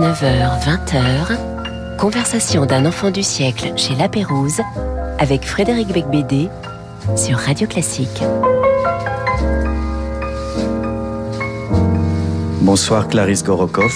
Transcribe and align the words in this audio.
19h-20h, 0.00 1.36
conversation 1.98 2.64
d'un 2.64 2.86
enfant 2.86 3.10
du 3.10 3.22
siècle 3.22 3.74
chez 3.76 3.94
La 3.96 4.08
Pérouse 4.08 4.62
avec 5.18 5.44
Frédéric 5.44 5.88
Becbédé 5.88 6.48
sur 7.16 7.36
Radio 7.36 7.66
Classique. 7.66 8.22
Bonsoir 12.62 13.08
Clarisse 13.08 13.44
Gorokov. 13.44 13.92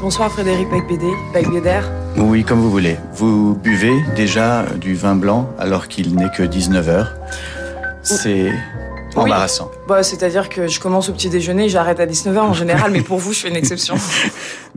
Bonsoir 0.00 0.30
Frédéric 0.30 0.70
Becbédé, 0.70 1.10
Becbéder. 1.34 1.80
Oui, 2.18 2.44
comme 2.44 2.60
vous 2.60 2.70
voulez. 2.70 2.96
Vous 3.12 3.56
buvez 3.56 4.00
déjà 4.14 4.64
du 4.76 4.94
vin 4.94 5.16
blanc 5.16 5.50
alors 5.58 5.88
qu'il 5.88 6.14
n'est 6.14 6.30
que 6.30 6.44
19h. 6.44 7.08
C'est 8.04 8.52
embarrassant. 9.16 9.70
Bah, 9.88 10.02
C'est-à-dire 10.02 10.48
que 10.48 10.68
je 10.68 10.78
commence 10.80 11.08
au 11.08 11.12
petit 11.12 11.28
déjeuner, 11.28 11.68
j'arrête 11.68 12.00
à 12.00 12.06
19h 12.06 12.38
en 12.38 12.54
général, 12.54 12.92
mais 12.92 13.02
pour 13.02 13.18
vous, 13.18 13.32
je 13.32 13.40
fais 13.40 13.48
une 13.48 13.56
exception. 13.56 13.96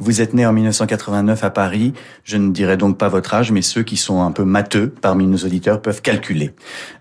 Vous 0.02 0.22
êtes 0.22 0.34
né 0.34 0.46
en 0.46 0.54
1989 0.54 1.44
à 1.44 1.50
Paris. 1.50 1.94
Je 2.24 2.38
ne 2.38 2.54
dirai 2.54 2.78
donc 2.78 2.98
pas 2.98 3.10
votre 3.10 3.34
âge, 3.34 3.52
mais 3.52 3.62
ceux 3.62 3.84
qui 3.84 3.98
sont 3.98 4.22
un 4.22 4.32
peu 4.32 4.46
matheux 4.46 4.94
parmi 5.02 5.28
nos 5.28 5.40
auditeurs 5.40 5.82
peuvent 5.82 6.02
calculer. 6.02 6.54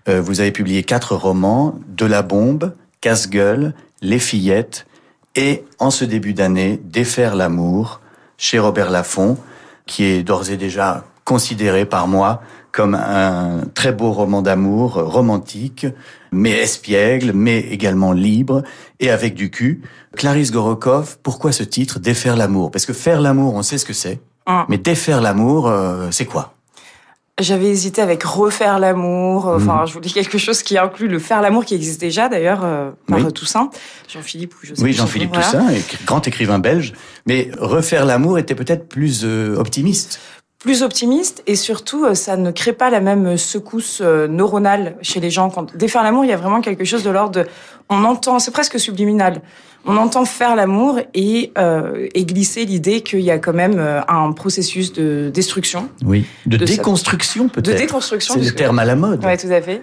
Euh, 0.09 0.21
vous 0.21 0.41
avez 0.41 0.51
publié 0.51 0.83
quatre 0.83 1.15
romans, 1.15 1.79
De 1.87 2.07
la 2.07 2.23
bombe, 2.23 2.75
Casse-gueule, 3.01 3.73
Les 4.03 4.19
fillettes 4.19 4.85
et, 5.37 5.65
en 5.79 5.91
ce 5.91 6.05
début 6.05 6.35
d'année, 6.35 6.81
Défaire 6.83 7.37
l'amour, 7.37 8.01
chez 8.37 8.59
Robert 8.59 8.91
Laffont, 8.91 9.39
qui 9.87 10.03
est 10.03 10.25
d'ores 10.25 10.51
et 10.51 10.57
déjà 10.57 11.05
considéré 11.33 11.85
par 11.85 12.09
moi 12.09 12.41
comme 12.73 12.95
un 12.95 13.65
très 13.75 13.93
beau 13.93 14.13
roman 14.13 14.41
d'amour, 14.41 14.95
romantique, 14.95 15.87
mais 16.33 16.53
espiègle, 16.53 17.33
mais 17.35 17.59
également 17.61 18.13
libre, 18.13 18.63
et 19.01 19.11
avec 19.11 19.35
du 19.35 19.51
cul. 19.51 19.83
Clarisse 20.17 20.53
Gorokov, 20.53 21.19
pourquoi 21.23 21.53
ce 21.53 21.65
titre, 21.65 21.99
Défaire 21.99 22.37
l'amour? 22.37 22.71
Parce 22.71 22.87
que 22.87 22.93
faire 22.95 23.21
l'amour, 23.21 23.55
on 23.55 23.63
sait 23.63 23.77
ce 23.79 23.85
que 23.85 23.93
c'est, 23.93 24.21
Ah. 24.47 24.65
mais 24.71 24.79
défaire 24.79 25.21
l'amour, 25.21 25.69
euh, 25.69 26.09
c'est 26.13 26.25
quoi? 26.25 26.55
J'avais 27.41 27.67
hésité 27.69 28.03
avec 28.03 28.23
refaire 28.25 28.79
l'amour. 28.81 29.49
euh, 29.49 29.57
Enfin, 29.59 29.85
je 29.87 29.93
voulais 29.93 30.09
quelque 30.11 30.39
chose 30.39 30.63
qui 30.65 30.77
inclut 30.77 31.07
le 31.09 31.19
faire 31.21 31.41
l'amour 31.41 31.65
qui 31.65 31.75
existe 31.75 32.01
déjà, 32.01 32.29
d'ailleurs, 32.29 32.63
euh, 32.65 32.91
par 33.07 33.19
Oui. 33.19 33.25
euh, 33.27 33.31
Toussaint. 33.31 33.71
Jean-Philippe 34.13 34.55
ou 34.55 34.59
je 34.67 34.75
sais 34.75 34.83
Oui, 34.83 34.93
Jean-Philippe 34.93 35.31
voilà. 35.35 35.45
Toussaint, 35.45 35.67
grand 36.05 36.27
écrivain 36.27 36.59
belge, 36.59 36.95
mais 37.27 37.51
refaire 37.59 38.05
l'amour 38.07 38.39
était 38.39 38.57
peut-être 38.57 38.89
plus 38.89 39.23
euh, 39.25 39.57
optimiste. 39.57 40.19
Plus 40.59 40.83
optimiste 40.83 41.45
et 41.47 41.55
surtout, 41.55 42.05
euh, 42.05 42.15
ça 42.15 42.37
ne 42.37 42.51
crée 42.51 42.73
pas 42.73 42.91
la 42.91 42.99
même 43.01 43.37
secousse 43.37 44.01
euh, 44.03 44.27
neuronale 44.27 44.97
chez 45.03 45.21
les 45.21 45.31
gens. 45.31 45.51
Quand 45.51 45.77
défaire 45.77 46.03
l'amour, 46.03 46.25
il 46.25 46.29
y 46.31 46.33
a 46.33 46.37
vraiment 46.37 46.61
quelque 46.61 46.85
chose 46.85 47.05
de 47.05 47.11
l'ordre 47.11 47.31
de, 47.43 47.47
on 47.89 48.03
entend, 48.03 48.41
c'est 48.41 48.51
presque 48.51 48.79
subliminal. 48.81 49.41
On 49.87 49.97
entend 49.97 50.25
faire 50.25 50.57
l'amour 50.57 50.99
et, 51.15 51.53
euh, 51.57 52.09
et 52.13 52.25
glisser 52.27 52.65
l'idée 52.65 53.03
qu'il 53.03 53.21
y 53.21 53.31
a 53.31 53.39
quand 53.39 53.53
même 53.55 53.79
euh, 53.79 54.01
un 54.09 54.33
processus 54.33 54.93
de 54.93 55.31
destruction, 55.33 55.89
Oui. 56.05 56.27
De, 56.45 56.57
De 56.57 56.65
déconstruction 56.65 57.45
de 57.45 57.51
peut-être. 57.51 57.79
déconstruction. 57.79 58.35
C'est 58.35 58.41
le 58.45 58.51
terme 58.55 58.81
à 58.81 58.85
la 58.85 58.97
mode. 58.97 59.25
Ouais, 59.25 59.37
tout 59.37 59.47
à 59.51 59.63
fait. 59.63 59.81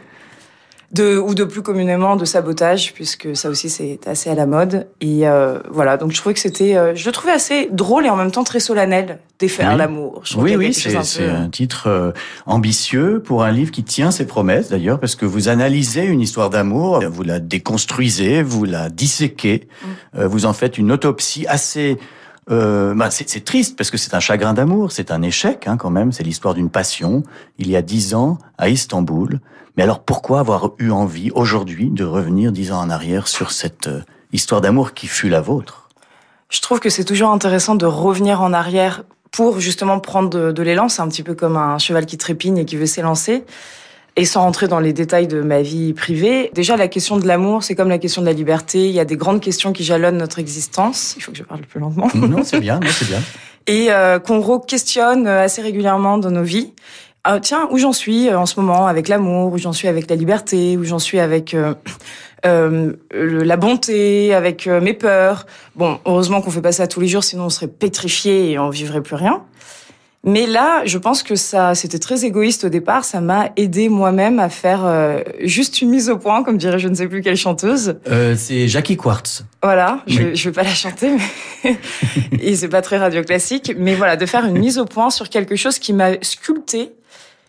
De, 0.95 1.17
ou 1.17 1.35
de 1.35 1.43
plus 1.43 1.61
communément 1.61 2.15
de 2.15 2.23
sabotage, 2.25 2.93
puisque 2.93 3.35
ça 3.35 3.49
aussi 3.49 3.69
c'est 3.69 3.99
assez 4.07 4.29
à 4.29 4.35
la 4.35 4.45
mode. 4.45 4.87
Et 5.01 5.27
euh, 5.27 5.59
voilà, 5.69 5.97
donc 5.97 6.11
je 6.13 6.17
trouvais 6.17 6.33
que 6.33 6.39
c'était, 6.39 6.77
euh, 6.77 6.95
je 6.95 7.05
le 7.05 7.11
trouvais 7.11 7.33
assez 7.33 7.67
drôle 7.71 8.05
et 8.05 8.09
en 8.09 8.15
même 8.15 8.31
temps 8.31 8.43
très 8.45 8.59
solennel, 8.61 9.19
défaire 9.39 9.71
Oui. 9.71 9.77
l'amour. 9.77 10.23
Oui, 10.37 10.55
oui, 10.55 10.73
c'est 10.73 10.95
un 10.95 11.03
c'est 11.03 11.23
peu- 11.25 11.29
un 11.31 11.49
titre 11.49 11.87
euh, 11.87 12.11
ambitieux 12.45 13.21
pour 13.21 13.43
un 13.43 13.51
livre 13.51 13.71
qui 13.71 13.83
tient 13.83 14.11
ses 14.11 14.25
promesses 14.25 14.69
d'ailleurs, 14.69 14.99
parce 14.99 15.15
que 15.15 15.25
vous 15.25 15.49
analysez 15.49 16.05
une 16.05 16.21
histoire 16.21 16.49
d'amour, 16.49 17.01
vous 17.09 17.23
la 17.23 17.39
déconstruisez, 17.39 18.41
vous 18.43 18.63
la 18.65 18.89
disséquez, 18.89 19.67
Mm. 20.15 20.19
euh, 20.19 20.27
vous 20.27 20.45
en 20.45 20.53
faites 20.53 20.77
une 20.77 20.91
autopsie 20.91 21.45
assez... 21.47 21.97
Euh, 22.51 22.95
c'est 23.09 23.27
c'est 23.27 23.43
triste 23.43 23.75
parce 23.75 23.89
que 23.89 23.97
c'est 23.97 24.13
un 24.13 24.19
chagrin 24.19 24.53
d'amour, 24.53 24.91
c'est 24.91 25.11
un 25.11 25.21
échec 25.23 25.67
hein, 25.67 25.77
quand 25.77 25.89
même, 25.89 26.11
c'est 26.11 26.23
l'histoire 26.23 26.53
d'une 26.53 26.69
passion, 26.69 27.23
il 27.57 27.69
y 27.69 27.75
a 27.75 27.81
dix 27.81 28.13
ans 28.13 28.37
à 28.57 28.69
Istanbul. 28.69 29.39
Mais 29.77 29.83
alors 29.83 30.03
pourquoi 30.03 30.39
avoir 30.39 30.71
eu 30.77 30.91
envie 30.91 31.31
aujourd'hui 31.31 31.89
de 31.89 32.05
revenir 32.05 32.51
dix 32.51 32.71
ans 32.71 32.79
en 32.79 32.89
arrière 32.89 33.27
sur 33.27 33.51
cette 33.51 33.87
euh, 33.87 34.01
histoire 34.31 34.61
d'amour 34.61 34.93
qui 34.93 35.07
fut 35.07 35.29
la 35.29 35.41
vôtre? 35.41 35.89
Je 36.49 36.61
trouve 36.61 36.79
que 36.79 36.89
c'est 36.89 37.03
toujours 37.03 37.31
intéressant 37.31 37.75
de 37.75 37.87
revenir 37.87 38.41
en 38.41 38.53
arrière 38.53 39.03
pour 39.31 39.59
justement 39.59 39.99
prendre 39.99 40.29
de, 40.29 40.51
de 40.51 40.63
l'élan. 40.63 40.87
C'est 40.87 41.01
un 41.01 41.09
petit 41.09 41.23
peu 41.23 41.33
comme 41.33 41.57
un 41.57 41.79
cheval 41.79 42.05
qui 42.05 42.17
trépigne 42.17 42.59
et 42.59 42.65
qui 42.65 42.77
veut 42.77 42.85
s'élancer. 42.85 43.43
Et 44.17 44.23
sans 44.23 44.41
rentrer 44.41 44.69
dans 44.69 44.79
les 44.79 44.93
détails 44.93 45.27
de 45.27 45.41
ma 45.41 45.61
vie 45.61 45.93
privée, 45.93 46.49
déjà 46.53 46.77
la 46.77 46.87
question 46.87 47.17
de 47.17 47.27
l'amour, 47.27 47.63
c'est 47.63 47.75
comme 47.75 47.89
la 47.89 47.97
question 47.97 48.21
de 48.21 48.27
la 48.27 48.33
liberté. 48.33 48.87
Il 48.87 48.93
y 48.93 48.99
a 49.01 49.05
des 49.05 49.17
grandes 49.17 49.41
questions 49.41 49.73
qui 49.73 49.83
jalonnent 49.83 50.17
notre 50.17 50.39
existence. 50.39 51.15
Il 51.17 51.21
faut 51.21 51.33
que 51.33 51.37
je 51.37 51.43
parle 51.43 51.61
plus 51.61 51.81
lentement. 51.81 52.07
Non, 52.15 52.43
c'est 52.43 52.61
bien, 52.61 52.79
non, 52.79 52.87
c'est 52.89 53.07
bien. 53.07 53.19
et 53.67 53.91
euh, 53.91 54.19
qu'on 54.19 54.39
re-questionne 54.39 55.27
euh, 55.27 55.43
assez 55.43 55.61
régulièrement 55.61 56.17
dans 56.17 56.31
nos 56.31 56.43
vies. 56.43 56.71
Ah, 57.27 57.39
tiens, 57.39 57.67
où 57.71 57.79
j'en 57.79 57.91
suis 57.91 58.29
euh, 58.29 58.37
en 58.37 58.45
ce 58.45 58.59
moment 58.59 58.85
avec 58.85 59.07
l'amour, 59.07 59.51
où 59.51 59.57
j'en 59.57 59.73
suis 59.73 59.87
avec 59.87 60.09
la 60.09 60.15
liberté, 60.15 60.77
où 60.77 60.83
j'en 60.83 60.99
suis 60.99 61.19
avec 61.19 61.55
euh, 61.55 61.73
euh, 62.45 62.93
la 63.11 63.57
bonté, 63.57 64.33
avec 64.35 64.67
euh, 64.67 64.79
mes 64.79 64.93
peurs? 64.93 65.47
Bon, 65.75 65.99
heureusement 66.05 66.41
qu'on 66.41 66.51
fait 66.51 66.61
pas 66.61 66.71
ça 66.71 66.85
tous 66.85 67.01
les 67.01 67.07
jours, 67.07 67.23
sinon 67.23 67.45
on 67.45 67.49
serait 67.49 67.67
pétrifié 67.67 68.51
et 68.51 68.59
on 68.59 68.69
vivrait 68.69 69.01
plus 69.01 69.15
rien. 69.15 69.41
Mais 70.25 70.47
là, 70.47 70.81
je 70.85 70.97
pense 70.97 71.21
que 71.21 71.35
ça, 71.35 71.75
c'était 71.75 71.99
très 71.99 72.25
égoïste 72.25 72.63
au 72.63 72.69
départ. 72.69 73.05
Ça 73.05 73.21
m'a 73.21 73.51
aidé 73.57 73.89
moi-même 73.89 74.39
à 74.39 74.49
faire 74.49 74.83
euh, 74.83 75.19
juste 75.41 75.81
une 75.81 75.89
mise 75.91 76.09
au 76.09 76.17
point, 76.17 76.43
comme 76.43 76.57
dirait 76.57 76.79
je 76.79 76.87
ne 76.87 76.95
sais 76.95 77.07
plus 77.07 77.21
quelle 77.21 77.37
chanteuse. 77.37 77.99
Euh, 78.09 78.35
c'est 78.35 78.67
Jackie 78.67 78.97
Quartz. 78.97 79.45
Voilà, 79.61 80.01
je, 80.07 80.23
Oui. 80.23 80.35
je 80.35 80.49
vais 80.49 80.53
pas 80.53 80.63
la 80.63 80.73
chanter, 80.73 81.11
mais 81.63 81.77
et 82.41 82.55
c'est 82.55 82.67
pas 82.67 82.81
très 82.81 82.97
radio 82.97 83.21
classique, 83.23 83.73
mais 83.77 83.93
voilà, 83.93 84.15
de 84.17 84.25
faire 84.25 84.45
une 84.45 84.57
mise 84.57 84.79
au 84.79 84.85
point 84.85 85.11
sur 85.11 85.29
quelque 85.29 85.55
chose 85.55 85.77
qui 85.77 85.93
m'a 85.93 86.13
sculpté 86.21 86.91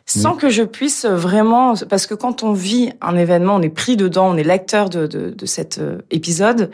sans 0.08 0.36
que 0.36 0.50
je 0.50 0.62
puisse 0.62 1.04
vraiment, 1.04 1.74
parce 1.88 2.06
que 2.06 2.14
quand 2.14 2.44
on 2.44 2.52
vit 2.52 2.92
un 3.00 3.16
événement, 3.16 3.56
on 3.56 3.62
est 3.62 3.68
pris 3.68 3.96
dedans, 3.96 4.30
on 4.32 4.36
est 4.36 4.44
l'acteur 4.44 4.88
de, 4.88 5.08
de, 5.08 5.30
de 5.30 5.46
cet 5.46 5.78
euh, 5.78 5.98
épisode, 6.12 6.70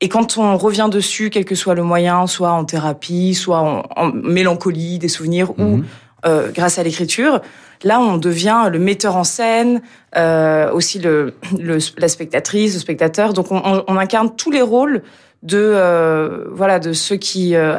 et 0.00 0.08
quand 0.08 0.38
on 0.38 0.56
revient 0.56 0.88
dessus, 0.90 1.30
quel 1.30 1.44
que 1.44 1.54
soit 1.54 1.74
le 1.74 1.82
moyen, 1.82 2.26
soit 2.26 2.52
en 2.52 2.64
thérapie, 2.64 3.34
soit 3.34 3.60
en, 3.60 3.82
en 3.96 4.12
mélancolie, 4.12 4.98
des 4.98 5.08
souvenirs, 5.08 5.50
ou 5.58 5.62
Mhm. 5.78 5.84
euh, 6.26 6.50
grâce 6.52 6.78
à 6.78 6.82
l'écriture, 6.82 7.40
là 7.84 8.00
on 8.00 8.16
devient 8.16 8.68
le 8.70 8.78
metteur 8.78 9.16
en 9.16 9.24
scène, 9.24 9.80
euh, 10.16 10.70
aussi 10.72 10.98
le, 10.98 11.34
le- 11.58 11.78
la 11.98 12.08
spectatrice, 12.08 12.74
le 12.74 12.80
spectateur. 12.80 13.32
Donc 13.32 13.50
on, 13.52 13.60
on- 13.64 13.84
on 13.86 13.96
incarne 13.96 14.30
tous 14.36 14.50
les 14.50 14.62
rôles 14.62 15.02
de 15.42 15.58
euh, 15.58 16.44
voilà 16.52 16.78
de 16.78 16.92
ceux 16.92 17.16
qui 17.16 17.54
euh, 17.54 17.76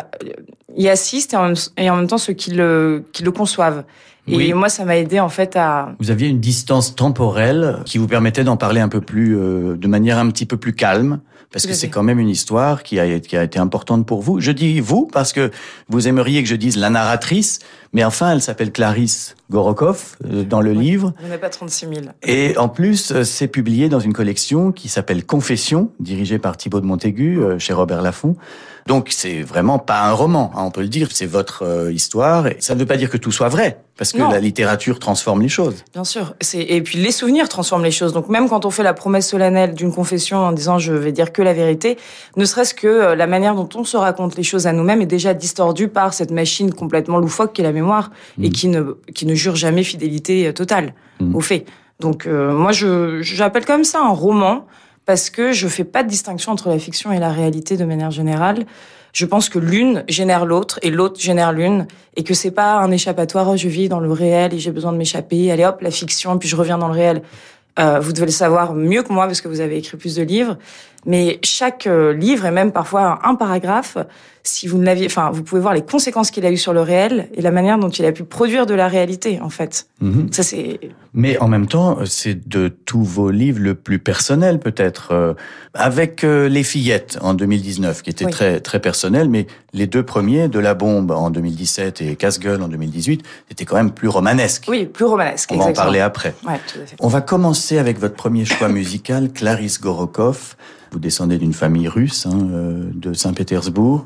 y 0.75 0.89
assistent 0.89 1.33
et 1.33 1.37
en, 1.37 1.43
même, 1.47 1.55
et 1.77 1.89
en 1.91 1.95
même 1.97 2.07
temps 2.07 2.17
ceux 2.17 2.33
qui 2.33 2.51
le 2.51 3.03
qui 3.13 3.23
le 3.23 3.31
conçoivent. 3.31 3.83
Et 4.27 4.35
Oui. 4.35 4.53
moi 4.53 4.69
ça 4.69 4.85
m'a 4.85 4.97
aidé 4.97 5.19
en 5.19 5.29
fait 5.29 5.55
à 5.55 5.93
Vous 5.99 6.11
aviez 6.11 6.27
une 6.29 6.39
distance 6.39 6.95
temporelle 6.95 7.77
qui 7.85 7.97
vous 7.97 8.07
permettait 8.07 8.43
d'en 8.43 8.55
parler 8.57 8.79
un 8.79 8.87
peu 8.89 9.01
plus, 9.01 9.35
euh, 9.37 9.75
de 9.77 9.87
manière 9.87 10.17
un 10.19 10.29
petit 10.29 10.45
peu 10.45 10.57
plus 10.57 10.73
calme, 10.73 11.19
parce 11.51 11.65
que 11.67 11.73
c'est 11.73 11.89
quand 11.89 12.03
même 12.03 12.19
une 12.19 12.29
histoire 12.29 12.83
qui 12.83 12.99
a, 12.99 13.19
qui 13.19 13.35
a 13.37 13.43
été 13.43 13.59
importante 13.59 14.05
pour 14.05 14.21
vous. 14.21 14.39
Je 14.39 14.51
dis 14.51 14.79
vous 14.79 15.05
parce 15.11 15.33
que 15.33 15.51
vous 15.89 16.07
aimeriez 16.07 16.41
que 16.43 16.49
je 16.49 16.55
dise 16.55 16.77
la 16.77 16.89
narratrice, 16.89 17.59
mais 17.93 18.03
enfin 18.03 18.31
elle 18.31 18.41
s'appelle 18.41 18.71
Clarisse 18.71 19.35
Gorokov 19.49 20.15
euh, 20.25 20.43
dans 20.43 20.61
le 20.61 20.71
Oui. 20.71 20.77
livre. 20.79 21.13
en 21.27 21.31
a 21.31 21.37
pas 21.37 21.49
36 21.49 21.87
000. 21.87 22.01
Et 22.23 22.57
en 22.57 22.69
plus, 22.69 23.11
euh, 23.11 23.23
c'est 23.23 23.47
publié 23.49 23.89
dans 23.89 23.99
une 23.99 24.13
collection 24.13 24.71
qui 24.71 24.87
s'appelle 24.87 25.25
Confession, 25.25 25.91
dirigée 25.99 26.39
par 26.39 26.55
Thibaut 26.57 26.79
de 26.79 26.85
Montaigu 26.85 27.39
euh, 27.41 27.59
chez 27.59 27.73
Robert 27.73 28.01
Laffont. 28.01 28.35
Donc 28.87 29.09
c'est 29.11 29.41
vraiment 29.43 29.77
pas 29.77 30.01
un 30.03 30.11
roman, 30.13 30.51
hein, 30.55 30.63
on 30.63 30.71
peut 30.71 30.81
le 30.81 30.87
dire, 30.87 31.09
c'est 31.11 31.25
votre 31.27 31.63
euh, 31.63 31.91
histoire. 31.91 32.47
Et 32.47 32.57
ça 32.59 32.73
ne 32.75 32.79
veut 32.79 32.85
pas 32.87 32.97
dire 32.97 33.09
que 33.09 33.17
tout 33.17 33.31
soit 33.31 33.49
vrai, 33.49 33.79
parce 34.01 34.13
que 34.13 34.17
Non. 34.17 34.31
la 34.31 34.39
littérature 34.39 34.97
transforme 34.97 35.43
les 35.43 35.47
choses. 35.47 35.75
Bien 35.93 36.03
sûr. 36.03 36.33
Et 36.55 36.81
puis 36.81 36.97
les 36.97 37.11
souvenirs 37.11 37.47
transforment 37.47 37.83
les 37.83 37.91
choses. 37.91 38.13
Donc 38.13 38.29
même 38.29 38.49
quand 38.49 38.65
on 38.65 38.71
fait 38.71 38.81
la 38.81 38.95
promesse 38.95 39.29
solennelle 39.29 39.75
d'une 39.75 39.93
confession 39.93 40.37
en 40.39 40.53
disant 40.53 40.79
je 40.79 40.91
vais 40.91 41.11
dire 41.11 41.31
que 41.31 41.43
la 41.43 41.53
vérité, 41.53 41.99
ne 42.35 42.43
serait-ce 42.45 42.73
que 42.73 42.87
euh, 42.87 43.15
la 43.15 43.27
manière 43.27 43.53
dont 43.53 43.69
on 43.75 43.83
se 43.83 43.97
raconte 43.97 44.35
les 44.37 44.41
choses 44.41 44.65
à 44.65 44.73
nous-mêmes 44.73 45.01
est 45.01 45.05
déjà 45.05 45.35
distordue 45.35 45.87
par 45.87 46.15
cette 46.15 46.31
machine 46.31 46.73
complètement 46.73 47.19
loufoque 47.19 47.53
qui 47.53 47.61
est 47.61 47.63
la 47.63 47.73
mémoire 47.73 48.09
et 48.41 48.49
Mm. 48.49 48.51
qui 48.51 48.67
ne 48.69 48.81
qui 49.13 49.27
ne 49.27 49.35
jure 49.35 49.55
jamais 49.55 49.83
fidélité 49.83 50.47
euh, 50.47 50.51
totale 50.51 50.95
Mm. 51.19 51.35
aux 51.35 51.41
faits. 51.41 51.67
Donc 51.99 52.25
euh, 52.25 52.51
moi 52.53 52.71
j'appelle 52.71 53.65
comme 53.65 53.83
ça 53.83 53.99
un 54.01 54.09
roman 54.09 54.65
parce 55.05 55.29
que 55.29 55.51
je 55.51 55.67
fais 55.67 55.83
pas 55.83 56.01
de 56.01 56.09
distinction 56.09 56.51
entre 56.51 56.69
la 56.69 56.79
fiction 56.79 57.11
et 57.11 57.19
la 57.19 57.29
réalité 57.31 57.77
de 57.77 57.85
manière 57.85 58.09
générale. 58.09 58.65
Je 59.13 59.25
pense 59.25 59.49
que 59.49 59.59
l'une 59.59 60.03
génère 60.07 60.45
l'autre 60.45 60.79
et 60.81 60.89
l'autre 60.89 61.19
génère 61.19 61.51
l'une 61.51 61.87
et 62.15 62.23
que 62.23 62.33
c'est 62.33 62.51
pas 62.51 62.77
un 62.77 62.91
échappatoire. 62.91 63.47
Oh, 63.49 63.57
je 63.57 63.67
vis 63.67 63.89
dans 63.89 63.99
le 63.99 64.11
réel 64.11 64.53
et 64.53 64.59
j'ai 64.59 64.71
besoin 64.71 64.91
de 64.91 64.97
m'échapper. 64.97 65.51
Allez 65.51 65.65
hop, 65.65 65.81
la 65.81 65.91
fiction, 65.91 66.37
puis 66.37 66.47
je 66.47 66.55
reviens 66.55 66.77
dans 66.77 66.87
le 66.87 66.93
réel. 66.93 67.21
Euh, 67.79 67.99
vous 67.99 68.11
devez 68.11 68.25
le 68.25 68.31
savoir 68.31 68.73
mieux 68.73 69.01
que 69.03 69.13
moi 69.13 69.25
parce 69.27 69.41
que 69.41 69.47
vous 69.47 69.61
avez 69.61 69.77
écrit 69.77 69.97
plus 69.97 70.15
de 70.15 70.23
livres. 70.23 70.57
Mais 71.05 71.39
chaque 71.43 71.87
euh, 71.87 72.13
livre 72.13 72.45
et 72.45 72.51
même 72.51 72.71
parfois 72.71 73.19
un 73.23 73.35
paragraphe, 73.35 73.97
si 74.43 74.67
vous 74.67 74.77
ne 74.77 74.85
l'aviez, 74.85 75.05
enfin, 75.05 75.29
vous 75.31 75.43
pouvez 75.43 75.61
voir 75.61 75.73
les 75.73 75.81
conséquences 75.83 76.31
qu'il 76.31 76.45
a 76.45 76.51
eu 76.51 76.57
sur 76.57 76.73
le 76.73 76.81
réel 76.81 77.29
et 77.33 77.41
la 77.41 77.51
manière 77.51 77.77
dont 77.77 77.89
il 77.89 78.05
a 78.05 78.11
pu 78.11 78.23
produire 78.23 78.65
de 78.65 78.73
la 78.73 78.87
réalité, 78.87 79.39
en 79.41 79.49
fait. 79.49 79.87
Mhm. 80.01 80.29
Ça, 80.31 80.43
c'est. 80.43 80.79
Mais 81.13 81.37
en 81.39 81.47
même 81.47 81.67
temps, 81.67 81.99
c'est 82.05 82.47
de 82.47 82.69
tous 82.69 83.03
vos 83.03 83.29
livres 83.31 83.59
le 83.59 83.75
plus 83.75 83.99
personnel, 83.99 84.59
peut-être, 84.59 85.09
euh, 85.11 85.33
avec 85.73 86.23
euh, 86.23 86.47
Les 86.49 86.63
Fillettes 86.63 87.17
en 87.21 87.33
2019, 87.33 88.01
qui 88.01 88.09
était 88.09 88.25
Oui. 88.25 88.31
très 88.31 88.59
très 88.61 88.79
personnel, 88.79 89.29
mais 89.29 89.45
les 89.73 89.87
deux 89.87 90.03
premiers, 90.03 90.47
De 90.47 90.59
la 90.59 90.73
bombe 90.73 91.11
en 91.11 91.29
2017 91.29 92.01
et 92.01 92.15
Casse-gueule 92.15 92.61
en 92.61 92.67
2018, 92.67 93.23
c'était 93.49 93.65
quand 93.65 93.75
même 93.75 93.91
plus 93.91 94.07
romanesque. 94.07 94.65
Oui, 94.67 94.85
plus 94.85 95.05
romanesque. 95.05 95.49
On 95.53 95.57
va 95.57 95.65
en 95.65 95.73
parler 95.73 95.99
après. 95.99 96.33
Ouais, 96.47 96.59
tout 96.71 96.79
à 96.81 96.85
fait. 96.85 96.95
On 96.99 97.07
va 97.07 97.21
commencer 97.21 97.77
avec 97.77 97.99
votre 97.99 98.15
premier 98.15 98.45
choix 98.45 98.69
musical, 98.69 99.31
Clarisse 99.31 99.79
Gorokov. 99.81 100.55
Vous 100.93 100.99
descendez 100.99 101.37
d'une 101.37 101.53
famille 101.53 101.87
russe 101.87 102.25
hein, 102.25 102.37
euh, 102.51 102.83
de 102.93 103.13
Saint-Pétersbourg, 103.13 104.05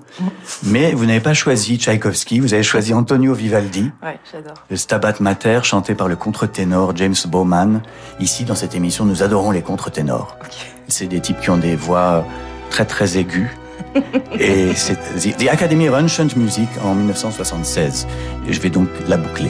mais 0.64 0.94
vous 0.94 1.06
n'avez 1.06 1.20
pas 1.20 1.34
choisi 1.34 1.78
Tchaïkovski, 1.78 2.40
vous 2.40 2.54
avez 2.54 2.64
choisi 2.64 2.94
Antonio 2.94 3.34
Vivaldi, 3.34 3.92
Ouais, 4.04 4.18
j'adore. 4.32 4.54
le 4.70 4.76
Stabat 4.78 5.16
Mater 5.20 5.60
chanté 5.64 5.96
par 5.96 6.08
le 6.08 6.16
contre-ténor 6.16 6.96
James 6.96 7.16
Bowman. 7.28 7.82
Ici, 8.20 8.44
dans 8.46 8.56
cette 8.56 8.76
émission, 8.76 9.06
nous 9.06 9.24
adorons 9.24 9.52
les 9.52 9.62
contre-ténors. 9.62 10.38
C'est 10.88 11.08
des 11.08 11.20
types 11.20 11.40
qui 11.42 11.50
ont 11.50 11.58
des 11.58 11.76
voix 11.76 12.26
très 12.70 12.86
très 12.86 13.18
aiguës. 13.18 13.50
Et 14.40 14.74
c'est 14.76 14.96
The, 14.96 15.38
The 15.38 15.48
Academy 15.50 15.88
of 15.90 15.96
Ancient 15.96 16.28
Music 16.36 16.68
en 16.84 16.96
1976. 16.96 18.08
Et 18.48 18.54
je 18.54 18.60
vais 18.62 18.70
donc 18.70 18.90
la 19.08 19.18
boucler. 19.18 19.50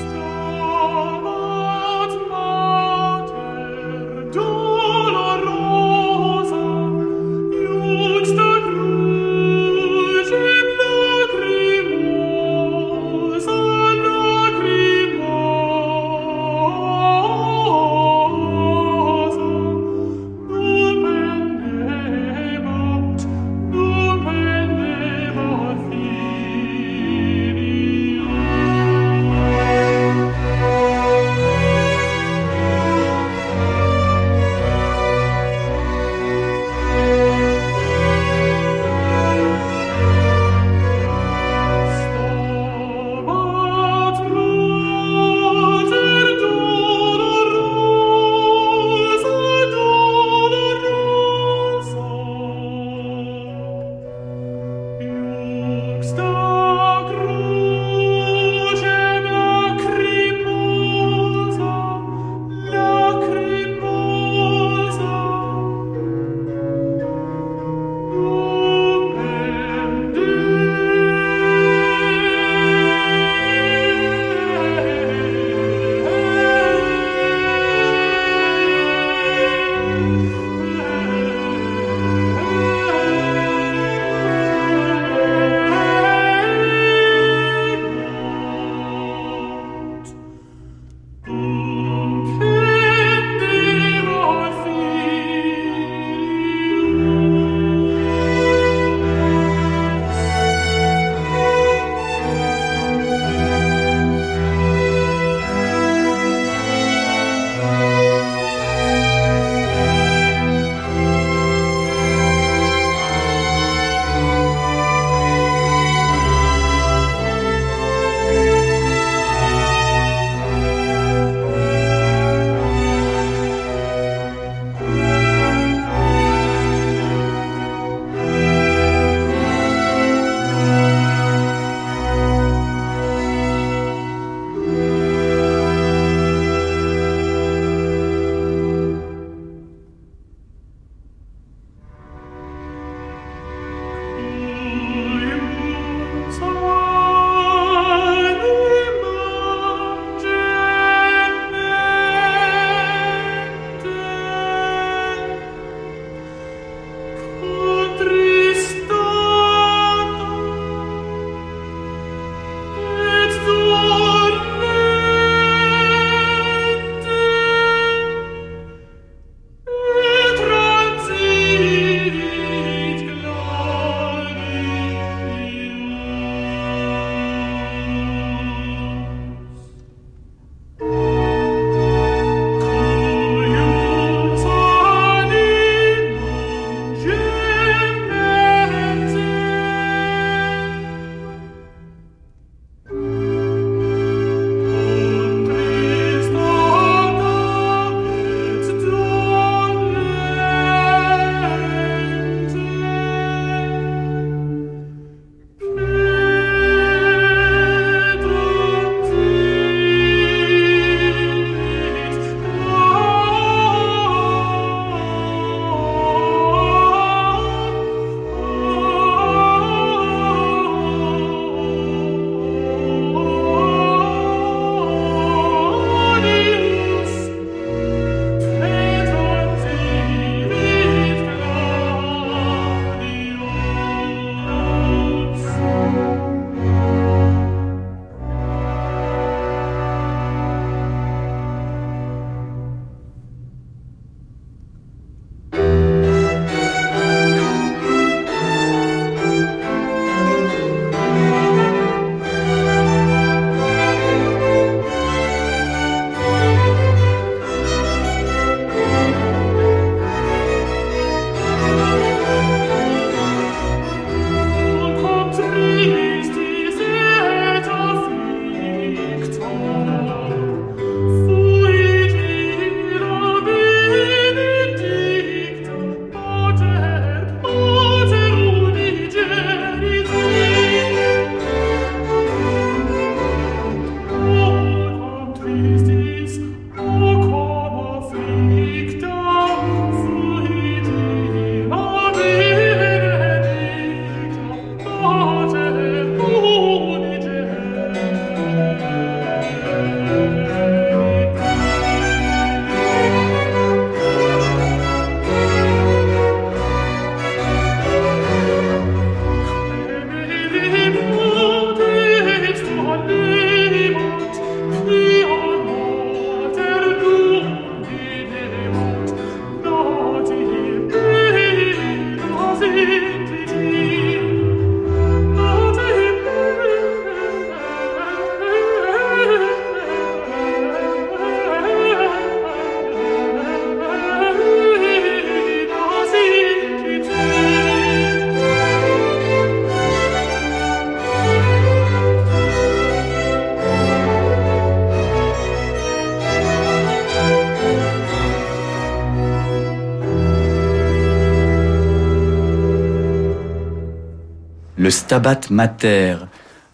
Stabat 355.06 355.42
mater, 355.52 356.16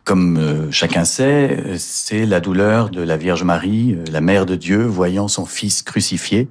comme 0.05 0.37
euh, 0.37 0.71
chacun 0.71 1.03
sait, 1.03 1.75
c'est 1.77 2.25
la 2.25 2.39
douleur 2.39 2.89
de 2.89 3.01
la 3.01 3.17
Vierge 3.17 3.43
Marie, 3.43 3.93
euh, 3.93 4.05
la 4.09 4.21
Mère 4.21 4.45
de 4.45 4.55
Dieu, 4.55 4.85
voyant 4.85 5.27
son 5.27 5.45
Fils 5.45 5.83
crucifié. 5.83 6.47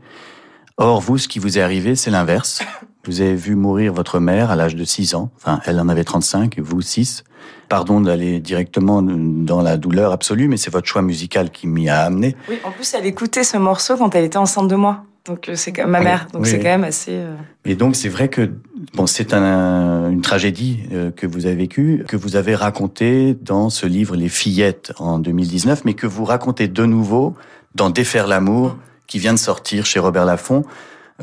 Or, 0.77 1.01
vous, 1.01 1.17
ce 1.17 1.27
qui 1.27 1.39
vous 1.39 1.57
est 1.57 1.63
arrivé, 1.63 1.97
c'est 1.97 2.11
l'inverse. 2.11 2.61
Vous 3.07 3.23
avez 3.23 3.35
vu 3.35 3.55
mourir 3.55 3.95
votre 3.95 4.21
mère 4.21 4.51
à 4.51 4.57
l'âge 4.57 4.77
de 4.77 4.85
6 4.85 5.15
ans. 5.15 5.31
Enfin, 5.39 5.61
elle 5.65 5.81
en 5.81 5.89
avait 5.89 6.05
35, 6.05 6.59
vous 6.59 6.83
6. 6.83 7.25
Pardon 7.71 8.03
d'aller 8.03 8.41
directement 8.41 9.01
dans 9.01 9.63
la 9.63 9.79
douleur 9.79 10.13
absolue, 10.13 10.49
mais 10.49 10.59
c'est 10.59 10.71
votre 10.71 10.87
choix 10.87 11.01
musical 11.01 11.51
qui 11.51 11.67
m'y 11.67 11.89
a 11.89 12.03
amené. 12.03 12.37
Oui, 12.51 12.59
en 12.63 12.73
plus, 12.73 12.93
elle 12.93 13.07
écoutait 13.07 13.43
ce 13.43 13.57
morceau 13.57 13.97
quand 13.97 14.15
elle 14.15 14.25
était 14.25 14.37
enceinte 14.37 14.69
de 14.69 14.77
moi. 14.77 15.05
Donc 15.25 15.49
euh, 15.49 15.55
c'est 15.55 15.77
ma 15.87 16.01
mère. 16.01 16.27
Donc 16.33 16.47
c'est 16.47 16.59
quand 16.59 16.69
même 16.69 16.85
assez. 16.85 17.13
Euh, 17.13 17.35
Et 17.65 17.75
donc 17.75 17.97
c'est 17.97 18.09
vrai 18.09 18.29
que 18.29 18.51
bon, 18.95 19.07
c'est 19.07 19.33
un, 19.35 20.11
une 20.11 20.21
tragédie 20.21 20.81
euh, 20.93 21.11
que 21.11 21.27
vous 21.27 21.47
avez 21.47 21.57
vécue, 21.57 22.05
que 22.09 22.17
vous 22.17 22.37
avez 22.37 22.55
racontée 22.55 23.35
dans 23.35 23.71
ce 23.71 23.87
livre 23.87 24.17
Les 24.17 24.29
Fillettes 24.29 24.93
en 24.99 25.19
2019, 25.19 25.85
mais 25.85 25.95
que 25.95 26.07
vous 26.07 26.25
racontez 26.25 26.69
de 26.69 26.85
nouveau 26.85 27.35
dans 27.75 27.91
Défaire 27.91 28.27
l'amour, 28.27 28.77
qui 29.07 29.19
vient 29.19 29.35
de 29.35 29.39
sortir 29.39 29.87
chez 29.87 29.99
Robert 30.01 30.25
Laffont, 30.25 30.65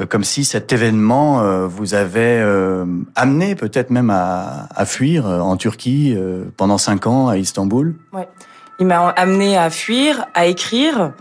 comme 0.10 0.24
si 0.24 0.46
cet 0.46 0.72
événement 0.72 1.68
vous 1.68 1.94
avait 1.94 2.42
amené 3.16 3.56
peut-être 3.56 3.90
même 3.90 4.10
à, 4.12 4.68
à, 4.76 4.86
fuir 4.86 5.26
en 5.26 5.58
Turquie 5.58 6.16
pendant 6.56 6.78
cinq 6.78 7.08
ans 7.08 7.28
à 7.28 7.38
Istanbul. 7.38 7.96
Ouais, 8.14 8.28
il 8.80 8.86
m'a 8.86 9.10
amené 9.10 9.58
à 9.58 9.70
fuir, 9.70 10.28
à 10.34 10.46
écrire. 10.46 11.14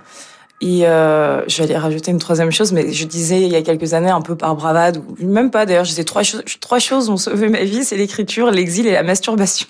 Et 0.62 0.86
euh, 0.86 1.46
je 1.48 1.58
vais 1.58 1.64
aller 1.64 1.76
rajouter 1.76 2.10
une 2.10 2.18
troisième 2.18 2.50
chose, 2.50 2.72
mais 2.72 2.90
je 2.90 3.04
disais 3.06 3.42
il 3.42 3.52
y 3.52 3.56
a 3.56 3.62
quelques 3.62 3.92
années, 3.92 4.08
un 4.08 4.22
peu 4.22 4.36
par 4.36 4.56
bravade, 4.56 5.02
ou 5.20 5.26
même 5.26 5.50
pas 5.50 5.66
d'ailleurs, 5.66 5.84
je 5.84 5.90
disais 5.90 6.04
trois, 6.04 6.22
choses, 6.22 6.42
trois 6.60 6.78
choses 6.78 7.10
ont 7.10 7.18
sauvé 7.18 7.50
ma 7.50 7.62
vie, 7.62 7.84
c'est 7.84 7.98
l'écriture, 7.98 8.50
l'exil 8.50 8.86
et 8.86 8.92
la 8.92 9.02
masturbation, 9.02 9.66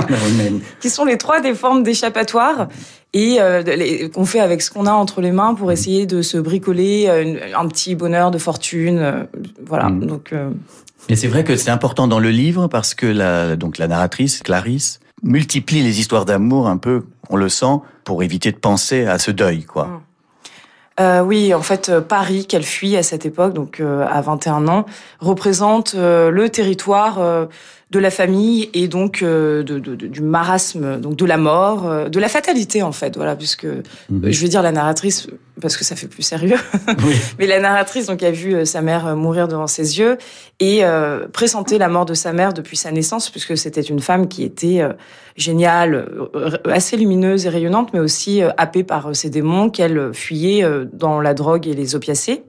qui 0.80 0.88
sont 0.88 1.04
les 1.04 1.18
trois 1.18 1.40
des 1.40 1.54
formes 1.54 1.82
d'échappatoire 1.82 2.68
et 3.14 3.36
euh, 3.40 4.08
qu'on 4.08 4.24
fait 4.24 4.40
avec 4.40 4.60
ce 4.60 4.70
qu'on 4.70 4.86
a 4.86 4.92
entre 4.92 5.20
les 5.20 5.30
mains 5.30 5.54
pour 5.54 5.72
essayer 5.72 6.04
de 6.04 6.20
se 6.20 6.36
bricoler 6.36 7.06
euh, 7.08 7.38
un 7.56 7.66
petit 7.68 7.94
bonheur 7.94 8.30
de 8.30 8.38
fortune. 8.38 8.98
Euh, 8.98 9.24
voilà, 9.64 9.88
mm. 9.88 10.06
donc... 10.06 10.32
Euh... 10.32 10.50
Et 11.08 11.16
c'est 11.16 11.28
vrai 11.28 11.44
que 11.44 11.56
c'est 11.56 11.70
important 11.70 12.08
dans 12.08 12.18
le 12.18 12.30
livre 12.30 12.66
parce 12.66 12.94
que 12.94 13.06
la, 13.06 13.56
donc 13.56 13.78
la 13.78 13.88
narratrice, 13.88 14.40
Clarisse, 14.42 15.00
multiplie 15.22 15.82
les 15.82 16.00
histoires 16.00 16.24
d'amour 16.24 16.66
un 16.66 16.76
peu, 16.76 17.04
on 17.30 17.36
le 17.36 17.48
sent, 17.48 17.80
pour 18.04 18.22
éviter 18.22 18.52
de 18.52 18.58
penser 18.58 19.06
à 19.06 19.18
ce 19.18 19.30
deuil, 19.30 19.64
quoi. 19.64 19.86
Mmh. 19.86 20.00
Euh, 21.00 21.20
oui, 21.22 21.52
en 21.54 21.62
fait, 21.62 21.88
euh, 21.88 22.00
Paris, 22.00 22.46
qu'elle 22.46 22.62
fuit 22.62 22.96
à 22.96 23.02
cette 23.02 23.26
époque, 23.26 23.52
donc 23.52 23.80
euh, 23.80 24.06
à 24.08 24.20
21 24.20 24.68
ans, 24.68 24.86
représente 25.18 25.94
le 25.94 26.46
territoire 26.48 27.48
de 27.94 28.00
la 28.00 28.10
famille 28.10 28.70
et 28.74 28.88
donc 28.88 29.22
de, 29.22 29.62
de, 29.62 29.78
du 29.94 30.20
marasme, 30.20 31.00
donc 31.00 31.16
de 31.16 31.24
la 31.24 31.36
mort, 31.36 32.10
de 32.10 32.20
la 32.20 32.28
fatalité 32.28 32.82
en 32.82 32.92
fait, 32.92 33.16
voilà, 33.16 33.36
puisque 33.36 33.64
mmh. 33.64 34.30
je 34.30 34.40
vais 34.40 34.48
dire 34.48 34.62
la 34.62 34.72
narratrice 34.72 35.28
parce 35.60 35.76
que 35.76 35.84
ça 35.84 35.94
fait 35.94 36.08
plus 36.08 36.24
sérieux, 36.24 36.56
oui. 37.04 37.14
mais 37.38 37.46
la 37.46 37.60
narratrice 37.60 38.06
donc 38.06 38.22
a 38.24 38.32
vu 38.32 38.66
sa 38.66 38.82
mère 38.82 39.14
mourir 39.14 39.46
devant 39.46 39.68
ses 39.68 39.98
yeux 39.98 40.18
et 40.58 40.82
pressentait 41.32 41.78
la 41.78 41.88
mort 41.88 42.04
de 42.04 42.14
sa 42.14 42.32
mère 42.32 42.52
depuis 42.52 42.76
sa 42.76 42.90
naissance, 42.90 43.30
puisque 43.30 43.56
c'était 43.56 43.80
une 43.80 44.00
femme 44.00 44.26
qui 44.26 44.42
était 44.42 44.82
géniale, 45.36 46.08
assez 46.64 46.96
lumineuse 46.96 47.46
et 47.46 47.48
rayonnante, 47.48 47.92
mais 47.92 48.00
aussi 48.00 48.42
happée 48.56 48.82
par 48.82 49.14
ses 49.14 49.30
démons 49.30 49.70
qu'elle 49.70 50.12
fuyait 50.12 50.66
dans 50.92 51.20
la 51.20 51.34
drogue 51.34 51.68
et 51.68 51.74
les 51.74 51.94
opiacés. 51.94 52.42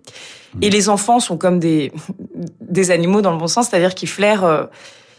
Et 0.61 0.69
les 0.69 0.89
enfants 0.89 1.19
sont 1.19 1.37
comme 1.37 1.59
des, 1.59 1.91
des 2.61 2.91
animaux 2.91 3.21
dans 3.21 3.31
le 3.31 3.37
bon 3.37 3.47
sens, 3.47 3.69
c'est-à-dire 3.69 3.95
qu'ils 3.95 4.09
flairent, 4.09 4.45
euh, 4.45 4.63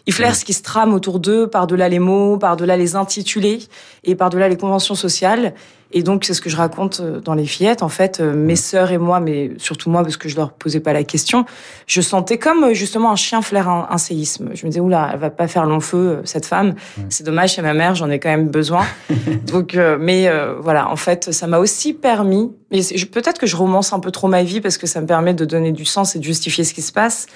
ils 0.06 0.12
flairent 0.12 0.36
ce 0.36 0.44
qui 0.44 0.52
se 0.52 0.62
trame 0.62 0.94
autour 0.94 1.18
d'eux, 1.18 1.48
par-delà 1.48 1.88
les 1.88 1.98
mots, 1.98 2.38
par-delà 2.38 2.76
les 2.76 2.94
intitulés 2.94 3.58
et 4.04 4.14
par-delà 4.14 4.48
les 4.48 4.56
conventions 4.56 4.94
sociales. 4.94 5.54
Et 5.92 6.02
donc, 6.02 6.24
c'est 6.24 6.34
ce 6.34 6.40
que 6.40 6.50
je 6.50 6.56
raconte 6.56 7.00
euh, 7.00 7.20
dans 7.20 7.34
Les 7.34 7.46
Fillettes. 7.46 7.82
En 7.82 7.88
fait, 7.88 8.20
euh, 8.20 8.34
mes 8.34 8.56
sœurs 8.56 8.90
et 8.90 8.98
moi, 8.98 9.20
mais 9.20 9.52
surtout 9.58 9.88
moi, 9.88 10.02
parce 10.02 10.16
que 10.16 10.28
je 10.28 10.36
leur 10.36 10.52
posais 10.52 10.80
pas 10.80 10.92
la 10.92 11.04
question, 11.04 11.44
je 11.86 12.00
sentais 12.00 12.38
comme 12.38 12.64
euh, 12.64 12.74
justement 12.74 13.12
un 13.12 13.16
chien 13.16 13.40
flaire 13.40 13.68
un, 13.68 13.86
un 13.88 13.98
séisme. 13.98 14.50
Je 14.54 14.66
me 14.66 14.70
disais, 14.70 14.80
oula, 14.80 15.10
elle 15.12 15.20
va 15.20 15.30
pas 15.30 15.46
faire 15.46 15.64
long 15.64 15.80
feu, 15.80 16.20
cette 16.24 16.46
femme. 16.46 16.74
C'est 17.08 17.24
dommage, 17.24 17.54
chez 17.54 17.62
ma 17.62 17.72
mère, 17.72 17.94
j'en 17.94 18.10
ai 18.10 18.18
quand 18.18 18.28
même 18.28 18.48
besoin. 18.48 18.84
donc, 19.46 19.78
mais 20.00 20.28
voilà, 20.60 20.90
en 20.90 20.96
fait, 20.96 21.32
ça 21.32 21.46
m'a 21.46 21.58
aussi 21.58 21.92
permis, 21.92 22.52
peut-être 22.70 23.38
que 23.38 23.46
je 23.46 23.56
romance 23.56 23.92
un 23.92 24.00
peu 24.00 24.10
trop 24.10 24.28
ma 24.28 24.42
vie 24.42 24.60
parce 24.60 24.78
que 24.78 24.86
ça 24.86 25.00
me 25.00 25.06
permet 25.06 25.34
de 25.34 25.44
donner 25.44 25.72
du 25.72 25.84
sens 25.84 26.16
et 26.16 26.18
de 26.18 26.24
justifier 26.24 26.64
ce 26.64 26.74
qui 26.74 26.82
se 26.82 26.92
passe. 26.92 27.26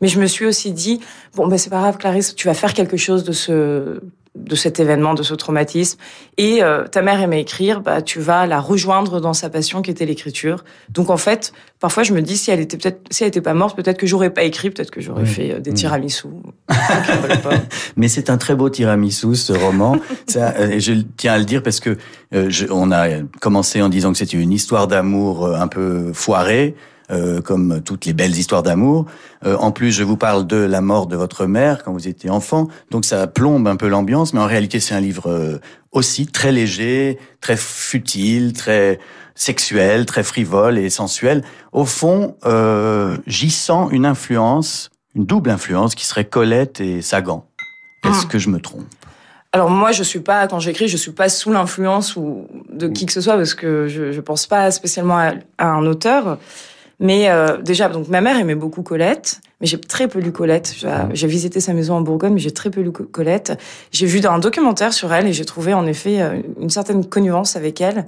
Mais 0.00 0.08
je 0.08 0.20
me 0.20 0.26
suis 0.26 0.46
aussi 0.46 0.72
dit, 0.72 1.00
bon, 1.34 1.48
ben 1.48 1.58
c'est 1.58 1.70
pas 1.70 1.80
grave, 1.80 1.98
Clarisse, 1.98 2.34
tu 2.34 2.46
vas 2.46 2.54
faire 2.54 2.74
quelque 2.74 2.96
chose 2.96 3.24
de 3.24 3.32
ce 3.32 4.00
de 4.44 4.54
cet 4.54 4.80
événement, 4.80 5.14
de 5.14 5.22
ce 5.22 5.34
traumatisme. 5.34 5.98
Et 6.36 6.62
euh, 6.62 6.86
ta 6.86 7.02
mère 7.02 7.20
aimait 7.20 7.40
écrire, 7.40 7.80
bah 7.80 8.02
tu 8.02 8.20
vas 8.20 8.46
la 8.46 8.60
rejoindre 8.60 9.20
dans 9.20 9.34
sa 9.34 9.50
passion 9.50 9.82
qui 9.82 9.90
était 9.90 10.06
l'écriture. 10.06 10.64
Donc 10.90 11.10
en 11.10 11.16
fait, 11.16 11.52
parfois 11.80 12.02
je 12.02 12.12
me 12.12 12.22
dis 12.22 12.36
si 12.36 12.50
elle 12.50 12.60
était 12.60 12.76
peut-être 12.76 13.00
si 13.10 13.24
elle 13.24 13.28
était 13.28 13.40
pas 13.40 13.54
morte, 13.54 13.76
peut-être 13.76 13.98
que 13.98 14.06
j'aurais 14.06 14.30
pas 14.30 14.42
écrit, 14.42 14.70
peut-être 14.70 14.90
que 14.90 15.00
j'aurais 15.00 15.26
fait 15.26 15.54
euh, 15.54 15.60
des 15.60 15.72
tiramisu. 15.72 16.28
Mais 17.96 18.08
c'est 18.08 18.30
un 18.30 18.38
très 18.38 18.54
beau 18.54 18.68
tiramisu 18.70 19.34
ce 19.34 19.52
roman. 19.52 19.96
Ça, 20.26 20.54
euh, 20.58 20.78
je 20.78 20.92
tiens 21.16 21.34
à 21.34 21.38
le 21.38 21.44
dire 21.44 21.62
parce 21.62 21.80
que 21.80 21.96
je, 22.32 22.66
on 22.70 22.92
a 22.92 23.08
commencé 23.40 23.82
en 23.82 23.88
disant 23.88 24.12
que 24.12 24.18
c'était 24.18 24.36
une 24.36 24.52
histoire 24.52 24.86
d'amour 24.86 25.46
un 25.46 25.68
peu 25.68 26.12
foirée. 26.12 26.74
Euh, 27.10 27.40
comme 27.40 27.80
toutes 27.82 28.04
les 28.04 28.12
belles 28.12 28.36
histoires 28.36 28.62
d'amour. 28.62 29.06
Euh, 29.46 29.56
en 29.56 29.70
plus, 29.70 29.92
je 29.92 30.02
vous 30.02 30.18
parle 30.18 30.46
de 30.46 30.58
la 30.58 30.82
mort 30.82 31.06
de 31.06 31.16
votre 31.16 31.46
mère 31.46 31.82
quand 31.82 31.90
vous 31.90 32.06
étiez 32.06 32.28
enfant, 32.28 32.68
donc 32.90 33.06
ça 33.06 33.26
plombe 33.26 33.66
un 33.66 33.76
peu 33.76 33.88
l'ambiance, 33.88 34.34
mais 34.34 34.40
en 34.40 34.46
réalité, 34.46 34.78
c'est 34.78 34.94
un 34.94 35.00
livre 35.00 35.30
euh, 35.30 35.58
aussi 35.90 36.26
très 36.26 36.52
léger, 36.52 37.18
très 37.40 37.56
futile, 37.56 38.52
très 38.52 38.98
sexuel, 39.34 40.04
très 40.04 40.22
frivole 40.22 40.76
et 40.76 40.90
sensuel. 40.90 41.44
Au 41.72 41.86
fond, 41.86 42.36
j'y 43.26 43.50
sens 43.50 43.88
une 43.90 44.04
influence, 44.04 44.90
une 45.14 45.24
double 45.24 45.48
influence 45.48 45.94
qui 45.94 46.04
serait 46.04 46.26
Colette 46.26 46.82
et 46.82 47.00
Sagan. 47.00 47.46
Est-ce 48.04 48.24
ah. 48.24 48.28
que 48.28 48.38
je 48.38 48.50
me 48.50 48.60
trompe? 48.60 48.84
Alors 49.52 49.70
moi, 49.70 49.92
je 49.92 50.02
suis 50.02 50.20
pas 50.20 50.46
quand 50.46 50.60
j'écris, 50.60 50.88
je 50.88 50.98
suis 50.98 51.12
pas 51.12 51.30
sous 51.30 51.50
l'influence 51.50 52.16
ou 52.16 52.48
de 52.70 52.86
qui 52.86 53.06
que 53.06 53.14
ce 53.14 53.22
soit 53.22 53.36
parce 53.36 53.54
que 53.54 53.88
je, 53.88 54.12
je 54.12 54.20
pense 54.20 54.46
pas 54.46 54.70
spécialement 54.70 55.16
à, 55.16 55.32
à 55.56 55.68
un 55.68 55.86
auteur. 55.86 56.36
Mais 57.00 57.28
euh, 57.28 57.58
déjà, 57.58 57.88
donc 57.88 58.08
ma 58.08 58.20
mère 58.20 58.38
aimait 58.38 58.56
beaucoup 58.56 58.82
Colette, 58.82 59.40
mais 59.60 59.66
j'ai 59.66 59.80
très 59.80 60.08
peu 60.08 60.18
lu 60.18 60.32
Colette. 60.32 60.74
J'ai 61.12 61.26
visité 61.28 61.60
sa 61.60 61.72
maison 61.72 61.94
en 61.94 62.00
Bourgogne, 62.00 62.34
mais 62.34 62.40
j'ai 62.40 62.50
très 62.50 62.70
peu 62.70 62.80
lu 62.80 62.90
Colette. 62.90 63.58
J'ai 63.92 64.06
vu 64.06 64.20
un 64.26 64.38
documentaire 64.38 64.92
sur 64.92 65.12
elle 65.12 65.26
et 65.28 65.32
j'ai 65.32 65.44
trouvé 65.44 65.74
en 65.74 65.86
effet 65.86 66.20
euh, 66.20 66.42
une 66.60 66.70
certaine 66.70 67.04
connivence 67.04 67.56
avec 67.56 67.80
elle. 67.80 68.06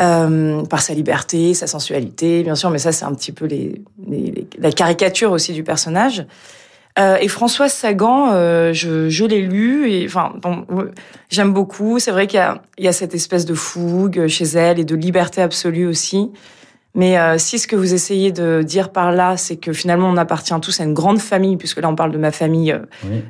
Euh, 0.00 0.64
par 0.64 0.80
sa 0.80 0.94
liberté, 0.94 1.52
sa 1.52 1.66
sensualité, 1.66 2.42
bien 2.42 2.54
sûr, 2.54 2.70
mais 2.70 2.78
ça 2.78 2.92
c'est 2.92 3.04
un 3.04 3.12
petit 3.12 3.30
peu 3.30 3.44
les, 3.44 3.82
les, 4.08 4.46
la 4.58 4.72
caricature 4.72 5.32
aussi 5.32 5.52
du 5.52 5.64
personnage. 5.64 6.24
Euh, 6.98 7.16
et 7.20 7.28
Françoise 7.28 7.74
Sagan, 7.74 8.30
euh, 8.32 8.72
je, 8.72 9.10
je 9.10 9.24
l'ai 9.26 9.42
lu 9.42 9.90
et 9.90 10.06
enfin 10.06 10.32
bon, 10.40 10.64
j'aime 11.28 11.52
beaucoup. 11.52 11.98
C'est 11.98 12.10
vrai 12.10 12.26
qu'il 12.26 12.40
y, 12.78 12.84
y 12.84 12.88
a, 12.88 12.92
cette 12.92 13.14
espèce 13.14 13.44
de 13.44 13.52
fougue 13.52 14.28
chez 14.28 14.44
elle 14.44 14.78
et 14.78 14.84
de 14.86 14.94
liberté 14.94 15.42
absolue 15.42 15.86
aussi. 15.86 16.30
Mais 16.94 17.18
euh, 17.18 17.38
si 17.38 17.58
ce 17.58 17.66
que 17.66 17.74
vous 17.74 17.94
essayez 17.94 18.32
de 18.32 18.62
dire 18.62 18.90
par 18.90 19.12
là, 19.12 19.38
c'est 19.38 19.56
que 19.56 19.72
finalement 19.72 20.10
on 20.10 20.16
appartient 20.18 20.54
tous 20.60 20.78
à 20.80 20.84
une 20.84 20.92
grande 20.92 21.20
famille, 21.20 21.56
puisque 21.56 21.80
là 21.80 21.88
on 21.88 21.94
parle 21.94 22.12
de 22.12 22.18
ma 22.18 22.32
famille 22.32 22.72
euh, 22.72 22.80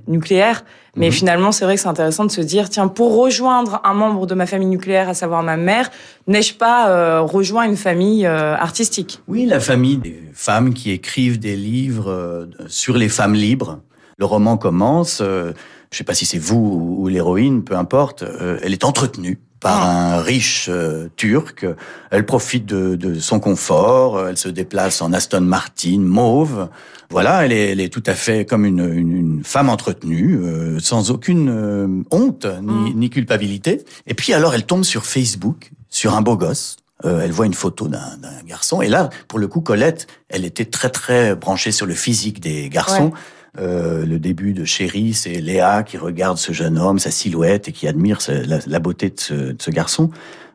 nucléaire, 0.09 0.65
mais 0.97 1.07
mhm. 1.07 1.13
finalement 1.13 1.53
c'est 1.53 1.65
vrai 1.65 1.77
que 1.77 1.81
c'est 1.81 1.89
intéressant 1.89 2.25
de 2.25 2.31
se 2.33 2.41
dire, 2.41 2.69
tiens, 2.69 2.89
pour 2.89 3.17
rejoindre 3.17 3.81
un 3.85 3.95
membre 3.95 4.27
de 4.27 4.35
ma 4.35 4.47
famille 4.47 4.67
nucléaire, 4.67 5.09
à 5.09 5.15
savoir 5.15 5.45
ma 5.45 5.57
mère, 5.57 5.91
n'ai-je 6.27 6.55
pas 6.55 6.91
euh, 6.91 7.21
rejoint 7.21 7.65
une 7.65 7.77
famille 7.77 8.27
euh, 8.27 8.57
artistique? 8.57 9.21
Oui, 9.29 9.47
la 9.47 9.61
famille 9.61 9.99
des 9.99 10.21
femmes 10.35 10.75
qui 10.75 10.91
écrivent 10.91 11.39
des 11.39 11.57
livres 11.57 12.49
sur 12.67 12.97
les 12.97 13.09
femmes 13.09 13.35
libres. 13.35 13.79
Le 14.19 14.25
roman 14.25 14.57
commence, 14.57 15.19
je 15.21 15.49
ne 15.49 15.55
sais 15.93 16.05
pas 16.05 16.15
si 16.15 16.27
c'est 16.27 16.39
vous 16.39 16.97
ou 16.99 17.07
l'héroïne, 17.09 17.63
peu 17.63 17.77
importe, 17.77 18.25
elle 18.63 18.73
est 18.73 18.85
entretenue 18.85 19.39
par 19.63 19.81
ah. 19.81 20.17
un 20.17 20.21
riche 20.21 20.67
euh, 20.69 21.09
turc. 21.17 21.65
Elle 22.11 22.27
profite 22.27 22.67
de, 22.67 22.97
de, 22.97 23.19
son 23.19 23.41
confort. 23.41 24.29
Elle 24.29 24.37
se 24.37 24.49
déplace 24.49 25.01
en 25.01 25.13
Aston 25.13 25.41
Martin 25.41 26.01
mauve. 26.01 26.69
Voilà, 27.11 27.45
elle 27.45 27.53
est, 27.53 27.71
elle 27.71 27.81
est 27.81 27.93
tout 27.93 28.03
à 28.07 28.15
fait 28.15 28.45
comme 28.45 28.65
une, 28.65 28.81
une, 28.81 29.17
une 29.17 29.45
femme 29.45 29.69
entretenue, 29.69 30.41
euh, 30.43 30.79
sans 30.81 31.11
aucune 31.11 31.49
euh, 31.49 31.87
honte 32.11 32.47
ni, 32.63 32.93
mm. 32.93 32.99
ni, 32.99 33.11
culpabilité. 33.11 33.85
Et 34.07 34.15
puis 34.15 34.33
alors, 34.33 34.55
elle 34.55 34.65
tombe 34.65 34.85
sur 34.85 35.07
Facebook, 35.07 35.71
sur 35.89 36.15
un 36.15 36.23
beau 36.23 36.37
gosse. 36.37 36.77
elle 37.05 37.33
voit 37.33 37.47
une 37.47 37.55
photo 37.55 37.89
d'un 37.89 38.19
garçon. 38.47 38.83
Et 38.83 38.89
là, 38.89 39.11
pour 39.29 39.39
le 39.39 39.47
coup, 39.47 39.61
Colette, 39.61 40.07
elle 40.29 40.45
était 40.45 40.65
très 40.65 40.89
très 40.89 41.37
branchée 41.37 41.73
sur 41.73 41.87
le 41.87 41.95
physique 41.95 42.41
des 42.41 42.69
garçons. 42.69 43.11
Ouais. 43.11 43.19
Euh, 43.59 44.07
le 44.07 44.19
début 44.19 44.55
de 44.55 44.65
Chérie, 44.65 45.13
c'est 45.13 45.41
Léa 45.41 45.83
qui 45.83 45.99
regarde 45.99 46.39
ce 46.39 46.53
jeune 46.53 46.79
homme, 46.79 46.99
sa 46.99 47.11
silhouette, 47.11 47.69
et 47.69 47.73
qui 47.73 47.87
admire 47.87 48.19
la, 48.29 48.59
la 48.67 48.79
beauté 48.79 49.11
de 49.11 49.21
ce, 49.21 49.35
de 49.35 49.61
ce 49.61 49.71
garçon, 49.71 50.11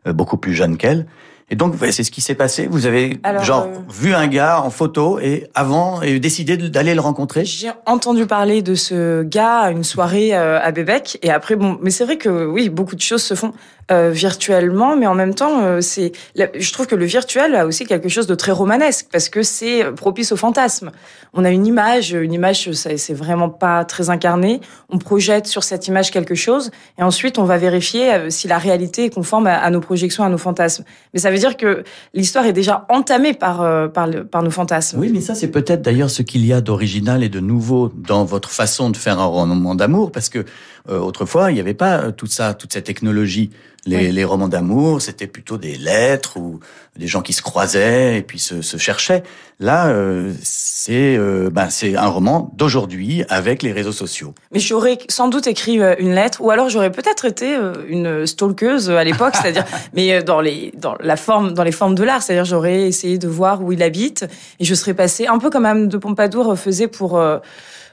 euh, 0.08 0.14
beaucoup 0.14 0.38
plus 0.38 0.54
jeune 0.54 0.78
qu'elle. 0.78 1.06
Et 1.50 1.56
donc, 1.56 1.76
c'est 1.92 2.04
ce 2.04 2.12
qui 2.12 2.20
s'est 2.20 2.36
passé. 2.36 2.68
Vous 2.70 2.88
avez 2.88 3.20
Alors, 3.24 3.44
genre 3.44 3.68
euh, 3.68 3.80
vu 3.90 4.14
un 4.14 4.28
gars 4.28 4.62
en 4.62 4.70
photo 4.70 5.18
et 5.20 5.48
avant 5.56 6.02
et 6.02 6.20
décidé 6.20 6.58
d'aller 6.58 6.94
le 6.94 7.00
rencontrer. 7.00 7.46
J'ai 7.46 7.72
entendu 7.86 8.26
parler 8.26 8.62
de 8.62 8.76
ce 8.76 9.24
gars 9.24 9.60
à 9.60 9.72
une 9.72 9.86
soirée 9.86 10.36
euh, 10.36 10.60
à 10.62 10.72
Bébec 10.72 11.18
et 11.22 11.32
après 11.32 11.56
bon 11.56 11.78
mais 11.82 11.90
c'est 11.90 12.04
vrai 12.04 12.18
que 12.18 12.46
oui 12.46 12.68
beaucoup 12.68 12.96
de 12.96 13.02
choses 13.02 13.24
se 13.24 13.34
font 13.34 13.54
euh, 13.92 14.10
virtuellement 14.12 14.96
mais 14.96 15.08
en 15.08 15.16
même 15.16 15.34
temps 15.34 15.62
euh, 15.62 15.82
c'est 15.82 16.12
je 16.36 16.74
trouve 16.74 16.88
que 16.88 16.96
le 16.96 17.06
virtuel 17.06 17.56
a 17.56 17.66
aussi 17.66 17.86
quelque 17.86 18.10
chose 18.10 18.28
de 18.28 18.36
très 18.36 18.52
romanesque 18.52 19.08
parce 19.12 19.30
que 19.30 19.44
c'est 19.44 19.84
propice 19.96 20.32
au 20.32 20.38
fantasme. 20.38 20.92
On 21.34 21.46
a 21.46 21.50
une 21.52 21.68
image, 21.68 22.12
une 22.12 22.34
image 22.34 22.72
c'est 22.72 23.14
vraiment 23.14 23.50
pas 23.50 23.86
très 23.86 24.10
incarné, 24.10 24.62
on 24.90 24.98
projette 24.98 25.48
sur 25.48 25.64
cette 25.64 25.88
image 25.88 26.12
quelque 26.12 26.36
chose 26.36 26.72
et 26.98 27.04
ensuite 27.04 27.38
on 27.40 27.44
va 27.44 27.58
vérifier 27.58 28.14
euh, 28.14 28.30
si 28.30 28.48
la 28.48 28.58
réalité 28.58 29.06
est 29.06 29.10
conforme 29.10 29.48
à, 29.48 29.70
nos 29.70 29.80
projections, 29.80 30.24
à 30.24 30.30
nos 30.30 30.38
fantasmes. 30.38 30.84
Mais 31.14 31.20
ça 31.20 31.32
veut 31.32 31.38
dire 31.38 31.58
que 31.58 31.84
l'histoire 32.14 32.46
est 32.46 32.54
déjà 32.54 32.86
entamée 32.90 33.34
par 33.34 33.62
euh, 33.62 33.88
par 33.88 34.44
nos 34.44 34.52
fantasmes. 34.52 35.00
Oui, 35.00 35.10
mais 35.14 35.22
ça, 35.22 35.36
c'est 35.36 35.50
peut-être 35.50 35.82
d'ailleurs 35.82 36.10
ce 36.10 36.22
qu'il 36.22 36.46
y 36.46 36.54
a 36.54 36.62
d'original 36.62 37.24
et 37.24 37.30
de 37.30 37.40
nouveau 37.40 37.92
dans 37.96 38.26
votre 38.26 38.50
façon 38.50 38.90
de 38.90 38.98
faire 38.98 39.20
un 39.20 39.26
roman 39.26 39.76
d'amour, 39.76 40.12
parce 40.12 40.30
que 40.30 40.46
euh, 40.90 41.00
autrefois, 41.00 41.52
il 41.52 41.56
n'y 41.56 41.60
avait 41.60 41.74
pas 41.74 41.98
euh, 42.00 42.12
tout 42.12 42.28
ça, 42.28 42.54
toute 42.54 42.74
cette 42.74 42.86
technologie. 42.86 43.50
Les, 43.86 43.96
Oui. 44.08 44.12
les 44.12 44.26
romans 44.26 44.50
d'amour, 44.50 45.02
c'était 45.02 45.28
plutôt 45.28 45.58
des 45.58 45.78
lettres 45.78 46.36
ou 46.36 46.60
des 46.98 47.08
gens 47.08 47.22
qui 47.22 47.32
se 47.32 47.42
croisaient 47.42 48.18
et 48.18 48.22
puis 48.22 48.38
se, 48.38 48.62
se 48.62 48.76
cherchaient. 48.76 49.24
Là, 49.62 49.88
euh, 49.88 50.34
c'est 50.44 51.16
euh, 51.16 51.50
ben, 51.50 51.70
c'est 51.70 51.96
un 51.96 52.08
roman 52.08 52.52
d'aujourd'hui 52.58 53.24
avec 53.30 53.64
les 53.64 53.72
réseaux 53.72 53.94
sociaux. 53.94 54.34
Mais 54.52 54.60
j'aurais 54.60 54.98
sans 55.08 55.30
doute 55.30 55.48
écrit 55.48 55.80
euh, 55.80 55.96
une 56.00 56.14
lettre, 56.14 56.42
ou 56.42 56.52
alors 56.52 56.68
j'aurais 56.70 56.92
peut-être 56.92 57.24
été 57.24 57.56
euh, 57.56 57.74
une 57.88 58.28
stalkeuse 58.28 58.90
à 58.90 59.06
l'époque, 59.06 59.36
c'est-à-dire, 59.42 59.66
mais 59.94 60.22
dans 60.22 60.42
les 60.42 60.74
dans 60.78 60.96
la 61.00 61.16
forme, 61.16 61.54
dans 61.54 61.64
les 61.64 61.72
formes 61.72 61.96
de 61.96 62.04
l'art, 62.04 62.22
c'est-à-dire 62.22 62.46
j'aurais 62.46 62.82
essayé 62.90 63.18
de 63.18 63.28
voir 63.30 63.64
où 63.64 63.72
il 63.72 63.82
habite, 63.84 64.26
et 64.60 64.66
je 64.66 64.76
serais 64.76 64.96
passée 64.96 65.28
un 65.28 65.38
peu 65.38 65.50
comme 65.50 65.66
Anne 65.66 65.88
de 65.88 65.98
Pompadour 65.98 66.58
faisait 66.60 66.88
pour 66.90 67.18
euh, 67.18 67.38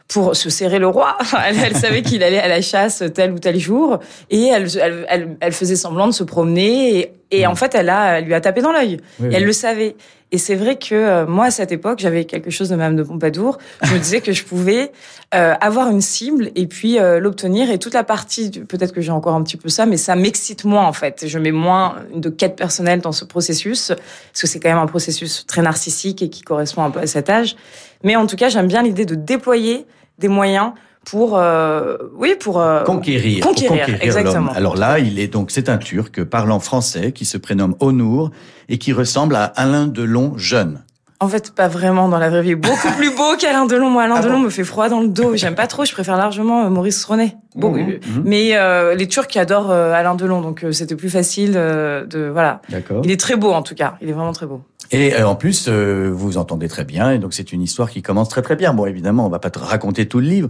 pour 0.08 0.36
se 0.36 0.50
serrer 0.50 0.78
le 0.78 0.86
roi. 0.86 1.16
Elle, 1.46 1.76
savait 1.76 2.02
qu'il 2.02 2.22
allait 2.22 2.38
à 2.38 2.48
la 2.48 2.60
chasse 2.60 3.02
tel 3.14 3.32
ou 3.32 3.38
tel 3.38 3.58
jour, 3.58 3.98
et 4.30 4.46
elle 4.46 4.68
elle, 4.80 5.06
elle, 5.08 5.36
elle 5.40 5.52
faisait 5.52 5.76
semblant 5.76 6.06
de 6.06 6.12
se 6.12 6.24
promener, 6.24 7.12
et 7.30 7.46
en 7.46 7.54
fait 7.54 7.74
elle 7.74 7.88
a 7.88 8.18
elle 8.18 8.24
lui 8.24 8.34
a 8.34 8.40
tapé 8.40 8.62
dans 8.62 8.72
l'œil. 8.72 8.98
Oui, 9.20 9.28
elle 9.32 9.44
le 9.44 9.52
savait. 9.52 9.96
Et 10.34 10.38
c'est 10.38 10.56
vrai 10.56 10.74
que 10.74 10.96
euh, 10.96 11.26
moi, 11.26 11.44
à 11.44 11.50
cette 11.52 11.70
époque, 11.70 12.00
j'avais 12.00 12.24
quelque 12.24 12.50
chose 12.50 12.68
de 12.68 12.74
Madame 12.74 12.96
de 12.96 13.04
Pompadour. 13.04 13.58
Je 13.84 13.94
me 13.94 14.00
disais 14.00 14.20
que 14.20 14.32
je 14.32 14.42
pouvais 14.42 14.90
euh, 15.32 15.54
avoir 15.60 15.88
une 15.88 16.00
cible 16.00 16.50
et 16.56 16.66
puis 16.66 16.98
euh, 16.98 17.20
l'obtenir. 17.20 17.70
Et 17.70 17.78
toute 17.78 17.94
la 17.94 18.02
partie, 18.02 18.50
peut-être 18.50 18.92
que 18.92 19.00
j'ai 19.00 19.12
encore 19.12 19.36
un 19.36 19.44
petit 19.44 19.56
peu 19.56 19.68
ça, 19.68 19.86
mais 19.86 19.96
ça 19.96 20.16
m'excite 20.16 20.64
moins 20.64 20.86
en 20.86 20.92
fait. 20.92 21.26
Je 21.28 21.38
mets 21.38 21.52
moins 21.52 21.98
de 22.12 22.30
quête 22.30 22.56
personnelle 22.56 23.00
dans 23.00 23.12
ce 23.12 23.24
processus, 23.24 23.92
parce 24.32 24.40
que 24.40 24.48
c'est 24.48 24.58
quand 24.58 24.70
même 24.70 24.78
un 24.78 24.86
processus 24.86 25.46
très 25.46 25.62
narcissique 25.62 26.20
et 26.20 26.28
qui 26.28 26.42
correspond 26.42 26.82
un 26.82 26.90
peu 26.90 26.98
à 26.98 27.06
cet 27.06 27.30
âge. 27.30 27.54
Mais 28.02 28.16
en 28.16 28.26
tout 28.26 28.34
cas, 28.34 28.48
j'aime 28.48 28.66
bien 28.66 28.82
l'idée 28.82 29.04
de 29.04 29.14
déployer 29.14 29.86
des 30.18 30.26
moyens 30.26 30.72
pour, 31.04 31.36
euh, 31.38 31.96
oui, 32.16 32.34
pour 32.38 32.60
euh, 32.60 32.82
Conquérir. 32.84 33.40
pour 33.42 33.50
Conquérir, 33.54 33.86
l'homme. 33.88 33.98
exactement. 34.00 34.52
Alors 34.52 34.76
là, 34.76 34.98
il 34.98 35.18
est 35.18 35.28
donc 35.28 35.50
c'est 35.50 35.68
un 35.68 35.78
Turc 35.78 36.24
parlant 36.24 36.60
français 36.60 37.12
qui 37.12 37.24
se 37.24 37.36
prénomme 37.38 37.74
Onur 37.80 38.30
et 38.68 38.78
qui 38.78 38.92
ressemble 38.92 39.36
à 39.36 39.44
Alain 39.44 39.86
Delon 39.86 40.32
jeune. 40.36 40.82
En 41.20 41.28
fait, 41.28 41.52
pas 41.54 41.68
vraiment 41.68 42.08
dans 42.08 42.18
la 42.18 42.28
vraie 42.28 42.42
vie. 42.42 42.54
Beaucoup 42.54 42.90
plus 42.98 43.14
beau 43.14 43.36
qu'Alain 43.40 43.64
Delon. 43.66 43.88
Moi, 43.88 44.02
Alain 44.02 44.16
Ah 44.18 44.22
Delon 44.22 44.38
bon 44.38 44.44
me 44.46 44.50
fait 44.50 44.64
froid 44.64 44.88
dans 44.88 45.00
le 45.00 45.08
dos. 45.08 45.36
J'aime 45.36 45.54
pas 45.54 45.66
trop. 45.66 45.84
Je 45.84 45.92
préfère 45.92 46.16
largement 46.16 46.64
euh, 46.66 46.70
Maurice 46.70 47.02
Ronet. 47.04 47.36
Bon, 47.54 47.70
Mhm, 47.72 47.78
euh, 47.88 47.92
mhm. 48.16 48.22
mais 48.26 48.56
euh, 48.56 48.94
les 48.94 49.06
Turcs 49.06 49.34
adorent 49.36 49.70
euh, 49.70 49.92
Alain 49.92 50.16
Delon, 50.16 50.40
donc 50.42 50.64
euh, 50.64 50.72
c'était 50.72 50.96
plus 50.96 51.08
facile 51.08 51.52
de 51.52 52.28
voilà. 52.32 52.60
D'accord. 52.68 53.00
Il 53.04 53.10
est 53.10 53.20
très 53.20 53.36
beau 53.36 53.52
en 53.52 53.62
tout 53.62 53.74
cas. 53.76 53.94
Il 54.02 54.08
est 54.08 54.12
vraiment 54.12 54.32
très 54.32 54.46
beau. 54.46 54.60
Et 54.90 55.16
en 55.22 55.34
plus, 55.34 55.66
euh, 55.68 56.10
vous 56.12 56.26
vous 56.32 56.36
entendez 56.36 56.68
très 56.68 56.84
bien, 56.84 57.10
et 57.12 57.18
donc 57.18 57.32
c'est 57.32 57.52
une 57.52 57.62
histoire 57.62 57.88
qui 57.90 58.02
commence 58.02 58.28
très 58.28 58.42
très 58.42 58.54
bien. 58.54 58.74
Bon, 58.74 58.84
évidemment, 58.84 59.24
on 59.24 59.30
va 59.30 59.38
pas 59.38 59.48
te 59.50 59.58
raconter 59.58 60.06
tout 60.06 60.20
le 60.20 60.26
livre, 60.26 60.48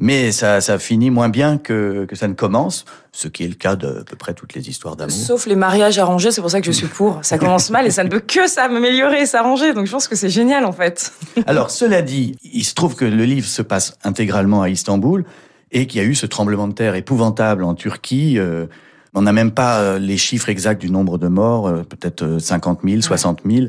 mais 0.00 0.32
ça, 0.32 0.60
ça 0.60 0.78
finit 0.78 1.10
moins 1.10 1.28
bien 1.28 1.58
que, 1.58 2.06
que 2.06 2.16
ça 2.16 2.26
ne 2.26 2.32
commence, 2.32 2.84
ce 3.12 3.28
qui 3.28 3.44
est 3.44 3.48
le 3.48 3.54
cas 3.54 3.76
de 3.76 4.00
à 4.00 4.04
peu 4.04 4.16
près 4.16 4.34
toutes 4.34 4.54
les 4.54 4.68
histoires 4.68 4.96
d'amour. 4.96 5.14
Sauf 5.14 5.46
les 5.46 5.56
mariages 5.56 5.98
arrangés, 5.98 6.30
c'est 6.32 6.40
pour 6.40 6.50
ça 6.50 6.60
que 6.60 6.66
je 6.66 6.72
suis 6.72 6.86
pour. 6.86 7.20
Ça 7.22 7.38
commence 7.38 7.70
mal 7.70 7.86
et 7.86 7.90
ça 7.90 8.02
ne 8.02 8.08
peut 8.08 8.20
que 8.20 8.48
ça 8.48 8.68
m'améliorer 8.68 9.22
et 9.22 9.26
s'arranger. 9.26 9.74
Donc 9.74 9.86
je 9.86 9.92
pense 9.92 10.08
que 10.08 10.16
c'est 10.16 10.30
génial 10.30 10.64
en 10.64 10.72
fait. 10.72 11.12
Alors, 11.46 11.70
cela 11.70 12.02
dit, 12.02 12.36
il 12.42 12.64
se 12.64 12.74
trouve 12.74 12.96
que 12.96 13.04
le 13.04 13.24
livre 13.24 13.46
se 13.46 13.62
passe 13.62 13.98
intégralement 14.02 14.62
à 14.62 14.70
Istanbul, 14.70 15.24
et 15.72 15.86
qu'il 15.86 16.00
y 16.00 16.04
a 16.04 16.06
eu 16.06 16.14
ce 16.14 16.26
tremblement 16.26 16.68
de 16.68 16.74
terre 16.74 16.94
épouvantable 16.94 17.62
en 17.64 17.74
Turquie. 17.74 18.38
euh, 18.38 18.66
on 19.14 19.22
n'a 19.22 19.32
même 19.32 19.50
pas 19.50 19.80
euh, 19.80 19.98
les 19.98 20.16
chiffres 20.16 20.48
exacts 20.48 20.80
du 20.80 20.90
nombre 20.90 21.18
de 21.18 21.28
morts, 21.28 21.68
euh, 21.68 21.82
peut-être 21.82 22.22
euh, 22.22 22.38
50 22.38 22.80
000, 22.84 23.00
60 23.02 23.40
000. 23.44 23.66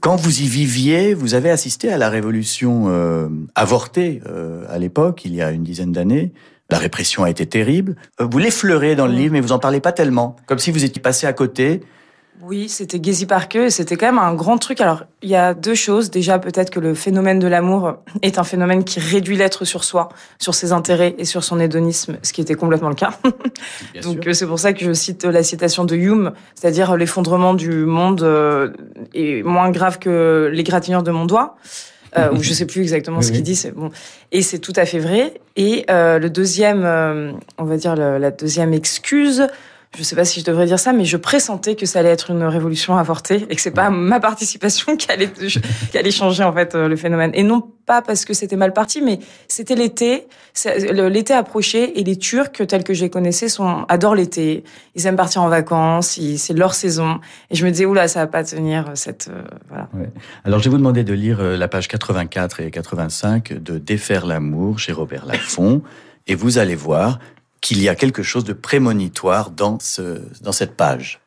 Quand 0.00 0.16
vous 0.16 0.42
y 0.42 0.46
viviez, 0.46 1.14
vous 1.14 1.34
avez 1.34 1.50
assisté 1.50 1.90
à 1.90 1.98
la 1.98 2.10
révolution 2.10 2.84
euh, 2.88 3.28
avortée 3.54 4.20
euh, 4.26 4.64
à 4.68 4.78
l'époque, 4.78 5.22
il 5.24 5.34
y 5.34 5.42
a 5.42 5.50
une 5.50 5.62
dizaine 5.62 5.92
d'années. 5.92 6.32
La 6.70 6.78
répression 6.78 7.24
a 7.24 7.30
été 7.30 7.46
terrible. 7.46 7.96
Euh, 8.20 8.26
Vous 8.30 8.38
l'effleurez 8.38 8.96
dans 8.96 9.06
le 9.06 9.14
livre, 9.14 9.32
mais 9.32 9.40
vous 9.40 9.52
en 9.52 9.58
parlez 9.58 9.80
pas 9.80 9.92
tellement, 9.92 10.36
comme 10.46 10.58
si 10.58 10.70
vous 10.70 10.84
étiez 10.84 11.00
passé 11.00 11.26
à 11.26 11.32
côté. 11.32 11.80
Oui, 12.42 12.68
c'était 12.68 13.00
Gezi 13.02 13.26
Park 13.26 13.56
et 13.56 13.70
c'était 13.70 13.96
quand 13.96 14.06
même 14.06 14.18
un 14.18 14.34
grand 14.34 14.58
truc. 14.58 14.80
Alors, 14.80 15.04
il 15.22 15.30
y 15.30 15.36
a 15.36 15.54
deux 15.54 15.74
choses. 15.74 16.10
Déjà, 16.10 16.38
peut-être 16.38 16.68
que 16.68 16.80
le 16.80 16.94
phénomène 16.94 17.38
de 17.38 17.46
l'amour 17.46 17.94
est 18.22 18.38
un 18.38 18.44
phénomène 18.44 18.84
qui 18.84 19.00
réduit 19.00 19.36
l'être 19.36 19.64
sur 19.64 19.82
soi, 19.84 20.08
sur 20.38 20.54
ses 20.54 20.72
intérêts 20.72 21.14
et 21.16 21.24
sur 21.24 21.42
son 21.44 21.58
hédonisme, 21.60 22.18
ce 22.22 22.32
qui 22.32 22.40
était 22.42 22.54
complètement 22.54 22.90
le 22.90 22.96
cas. 22.96 23.12
Donc, 24.02 24.28
c'est 24.32 24.46
pour 24.46 24.58
ça 24.58 24.72
que 24.72 24.84
je 24.84 24.92
cite 24.92 25.24
la 25.24 25.42
citation 25.42 25.84
de 25.84 25.96
Hume, 25.96 26.32
c'est-à-dire 26.54 26.96
l'effondrement 26.96 27.54
du 27.54 27.70
monde 27.70 28.22
euh, 28.22 28.70
est 29.14 29.42
moins 29.42 29.70
grave 29.70 29.98
que 29.98 30.50
l'égratignure 30.52 31.02
de 31.02 31.10
mon 31.12 31.24
doigt. 31.26 31.56
Euh, 32.16 32.30
ou 32.30 32.44
je 32.44 32.52
sais 32.52 32.64
plus 32.64 32.80
exactement 32.82 33.18
Oui, 33.18 33.24
ce 33.24 33.32
qu'il 33.32 33.42
dit, 33.42 33.56
c'est 33.56 33.72
bon. 33.72 33.90
Et 34.30 34.40
c'est 34.42 34.60
tout 34.60 34.72
à 34.76 34.84
fait 34.86 35.00
vrai. 35.00 35.34
Et 35.56 35.84
euh, 35.90 36.20
le 36.20 36.30
deuxième, 36.30 36.84
euh, 36.84 37.32
on 37.58 37.64
va 37.64 37.76
dire 37.76 37.96
le- 37.96 38.18
la 38.18 38.30
deuxième 38.30 38.72
excuse, 38.72 39.48
je 39.96 40.02
sais 40.02 40.16
pas 40.16 40.24
si 40.24 40.40
je 40.40 40.44
devrais 40.44 40.66
dire 40.66 40.78
ça, 40.78 40.92
mais 40.92 41.04
je 41.04 41.16
pressentais 41.16 41.76
que 41.76 41.86
ça 41.86 42.00
allait 42.00 42.10
être 42.10 42.30
une 42.30 42.42
révolution 42.42 42.96
avortée 42.96 43.46
et 43.48 43.54
que 43.54 43.60
c'est 43.60 43.70
pas 43.70 43.90
ma 43.90 44.20
participation 44.20 44.96
qui 44.98 45.10
allait, 45.10 45.30
qui 45.30 45.98
allait 45.98 46.10
changer 46.10 46.44
en 46.44 46.52
fait 46.52 46.74
euh, 46.74 46.88
le 46.88 46.96
phénomène. 46.96 47.30
Et 47.34 47.42
non 47.42 47.62
pas 47.86 48.02
parce 48.02 48.24
que 48.24 48.32
c'était 48.32 48.56
mal 48.56 48.72
parti, 48.72 49.02
mais 49.02 49.18
c'était 49.46 49.74
l'été, 49.74 50.26
l'été 50.64 51.34
approchait 51.34 51.92
et 51.96 52.04
les 52.04 52.16
Turcs 52.16 52.66
tels 52.66 52.82
que 52.82 52.94
je 52.94 53.02
les 53.02 53.10
connaissais 53.10 53.48
sont 53.48 53.84
adorent 53.88 54.14
l'été. 54.14 54.64
Ils 54.94 55.06
aiment 55.06 55.16
partir 55.16 55.42
en 55.42 55.48
vacances, 55.48 56.18
c'est 56.36 56.54
leur 56.54 56.74
saison. 56.74 57.20
Et 57.50 57.54
je 57.54 57.64
me 57.64 57.70
disais 57.70 57.84
oula, 57.84 58.08
ça 58.08 58.20
va 58.20 58.26
pas 58.26 58.42
tenir 58.42 58.90
cette 58.94 59.28
euh, 59.28 59.42
voilà. 59.68 59.88
Alors, 60.44 60.60
je 60.60 60.64
vais 60.64 60.70
vous 60.70 60.78
demander 60.78 61.04
de 61.04 61.12
lire 61.12 61.40
euh, 61.40 61.56
la 61.56 61.68
page 61.68 61.88
84 61.88 62.60
et 62.60 62.70
85 62.70 63.62
de 63.62 63.78
Défaire 63.78 64.26
l'amour 64.26 64.78
chez 64.78 64.92
Robert 64.92 65.26
Laffont, 65.26 65.82
et 66.26 66.34
vous 66.34 66.58
allez 66.58 66.74
voir 66.74 67.18
qu'il 67.64 67.82
y 67.82 67.88
a 67.88 67.94
quelque 67.94 68.22
chose 68.22 68.44
de 68.44 68.52
prémonitoire 68.52 69.50
dans, 69.50 69.78
ce, 69.80 70.20
dans 70.42 70.52
cette 70.52 70.76
page. 70.76 71.20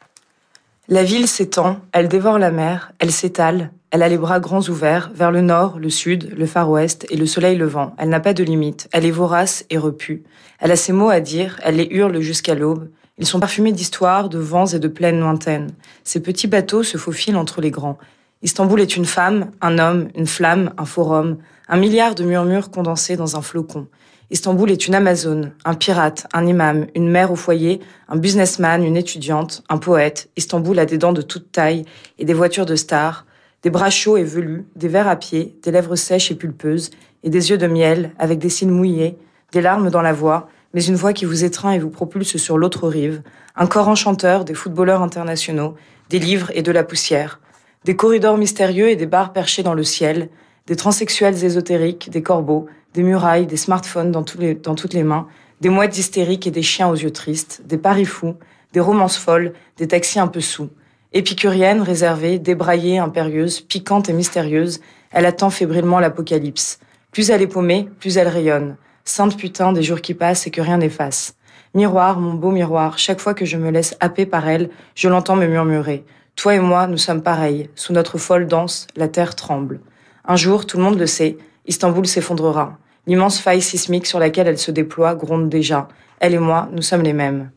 La 0.88 1.04
ville 1.04 1.28
s'étend, 1.28 1.80
elle 1.92 2.08
dévore 2.08 2.38
la 2.38 2.52
mer, 2.52 2.94
elle 3.00 3.12
s'étale, 3.12 3.72
elle 3.90 4.04
a 4.04 4.08
les 4.08 4.20
bras 4.20 4.40
grands 4.40 4.62
ouverts 4.70 5.10
vers 5.16 5.32
le 5.32 5.42
nord, 5.42 5.80
le 5.80 5.90
sud, 5.90 6.36
le 6.38 6.46
far 6.46 6.70
ouest 6.70 7.08
et 7.10 7.18
le 7.18 7.26
soleil 7.26 7.58
levant. 7.58 7.96
Elle 7.98 8.10
n'a 8.10 8.20
pas 8.20 8.36
de 8.36 8.44
limite, 8.44 8.88
elle 8.92 9.06
est 9.06 9.12
vorace 9.12 9.66
et 9.72 9.80
repue. 9.80 10.24
Elle 10.60 10.70
a 10.70 10.76
ses 10.76 10.94
mots 10.94 11.10
à 11.10 11.22
dire, 11.22 11.60
elle 11.64 11.78
les 11.78 11.88
hurle 11.90 12.20
jusqu'à 12.20 12.54
l'aube. 12.54 12.88
Ils 13.18 13.26
sont 13.26 13.40
parfumés 13.40 13.72
d'histoires, 13.72 14.30
de 14.30 14.38
vents 14.38 14.68
et 14.68 14.80
de 14.80 14.88
plaines 14.88 15.20
lointaines. 15.20 15.72
Ces 16.04 16.22
petits 16.22 16.48
bateaux 16.48 16.84
se 16.84 17.00
faufilent 17.00 17.38
entre 17.38 17.62
les 17.62 17.72
grands. 17.72 17.98
Istanbul 18.44 18.80
est 18.80 18.96
une 18.96 19.06
femme, 19.06 19.50
un 19.60 19.80
homme, 19.80 20.10
une 20.14 20.28
flamme, 20.28 20.72
un 20.78 20.86
forum, 20.86 21.38
un 21.68 21.78
milliard 21.78 22.14
de 22.14 22.24
murmures 22.24 22.70
condensés 22.70 23.18
dans 23.18 23.38
un 23.38 23.42
flocon. 23.42 23.88
Istanbul 24.30 24.72
est 24.72 24.88
une 24.88 24.96
Amazone, 24.96 25.54
un 25.64 25.74
pirate, 25.74 26.28
un 26.34 26.46
imam, 26.46 26.88
une 26.96 27.10
mère 27.10 27.32
au 27.32 27.38
foyer, 27.38 27.80
un 28.10 28.18
businessman, 28.18 28.84
une 28.84 28.98
étudiante, 28.98 29.64
un 29.70 29.78
poète. 29.78 30.30
Istanbul 30.36 30.78
a 30.80 30.86
des 30.86 30.98
dents 30.98 31.14
de 31.14 31.22
toute 31.22 31.54
taille 31.54 31.86
et 32.20 32.26
des 32.26 32.34
voitures 32.34 32.66
de 32.66 32.76
stars, 32.76 33.26
des 33.64 33.70
bras 33.70 33.90
chauds 33.90 34.18
et 34.18 34.26
velus, 34.26 34.66
des 34.76 34.90
verres 34.90 35.08
à 35.08 35.16
pied, 35.16 35.58
des 35.64 35.72
lèvres 35.72 35.96
sèches 35.96 36.30
et 36.30 36.36
pulpeuses, 36.36 36.92
et 37.24 37.30
des 37.30 37.52
yeux 37.52 37.58
de 37.58 37.68
miel 37.68 38.12
avec 38.20 38.38
des 38.38 38.50
cils 38.50 38.68
mouillés, 38.68 39.18
des 39.54 39.62
larmes 39.62 39.90
dans 39.90 40.02
la 40.02 40.12
voix, 40.12 40.50
mais 40.74 40.84
une 40.84 40.96
voix 40.96 41.14
qui 41.14 41.24
vous 41.24 41.46
étreint 41.46 41.72
et 41.72 41.80
vous 41.80 41.90
propulse 41.90 42.36
sur 42.36 42.58
l'autre 42.58 42.90
rive, 42.90 43.22
un 43.56 43.66
corps 43.66 43.88
enchanteur, 43.88 44.44
des 44.44 44.54
footballeurs 44.54 45.02
internationaux, 45.02 45.76
des 46.10 46.20
livres 46.20 46.52
et 46.54 46.64
de 46.64 46.72
la 46.74 46.84
poussière, 46.84 47.40
des 47.86 47.96
corridors 47.96 48.38
mystérieux 48.38 48.90
et 48.90 48.98
des 48.98 49.06
bars 49.06 49.32
perchés 49.32 49.64
dans 49.64 49.74
le 49.74 49.84
ciel, 49.84 50.28
des 50.68 50.76
transsexuels 50.76 51.46
ésotériques, 51.46 52.10
des 52.10 52.22
corbeaux, 52.22 52.68
des 52.94 53.04
murailles, 53.04 53.46
des 53.46 53.58
smartphones 53.58 54.12
dans, 54.12 54.24
toutes 54.24 54.94
les 54.94 55.04
mains, 55.04 55.28
des 55.62 55.70
mouettes 55.70 55.98
hystériques 55.98 56.48
et 56.48 56.52
des 56.52 56.62
chiens 56.62 56.90
aux 56.90 56.96
yeux 56.96 57.12
tristes, 57.12 57.62
des 57.66 57.78
paris 57.78 58.06
fous, 58.06 58.36
des 58.74 58.80
romances 58.80 59.18
folles, 59.18 59.54
des 59.78 59.88
taxis 59.88 60.20
un 60.20 60.28
peu 60.28 60.42
sous. 60.42 60.70
Épicurienne, 61.14 61.82
réservée, 61.82 62.38
débraillée, 62.38 62.98
impérieuse, 62.98 63.62
piquante 63.62 64.10
et 64.10 64.14
mystérieuse, 64.14 64.82
elle 65.12 65.26
attend 65.26 65.50
fébrilement 65.50 66.00
l'apocalypse. 66.00 66.80
Plus 67.12 67.30
elle 67.30 67.42
est 67.42 67.48
paumée, 67.48 67.90
plus 68.00 68.18
elle 68.18 68.28
rayonne. 68.28 68.76
Sainte 69.06 69.38
putain 69.38 69.72
des 69.72 69.84
jours 69.84 70.02
qui 70.02 70.14
passent 70.14 70.48
et 70.48 70.52
que 70.52 70.62
rien 70.62 70.78
n'efface. 70.78 71.36
Miroir, 71.74 72.20
mon 72.20 72.34
beau 72.34 72.52
miroir, 72.52 72.98
chaque 72.98 73.20
fois 73.20 73.34
que 73.34 73.46
je 73.46 73.58
me 73.58 73.72
laisse 73.72 73.96
happer 74.00 74.26
par 74.26 74.48
elle, 74.48 74.70
je 74.96 75.08
l'entends 75.08 75.36
me 75.36 75.48
murmurer. 75.48 76.04
Toi 76.36 76.56
et 76.56 76.60
moi, 76.60 76.88
nous 76.88 76.98
sommes 76.98 77.24
pareils. 77.24 77.70
Sous 77.76 77.94
notre 77.94 78.18
folle 78.18 78.48
danse, 78.48 78.88
la 78.96 79.08
terre 79.08 79.36
tremble. 79.36 79.80
Un 80.26 80.36
jour, 80.36 80.66
tout 80.66 80.78
le 80.78 80.84
monde 80.84 81.00
le 81.00 81.08
sait, 81.08 81.38
Istanbul 81.68 82.08
s'effondrera. 82.08 82.78
L'immense 83.06 83.40
faille 83.40 83.62
sismique 83.62 84.06
sur 84.06 84.20
laquelle 84.20 84.48
elle 84.48 84.58
se 84.58 84.72
déploie 84.72 85.16
gronde 85.16 85.50
déjà. 85.50 85.88
Elle 86.20 86.34
et 86.34 86.40
moi, 86.40 86.70
nous 86.74 86.82
sommes 86.82 87.04
les 87.04 87.14
mêmes. 87.14 87.52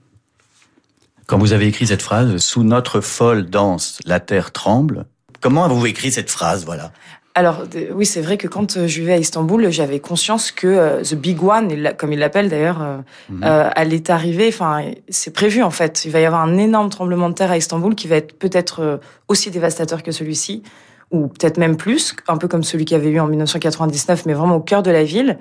Quand 1.26 1.38
vous 1.38 1.52
avez 1.52 1.66
écrit 1.66 1.86
cette 1.86 2.02
phrase, 2.02 2.36
sous 2.38 2.64
notre 2.64 3.00
folle 3.00 3.46
danse, 3.46 3.98
la 4.04 4.20
terre 4.20 4.52
tremble, 4.52 5.06
comment 5.40 5.64
avez-vous 5.64 5.86
écrit 5.86 6.10
cette 6.10 6.30
phrase, 6.30 6.64
voilà? 6.64 6.92
Alors 7.36 7.62
oui, 7.94 8.06
c'est 8.06 8.20
vrai 8.20 8.36
que 8.36 8.48
quand 8.48 8.76
euh, 8.76 8.88
je 8.88 9.00
vivais 9.00 9.12
à 9.12 9.16
Istanbul, 9.16 9.70
j'avais 9.70 10.00
conscience 10.00 10.50
que 10.50 10.66
euh, 10.66 11.02
the 11.02 11.14
big 11.14 11.42
one, 11.42 11.94
comme 11.96 12.12
il 12.12 12.18
l'appelle 12.18 12.48
d'ailleurs, 12.48 12.82
euh, 12.82 12.98
mhm. 13.28 13.44
allait 13.44 14.10
arriver. 14.10 14.48
Enfin, 14.48 14.90
c'est 15.08 15.32
prévu 15.32 15.62
en 15.62 15.70
fait. 15.70 16.04
Il 16.04 16.10
va 16.10 16.18
y 16.20 16.24
avoir 16.24 16.42
un 16.42 16.58
énorme 16.58 16.90
tremblement 16.90 17.28
de 17.28 17.34
terre 17.34 17.52
à 17.52 17.56
Istanbul 17.56 17.94
qui 17.94 18.08
va 18.08 18.16
être 18.16 18.36
peut-être 18.36 19.00
aussi 19.28 19.50
dévastateur 19.50 20.02
que 20.02 20.10
celui-ci, 20.10 20.64
ou 21.10 21.28
peut-être 21.28 21.58
même 21.58 21.76
plus, 21.76 22.14
un 22.28 22.36
peu 22.36 22.48
comme 22.48 22.62
celui 22.62 22.84
qu'il 22.84 22.96
y 22.96 23.00
avait 23.00 23.10
eu 23.10 23.20
en 23.20 23.26
1999, 23.26 24.26
mais 24.26 24.34
vraiment 24.34 24.56
au 24.56 24.60
cœur 24.60 24.82
de 24.82 24.90
la 24.90 25.04
ville. 25.04 25.38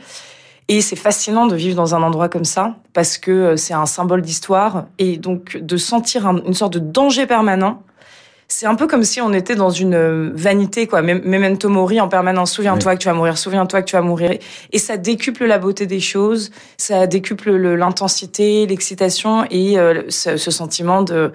Et 0.68 0.82
c'est 0.82 0.96
fascinant 0.96 1.48
de 1.48 1.56
vivre 1.56 1.76
dans 1.76 1.96
un 1.96 2.04
endroit 2.04 2.30
comme 2.30 2.46
ça 2.46 2.76
parce 2.94 3.18
que 3.18 3.56
c'est 3.56 3.74
un 3.74 3.88
symbole 3.88 4.22
d'histoire 4.22 4.86
et 5.00 5.18
donc 5.18 5.58
de 5.58 5.78
sentir 5.78 6.28
une 6.28 6.54
sorte 6.54 6.74
de 6.74 6.80
danger 6.80 7.26
permanent 7.26 7.82
c'est 8.52 8.66
un 8.66 8.74
peu 8.74 8.88
comme 8.88 9.04
si 9.04 9.22
on 9.22 9.32
était 9.32 9.56
dans 9.56 9.70
une 9.70 9.94
euh, 9.94 10.32
vanité, 10.34 10.88
quoi. 10.88 11.04
Memento 11.04 11.70
mori 11.70 12.02
en 12.02 12.10
permanence. 12.10 12.52
Souviens-toi 12.52 12.96
que 12.96 13.00
tu 13.00 13.08
vas 13.08 13.14
mourir, 13.14 13.38
souviens-toi 13.38 13.84
que 13.84 13.88
tu 13.88 13.96
vas 13.96 14.02
mourir. 14.02 14.38
Et 14.72 14.80
ça 14.80 14.98
décuple 14.98 15.46
la 15.46 15.60
beauté 15.60 15.86
des 15.86 16.00
choses, 16.00 16.50
ça 16.76 17.06
décuple 17.06 17.52
l'intensité, 17.52 18.66
l'excitation 18.66 19.46
et 19.52 19.78
euh, 19.78 20.02
ce, 20.10 20.36
sentiment 20.38 21.04
de 21.04 21.14
euh, 21.14 21.30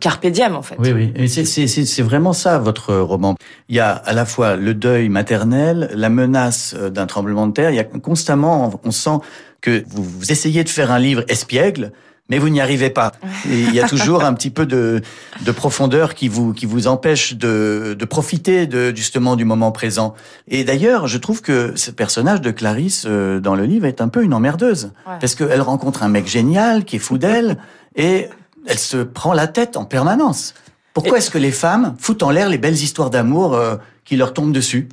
carpe 0.00 0.26
diem, 0.26 0.54
en 0.54 0.62
fait. 0.62 0.76
Oui, 0.78 0.92
oui. 0.92 1.28
C'est 1.28 2.02
vraiment 2.02 2.32
ça, 2.32 2.58
votre 2.58 2.94
roman. 2.94 3.36
Il 3.68 3.76
y 3.76 3.80
a 3.80 3.90
à 3.90 4.12
la 4.12 4.24
fois 4.24 4.56
le 4.56 4.74
deuil 4.74 5.08
maternel, 5.08 5.90
la 5.94 6.08
menace 6.08 6.74
d'un 6.74 7.06
tremblement 7.06 7.46
de 7.46 7.52
terre. 7.52 7.70
Il 7.70 7.76
y 7.76 7.80
a 7.80 7.84
constamment, 7.84 8.80
on 8.84 8.90
sent 8.90 9.18
que 9.60 9.84
vous 9.88 10.30
essayez 10.30 10.64
de 10.64 10.68
faire 10.68 10.90
un 10.92 10.98
livre 10.98 11.24
espiègle, 11.28 11.92
mais 12.28 12.38
vous 12.38 12.48
n'y 12.48 12.60
arrivez 12.60 12.90
pas. 12.90 13.12
il 13.46 13.74
y 13.74 13.80
a 13.80 13.88
toujours 13.88 14.24
un 14.24 14.34
petit 14.34 14.50
peu 14.50 14.66
de, 14.66 15.00
de 15.44 15.52
profondeur 15.52 16.14
qui 16.14 16.28
vous 16.28 16.52
qui 16.52 16.66
vous 16.66 16.86
empêche 16.86 17.34
de, 17.34 17.96
de 17.98 18.04
profiter 18.04 18.66
de 18.66 18.94
justement 18.94 19.36
du 19.36 19.44
moment 19.44 19.72
présent. 19.72 20.14
Et 20.48 20.64
d'ailleurs, 20.64 21.06
je 21.06 21.18
trouve 21.18 21.42
que 21.42 21.72
ce 21.76 21.90
personnage 21.90 22.40
de 22.40 22.50
Clarisse 22.50 23.04
euh, 23.06 23.40
dans 23.40 23.54
le 23.54 23.64
livre 23.64 23.86
est 23.86 24.00
un 24.00 24.08
peu 24.08 24.22
une 24.22 24.34
emmerdeuse 24.34 24.92
parce 25.20 25.34
qu'elle 25.34 25.62
rencontre 25.62 26.02
un 26.02 26.08
mec 26.08 26.26
génial 26.26 26.84
qui 26.84 26.96
est 26.96 27.00
fou 27.00 27.18
d'elle 27.18 27.58
et 27.96 28.28
elle 28.66 28.78
se 28.78 28.98
prend 28.98 29.32
la 29.32 29.46
tête 29.46 29.76
en 29.76 29.84
permanence. 29.84 30.54
Pourquoi 30.94 31.18
est-ce 31.18 31.30
que 31.30 31.38
les 31.38 31.50
femmes 31.50 31.94
foutent 31.98 32.22
en 32.22 32.30
l'air 32.30 32.48
les 32.48 32.58
belles 32.58 32.74
histoires 32.74 33.10
d'amour 33.10 33.54
euh, 33.54 33.76
qui 34.04 34.16
leur 34.16 34.32
tombent 34.32 34.52
dessus? 34.52 34.88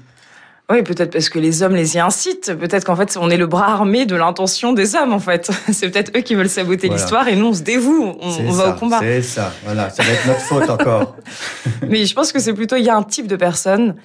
Oui, 0.69 0.81
peut-être 0.81 1.11
parce 1.11 1.29
que 1.29 1.39
les 1.39 1.61
hommes 1.61 1.75
les 1.75 1.95
y 1.95 1.99
incitent. 1.99 2.53
Peut-être 2.57 2.85
qu'en 2.85 2.95
fait, 2.95 3.17
on 3.19 3.29
est 3.29 3.37
le 3.37 3.47
bras 3.47 3.67
armé 3.67 4.05
de 4.05 4.15
l'intention 4.15 4.73
des 4.73 4.95
hommes, 4.95 5.13
en 5.13 5.19
fait. 5.19 5.51
C'est 5.71 5.89
peut-être 5.89 6.17
eux 6.17 6.21
qui 6.21 6.35
veulent 6.35 6.49
saboter 6.49 6.89
l'histoire 6.89 7.27
et 7.27 7.35
nous, 7.35 7.47
on 7.47 7.53
se 7.53 7.61
dévoue, 7.61 8.15
on, 8.19 8.51
va 8.51 8.69
au 8.69 8.73
combat. 8.73 8.99
C'est 8.99 9.21
ça, 9.21 9.51
voilà. 9.65 9.89
Ça 9.89 10.03
va 10.03 10.11
être 10.11 10.25
notre 10.25 10.41
faute 10.41 10.69
encore. 10.69 11.15
Mais 11.87 12.05
je 12.05 12.13
pense 12.13 12.31
que 12.31 12.39
c'est 12.39 12.53
plutôt, 12.53 12.75
il 12.77 12.83
y 12.83 12.89
a 12.89 12.95
un 12.95 13.03
type 13.03 13.27
de 13.27 13.35
personne. 13.35 13.95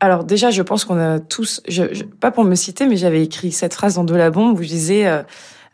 Alors 0.00 0.24
déjà, 0.24 0.50
je 0.50 0.62
pense 0.62 0.84
qu'on 0.84 0.98
a 0.98 1.20
tous, 1.20 1.62
je, 1.68 1.84
pas 2.20 2.30
pour 2.30 2.44
me 2.44 2.54
citer, 2.54 2.86
mais 2.86 2.98
j'avais 2.98 3.22
écrit 3.22 3.50
cette 3.50 3.72
phrase 3.72 3.94
dans 3.94 4.04
De 4.04 4.14
la 4.14 4.30
bombe 4.30 4.58
où 4.58 4.62
je 4.62 4.68
disais 4.68 5.06
euh, 5.06 5.22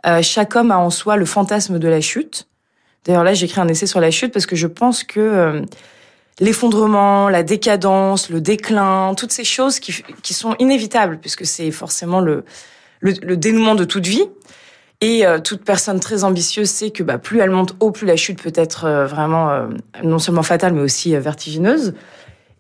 euh, 0.07 0.23
chaque 0.23 0.55
homme 0.55 0.71
a 0.71 0.79
en 0.79 0.91
soi 0.91 1.17
le 1.17 1.25
fantasme 1.25 1.81
de 1.81 1.89
la 1.89 2.01
chute. 2.01 2.47
D'ailleurs 3.05 3.25
là, 3.25 3.35
j'écris 3.35 3.61
un 3.61 3.69
essai 3.69 3.87
sur 3.87 4.01
la 4.01 4.11
chute 4.11 4.33
parce 4.33 4.47
que 4.47 4.57
je 4.57 4.67
pense 4.67 5.03
que 5.03 5.21
euh, 5.21 5.63
l'effondrement, 6.39 7.29
la 7.29 7.43
décadence, 7.43 8.31
le 8.31 8.41
déclin, 8.41 9.15
toutes 9.17 9.33
ces 9.33 9.45
choses 9.45 9.81
qui, 9.81 10.35
sont 10.35 10.55
inévitables 10.59 11.19
puisque 11.19 11.45
c'est 11.45 11.71
forcément 11.73 12.21
le, 12.21 12.45
dénouement 13.03 13.75
de 13.75 13.85
toute 13.85 14.07
vie. 14.07 14.25
Et 15.01 15.27
euh, 15.27 15.41
toute 15.41 15.65
personne 15.65 15.99
très 15.99 16.23
ambitieuse 16.23 16.71
sait 16.71 16.91
que 16.91 17.03
bah, 17.03 17.19
plus 17.19 17.41
elle 17.41 17.51
monte 17.51 17.75
haut, 17.81 17.91
plus 17.91 18.07
la 18.07 18.15
chute 18.15 18.41
peut 18.41 18.53
être 18.55 18.85
euh, 18.85 19.05
vraiment 19.05 19.67
non 20.05 20.21
seulement 20.21 20.45
fatale, 20.45 20.75
mais 20.75 20.83
aussi 20.83 21.17
vertigineuse. 21.17 21.95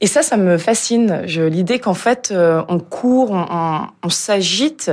Et 0.01 0.09
ça, 0.09 0.23
ça 0.23 0.37
me 0.37 0.59
fascine. 0.59 1.23
L'idée 1.27 1.79
qu'en 1.79 1.95
fait, 1.95 2.35
on 2.37 2.81
court, 2.81 3.31
on, 3.31 4.09
s'agite, 4.09 4.91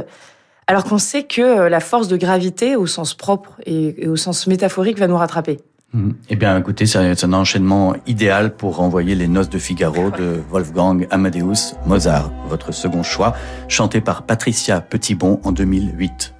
alors 0.69 0.83
qu'on 0.83 0.99
sait 0.99 1.23
que 1.23 1.67
la 1.67 1.79
force 1.79 2.07
de 2.07 2.15
gravité, 2.15 2.75
au 2.75 2.85
sens 2.85 3.15
propre 3.15 3.59
et 3.65 4.07
au 4.07 4.15
sens 4.15 4.45
métaphorique, 4.45 4.99
va 4.99 5.07
nous 5.07 5.17
rattraper. 5.17 5.57
Mhm. 5.93 6.13
Eh 6.29 6.35
bien, 6.35 6.55
écoutez, 6.59 6.85
c'est 6.85 7.23
un 7.23 7.33
enchaînement 7.33 7.95
idéal 8.05 8.55
pour 8.55 8.75
renvoyer 8.75 9.15
les 9.15 9.27
Noces 9.27 9.49
de 9.49 9.57
Figaro 9.57 10.11
de 10.11 10.39
Wolfgang 10.51 11.07
Amadeus 11.09 11.73
Mozart, 11.87 12.31
votre 12.49 12.71
second 12.71 13.01
choix, 13.01 13.35
chanté 13.67 13.99
par 13.99 14.27
Patricia 14.27 14.79
Petitbon 14.79 15.39
en 15.43 15.51
2008. 15.51 16.35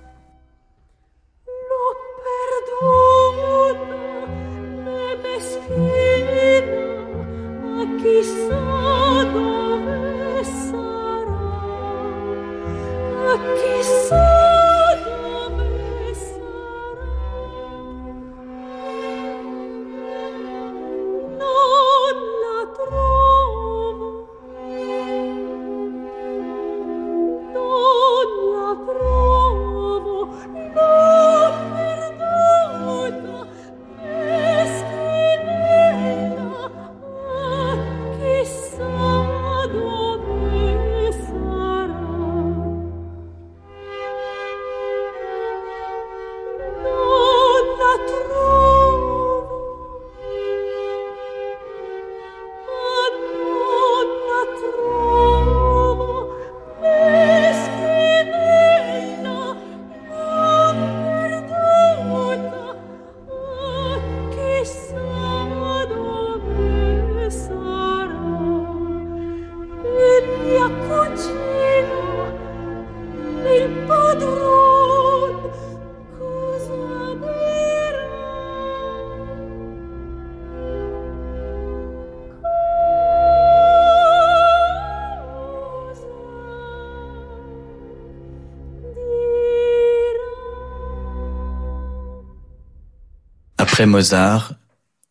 Mozart, 93.85 94.53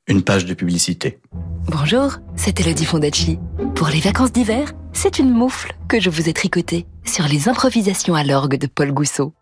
une 0.06 0.22
page 0.22 0.44
de 0.44 0.54
publicité. 0.54 1.20
Bonjour, 1.66 2.16
c'est 2.36 2.58
Elodie 2.60 2.84
Fondacci. 2.84 3.38
Pour 3.74 3.88
les 3.88 4.00
vacances 4.00 4.32
d'hiver, 4.32 4.72
c'est 4.92 5.18
une 5.18 5.30
moufle 5.30 5.72
que 5.88 6.00
je 6.00 6.10
vous 6.10 6.28
ai 6.28 6.32
tricotée 6.32 6.86
sur 7.04 7.24
les 7.26 7.48
improvisations 7.48 8.14
à 8.14 8.24
l'orgue 8.24 8.58
de 8.58 8.66
Paul 8.66 8.92
Gousseau. 8.92 9.34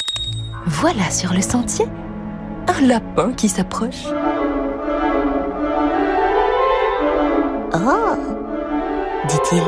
Voilà 0.66 1.10
sur 1.10 1.32
le 1.32 1.40
sentier 1.40 1.86
un 2.68 2.86
lapin 2.86 3.32
qui 3.32 3.48
s'approche. 3.48 4.04
Oh 7.74 8.16
dit-il. 9.28 9.62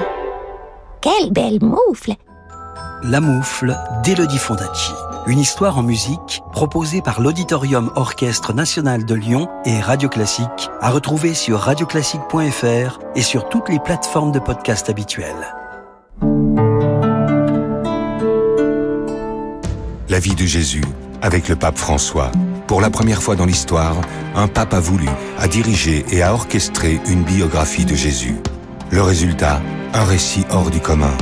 Quelle 1.01 1.33
belle 1.33 1.59
moufle 1.61 2.15
La 3.05 3.21
moufle 3.21 3.77
d'Elodie 4.03 4.39
Fondacci. 4.39 4.93
Une 5.29 5.41
histoire 5.41 5.77
en 5.77 5.83
musique 5.83 6.41
proposée 6.53 7.03
par 7.03 7.21
l'Auditorium 7.21 7.93
Orchestre 7.97 8.55
National 8.55 9.05
de 9.05 9.15
Lyon 9.15 9.47
et 9.67 9.79
Radio 9.79 10.09
Classique 10.09 10.71
à 10.81 10.89
retrouver 10.91 11.35
sur 11.35 11.59
radioclassique.fr 11.59 12.99
et 13.15 13.21
sur 13.21 13.51
toutes 13.51 13.69
les 13.69 13.79
plateformes 13.79 14.33
de 14.33 14.39
podcast 14.39 14.89
habituelles. 14.89 15.55
La 20.09 20.19
vie 20.19 20.35
de 20.35 20.47
Jésus 20.47 20.85
avec 21.21 21.51
le 21.51 21.57
pape 21.57 21.77
François. 21.77 22.33
Pour 22.67 22.81
la 22.81 22.89
première 22.89 23.23
fois 23.23 23.37
dans 23.37 23.45
l'histoire, 23.45 23.97
un 24.35 24.49
pape 24.49 24.73
a 24.73 24.81
voulu, 24.81 25.09
a 25.39 25.47
dirigé 25.47 26.07
et 26.11 26.23
a 26.23 26.33
orchestré 26.33 27.03
une 27.07 27.23
biographie 27.23 27.85
de 27.85 27.95
Jésus. 27.95 28.37
Le 28.91 29.03
résultat, 29.03 29.61
un 29.93 30.05
récit 30.05 30.47
hors 30.51 30.71
du 30.71 30.81
commun. 30.81 31.13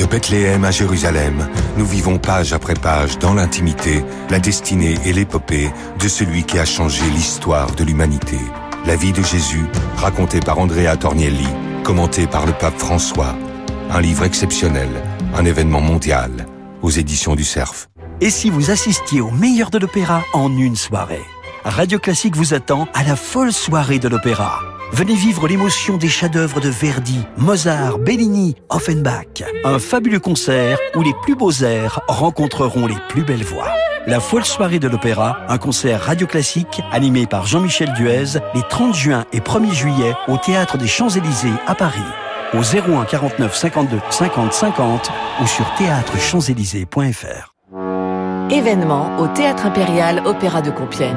De 0.00 0.06
Bethléem 0.06 0.64
à 0.64 0.70
Jérusalem, 0.70 1.46
nous 1.76 1.84
vivons 1.84 2.16
page 2.16 2.54
après 2.54 2.72
page 2.72 3.18
dans 3.18 3.34
l'intimité, 3.34 4.02
la 4.30 4.38
destinée 4.38 4.94
et 5.04 5.12
l'épopée 5.12 5.70
de 5.98 6.08
celui 6.08 6.44
qui 6.44 6.58
a 6.58 6.64
changé 6.64 7.02
l'histoire 7.10 7.70
de 7.72 7.84
l'humanité. 7.84 8.38
La 8.86 8.96
vie 8.96 9.12
de 9.12 9.22
Jésus, 9.22 9.66
racontée 9.98 10.40
par 10.40 10.58
Andrea 10.58 10.96
Tornielli, 10.98 11.46
commenté 11.84 12.26
par 12.26 12.46
le 12.46 12.52
pape 12.52 12.78
François. 12.78 13.36
Un 13.90 14.00
livre 14.00 14.24
exceptionnel, 14.24 14.88
un 15.34 15.44
événement 15.44 15.82
mondial, 15.82 16.46
aux 16.80 16.88
éditions 16.88 17.34
du 17.34 17.44
Cerf. 17.44 17.90
Et 18.22 18.30
si 18.30 18.48
vous 18.48 18.70
assistiez 18.70 19.20
au 19.20 19.30
meilleur 19.30 19.68
de 19.68 19.76
l'opéra 19.76 20.22
en 20.32 20.50
une 20.56 20.76
soirée? 20.76 21.26
Radio 21.62 21.98
Classique 21.98 22.36
vous 22.36 22.54
attend 22.54 22.88
à 22.94 23.04
la 23.04 23.16
folle 23.16 23.52
soirée 23.52 23.98
de 23.98 24.08
l'opéra. 24.08 24.62
Venez 24.92 25.14
vivre 25.14 25.46
l'émotion 25.46 25.96
des 25.96 26.08
chefs-d'œuvre 26.08 26.60
de 26.60 26.68
Verdi, 26.68 27.20
Mozart, 27.36 27.98
Bellini, 27.98 28.56
Offenbach. 28.68 29.44
Un 29.64 29.78
fabuleux 29.78 30.18
concert 30.18 30.78
où 30.96 31.02
les 31.02 31.14
plus 31.22 31.36
beaux 31.36 31.52
airs 31.52 32.00
rencontreront 32.08 32.86
les 32.86 32.96
plus 33.08 33.22
belles 33.22 33.44
voix. 33.44 33.72
La 34.06 34.18
folle 34.18 34.44
soirée 34.44 34.78
de 34.78 34.88
l'opéra, 34.88 35.38
un 35.48 35.58
concert 35.58 36.00
radio 36.02 36.26
classique 36.26 36.80
animé 36.90 37.26
par 37.26 37.46
Jean-Michel 37.46 37.92
Duez 37.92 38.40
les 38.54 38.62
30 38.68 38.94
juin 38.94 39.24
et 39.32 39.40
1er 39.40 39.72
juillet 39.72 40.14
au 40.26 40.36
Théâtre 40.38 40.76
des 40.76 40.88
Champs-Élysées 40.88 41.52
à 41.66 41.74
Paris. 41.74 42.00
Au 42.52 42.58
01 42.58 43.04
49 43.04 43.54
52 43.54 44.00
50 44.10 44.52
50 44.52 45.10
ou 45.40 45.46
sur 45.46 45.72
théâtrechamps-élysées.fr. 45.76 47.59
Événement 48.52 49.16
au 49.18 49.28
Théâtre 49.28 49.66
Impérial 49.66 50.22
Opéra 50.26 50.60
de 50.60 50.72
Compiègne. 50.72 51.14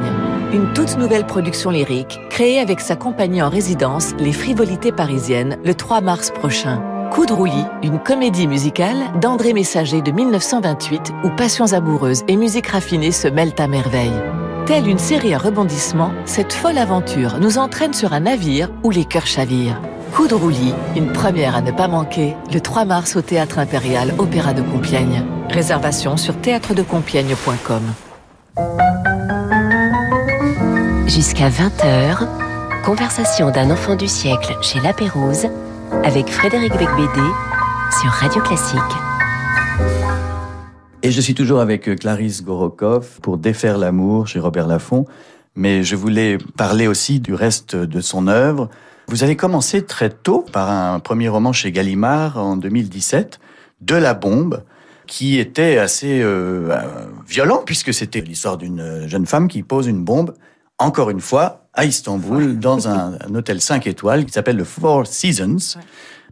Une 0.54 0.72
toute 0.74 1.00
nouvelle 1.00 1.26
production 1.26 1.72
lyrique 1.72 2.20
créée 2.30 2.60
avec 2.60 2.80
sa 2.80 2.96
compagnie 2.96 3.42
en 3.42 3.50
résidence, 3.50 4.14
Les 4.20 4.32
Frivolités 4.32 4.92
Parisiennes, 4.92 5.58
le 5.66 5.74
3 5.74 6.02
mars 6.02 6.30
prochain. 6.30 6.80
Coup 7.12 7.26
de 7.26 7.34
roulis, 7.34 7.66
une 7.82 7.98
comédie 7.98 8.46
musicale 8.46 8.98
d'André 9.20 9.54
Messager 9.54 10.04
de 10.04 10.12
1928 10.12 11.12
où 11.24 11.30
passions 11.30 11.74
amoureuses 11.74 12.22
et 12.28 12.36
musique 12.36 12.68
raffinée 12.68 13.12
se 13.12 13.28
mêlent 13.28 13.56
à 13.58 13.66
merveille. 13.66 14.22
Telle 14.68 14.88
une 14.88 15.00
série 15.00 15.34
à 15.34 15.40
rebondissements, 15.40 16.14
cette 16.26 16.54
folle 16.54 16.78
aventure 16.78 17.40
nous 17.40 17.58
entraîne 17.58 17.94
sur 17.94 18.14
un 18.14 18.22
navire 18.22 18.70
où 18.84 18.92
les 18.92 19.06
cœurs 19.06 19.26
chavirent. 19.26 19.82
Coup 20.14 20.28
de 20.28 20.36
roulis, 20.36 20.76
une 20.96 21.12
première 21.12 21.56
à 21.56 21.62
ne 21.62 21.72
pas 21.72 21.88
manquer, 21.88 22.36
le 22.54 22.60
3 22.60 22.86
mars 22.86 23.16
au 23.16 23.22
Théâtre 23.22 23.58
Impérial 23.58 24.14
Opéra 24.20 24.54
de 24.54 24.62
Compiègne. 24.62 25.24
Réservation 25.50 26.18
sur 26.18 26.40
théâtredecompiègne.com. 26.40 27.82
Jusqu'à 31.08 31.50
20h, 31.50 32.28
conversation 32.86 33.50
d'un 33.50 33.72
enfant 33.72 33.96
du 33.96 34.08
siècle 34.08 34.56
chez 34.62 34.80
La 34.82 34.94
Pérouse 34.94 35.48
avec 36.04 36.30
Frédéric 36.30 36.74
Becbédé 36.74 37.28
sur 38.00 38.12
Radio 38.12 38.42
Classique. 38.44 38.80
Et 41.02 41.10
je 41.10 41.22
suis 41.22 41.34
toujours 41.34 41.60
avec 41.60 41.90
euh, 41.90 41.96
Clarisse 41.96 42.44
Gorokov 42.44 43.20
pour 43.22 43.40
Défaire 43.40 43.80
l'amour 43.80 44.28
chez 44.28 44.40
Robert 44.40 44.68
Laffont. 44.68 45.06
Mais 45.56 45.84
je 45.84 45.96
voulais 45.96 46.38
parler 46.56 46.88
aussi 46.88 47.20
du 47.20 47.34
reste 47.34 47.76
de 47.76 48.00
son 48.00 48.28
œuvre. 48.28 48.70
Vous 49.08 49.24
avez 49.24 49.36
commencé 49.36 49.86
très 49.86 50.10
tôt 50.10 50.46
par 50.52 50.70
un 50.70 51.00
premier 51.00 51.28
roman 51.28 51.54
chez 51.54 51.72
Gallimard 51.72 52.38
en 52.38 52.56
2017, 52.56 53.40
De 53.82 53.96
la 53.96 54.14
bombe, 54.14 54.64
qui 55.08 55.38
était 55.40 55.78
assez 55.78 56.22
euh, 56.22 56.70
euh, 56.72 57.06
violent 57.28 57.62
puisque 57.66 57.94
c'était 57.94 58.22
l'histoire 58.22 58.58
d'une 58.58 59.08
jeune 59.08 59.26
femme 59.26 59.48
qui 59.48 59.62
pose 59.62 59.88
une 59.88 60.04
bombe, 60.04 60.34
encore 60.80 61.10
une 61.10 61.20
fois, 61.20 61.68
à 61.74 61.86
Istanbul, 61.86 62.58
dans 62.58 62.88
un, 62.88 63.18
un 63.28 63.36
hôtel 63.36 63.62
5 63.62 63.86
étoiles 63.88 64.26
qui 64.26 64.32
s'appelle 64.32 64.58
le 64.58 64.64
Four 64.64 65.06
Seasons. 65.06 65.78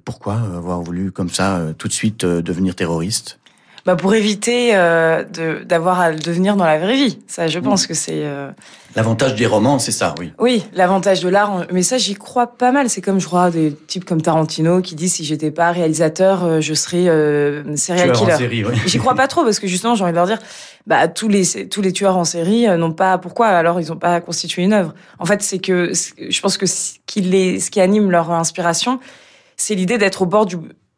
Pourquoi 0.06 0.36
avoir 0.36 0.82
voulu 0.82 1.12
comme 1.12 1.30
ça 1.30 1.58
euh, 1.58 1.74
tout 1.74 1.88
de 1.88 1.94
suite 1.94 2.26
devenir 2.26 2.76
terroriste? 2.76 3.41
Bah 3.86 3.96
pour 3.96 4.14
éviter 4.14 4.76
euh, 4.76 5.24
de- 5.24 5.64
d'avoir 5.64 6.00
à 6.00 6.12
le 6.12 6.20
devenir 6.20 6.56
dans 6.56 6.66
la 6.66 6.78
vraie 6.78 6.96
vie. 6.96 7.18
Ça, 7.28 7.48
je 7.48 7.58
pense 7.58 7.88
que 7.88 7.96
c'est. 7.96 8.24
euh, 8.26 8.52
L'avantage 8.96 9.34
des 9.36 9.48
romans, 9.48 9.80
c'est 9.80 9.92
ça, 9.92 10.14
oui. 10.20 10.32
Oui, 10.38 10.64
l'avantage 10.74 11.22
de 11.22 11.30
l'art, 11.30 11.66
mais 11.72 11.82
ça 11.82 11.98
j'y 11.98 12.14
crois 12.14 12.46
pas 12.46 12.72
mal. 12.72 12.90
C'est 12.90 13.02
comme 13.02 13.20
je 13.20 13.26
crois 13.26 13.50
des 13.50 13.74
types 13.88 14.06
comme 14.06 14.22
Tarantino 14.22 14.82
qui 14.82 14.94
disent 14.96 15.14
si 15.14 15.24
j'étais 15.24 15.50
pas 15.50 15.72
réalisateur, 15.72 16.44
euh, 16.44 16.62
je 16.62 16.74
serais 16.76 17.08
euh, 17.08 17.76
serial 17.76 18.12
Tueur 18.12 18.22
en 18.22 18.26
killer. 18.26 18.38
série, 18.38 18.64
oui. 18.66 18.74
J'y 18.86 18.98
crois 19.00 19.16
pas 19.16 19.28
trop 19.28 19.44
parce 19.44 19.60
que 19.60 19.66
justement 19.68 19.96
j'ai 19.96 20.04
envie 20.04 20.12
de 20.12 20.18
leur 20.18 20.28
dire, 20.28 20.40
bah 20.86 21.08
tous 21.08 21.28
les 21.30 21.68
tous 21.70 21.82
les 21.82 21.92
tueurs 21.94 22.18
en 22.18 22.26
série 22.26 22.68
euh, 22.68 22.78
n'ont 22.78 22.92
pas 22.92 23.18
pourquoi 23.18 23.48
alors 23.48 23.80
ils 23.82 23.88
n'ont 23.88 23.96
pas 23.98 24.22
constitué 24.22 24.62
une 24.62 24.74
œuvre. 24.74 24.94
En 25.18 25.26
fait 25.26 25.42
c'est 25.42 25.60
que 25.60 25.92
je 25.94 26.42
pense 26.42 26.58
que 26.58 26.66
ce 26.68 26.94
qui 27.08 27.22
les 27.22 27.60
ce 27.60 27.72
qui 27.72 27.82
anime 27.82 28.12
leur 28.12 28.30
inspiration, 28.32 29.00
c'est 29.58 29.74
l'idée 29.74 29.98
d'être 29.98 30.22
au 30.22 30.26
bord 30.26 30.46
du 30.46 30.58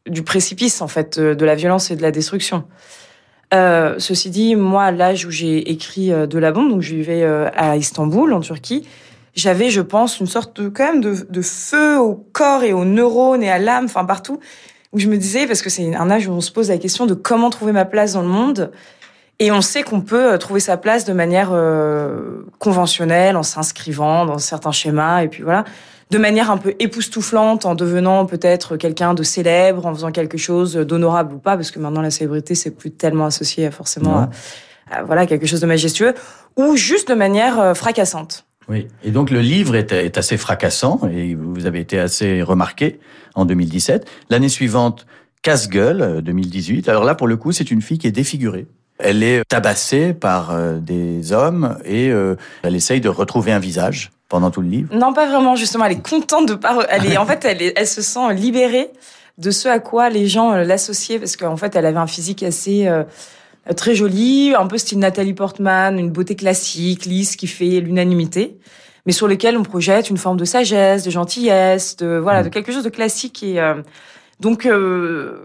du 0.10 0.24
précipice 0.24 0.82
en 0.82 0.88
fait 0.88 1.18
euh, 1.18 1.36
de 1.36 1.46
la 1.46 1.56
violence 1.56 1.92
et 1.92 1.96
de 1.96 2.02
la 2.02 2.12
destruction. 2.12 2.66
Euh, 3.54 3.96
ceci 4.00 4.30
dit, 4.30 4.56
moi, 4.56 4.86
à 4.86 4.92
l'âge 4.92 5.26
où 5.26 5.32
j'ai 5.32 5.72
écrit 5.72 6.12
euh, 6.12 6.26
de 6.26 6.40
la 6.40 6.52
bombe, 6.52 6.72
donc 6.72 6.82
je 6.82 6.96
vivais 6.96 7.24
à 7.24 7.78
Istanbul, 7.78 8.34
en 8.34 8.40
Turquie, 8.40 8.88
j'avais, 9.36 9.70
je 9.70 9.82
pense, 9.82 10.20
une 10.20 10.28
sorte 10.28 10.60
de, 10.62 10.70
quand 10.70 10.94
même 10.94 11.02
de, 11.02 11.42
feu 11.42 11.98
au 12.00 12.16
corps 12.16 12.64
et 12.64 12.74
aux 12.74 12.86
neurones 12.86 13.44
et 13.44 13.50
à 13.50 13.60
l'âme, 13.60 13.86
enfin 13.86 14.06
partout, 14.06 14.40
où 14.92 15.00
je 15.00 15.08
me 15.08 15.18
disais, 15.18 15.48
parce 15.48 15.62
que 15.62 15.70
c'est 15.70 15.96
un 15.96 16.12
âge 16.12 16.28
où 16.28 16.32
on 16.32 16.42
se 16.42 16.52
pose 16.52 16.70
la 16.70 16.78
question 16.78 17.06
de 17.06 17.16
comment 17.16 17.50
trouver 17.50 17.72
ma 17.72 17.86
place 17.86 18.14
dans 18.14 18.22
le 18.22 18.28
monde, 18.28 18.72
et 19.40 19.52
on 19.52 19.62
sait 19.62 19.82
qu'on 19.82 20.02
peut 20.02 20.38
trouver 20.38 20.60
sa 20.60 20.78
place 20.78 21.04
de 21.04 21.14
manière 21.14 21.52
conventionnelle, 22.60 23.36
en 23.36 23.42
s'inscrivant 23.42 24.26
dans 24.26 24.38
certains 24.38 24.72
schémas, 24.72 25.24
et 25.24 25.30
puis 25.30 25.42
voilà, 25.42 25.64
de 26.10 26.18
manière 26.18 26.52
un 26.52 26.58
peu 26.58 26.76
époustouflante, 26.80 27.66
en 27.66 27.76
devenant 27.76 28.26
peut-être 28.26 28.78
quelqu'un 28.78 29.14
de 29.14 29.24
célèbre, 29.24 29.86
en 29.86 29.94
faisant 29.94 30.12
quelque 30.12 30.38
chose 30.38 30.76
d'honorable 30.76 31.36
ou 31.36 31.40
pas, 31.40 31.56
parce 31.56 31.72
que 31.72 31.80
maintenant 31.80 32.02
la 32.02 32.12
célébrité 32.12 32.56
c'est 32.56 32.72
plus 32.72 32.92
tellement 32.92 33.26
associé 33.26 33.70
forcément 33.72 34.18
à, 34.18 34.30
à, 34.92 35.04
voilà 35.04 35.26
quelque 35.26 35.46
chose 35.46 35.62
de 35.62 35.68
majestueux, 35.68 36.14
ou 36.58 36.76
juste 36.76 37.10
de 37.10 37.16
manière 37.16 37.60
euh, 37.60 37.74
fracassante. 37.74 38.46
Oui. 38.70 38.88
Et 39.04 39.12
donc 39.12 39.30
le 39.30 39.42
livre 39.42 39.76
est, 39.76 39.92
est 39.92 40.18
assez 40.18 40.38
fracassant 40.38 41.02
et 41.12 41.36
vous 41.36 41.66
avez 41.66 41.80
été 41.80 42.00
assez 42.00 42.42
remarqué 42.42 43.00
en 43.36 43.46
2017. 43.46 44.08
L'année 44.30 44.50
suivante, 44.50 45.06
Casse-gueule, 45.44 46.02
euh, 46.02 46.22
2018. 46.22 46.88
Alors 46.90 47.04
là, 47.04 47.16
pour 47.16 47.28
le 47.28 47.36
coup, 47.36 47.52
c'est 47.52 47.70
une 47.70 47.82
fille 47.82 47.98
qui 47.98 48.08
est 48.08 48.12
défigurée. 48.12 48.66
Elle 48.98 49.24
est 49.24 49.44
tabassée 49.48 50.14
par 50.14 50.52
euh, 50.52 50.80
des 50.80 51.34
hommes 51.34 51.78
et 51.84 52.10
euh, 52.10 52.36
elle 52.64 52.76
essaye 52.76 53.02
de 53.02 53.10
retrouver 53.10 53.52
un 53.52 53.60
visage 53.60 54.12
pendant 54.34 54.50
tout 54.50 54.62
le 54.62 54.68
livre? 54.68 54.90
Non, 54.96 55.14
pas 55.14 55.28
vraiment. 55.28 55.56
Justement, 55.56 55.86
elle 55.86 55.92
est 55.92 56.10
contente 56.10 56.48
de 56.48 56.56
pas. 56.56 56.76
Elle 56.90 57.06
est 57.06 57.18
en 57.24 57.26
fait, 57.26 57.46
elle, 57.46 57.62
est, 57.62 57.74
elle 57.76 57.88
se 57.88 58.02
sent 58.02 58.34
libérée 58.34 58.90
de 59.38 59.52
ce 59.52 59.68
à 59.68 59.78
quoi 59.78 60.10
les 60.10 60.26
gens 60.28 60.54
euh, 60.54 60.64
l'associaient 60.64 61.20
parce 61.20 61.38
qu'en 61.38 61.56
fait, 61.56 61.76
elle 61.76 61.86
avait 61.86 62.00
un 62.00 62.08
physique 62.08 62.42
assez 62.42 62.88
euh, 62.88 63.04
très 63.76 63.94
joli, 63.94 64.56
un 64.58 64.66
peu 64.66 64.80
style 64.80 64.98
Nathalie 64.98 65.36
Portman, 65.36 66.00
une 66.00 66.10
beauté 66.10 66.36
classique, 66.36 67.06
lisse, 67.06 67.36
qui 67.36 67.46
fait 67.46 67.80
l'unanimité, 67.80 68.58
mais 69.06 69.12
sur 69.12 69.28
lequel 69.28 69.56
on 69.56 69.64
projette 69.64 70.10
une 70.10 70.18
forme 70.18 70.38
de 70.38 70.46
sagesse, 70.46 71.04
de 71.04 71.12
gentillesse, 71.12 71.96
de 71.98 72.18
voilà, 72.18 72.42
de 72.42 72.50
quelque 72.50 72.72
chose 72.72 72.84
de 72.84 72.90
classique 72.90 73.44
et 73.44 73.60
euh, 73.60 73.76
donc, 74.40 74.66
euh, 74.66 75.38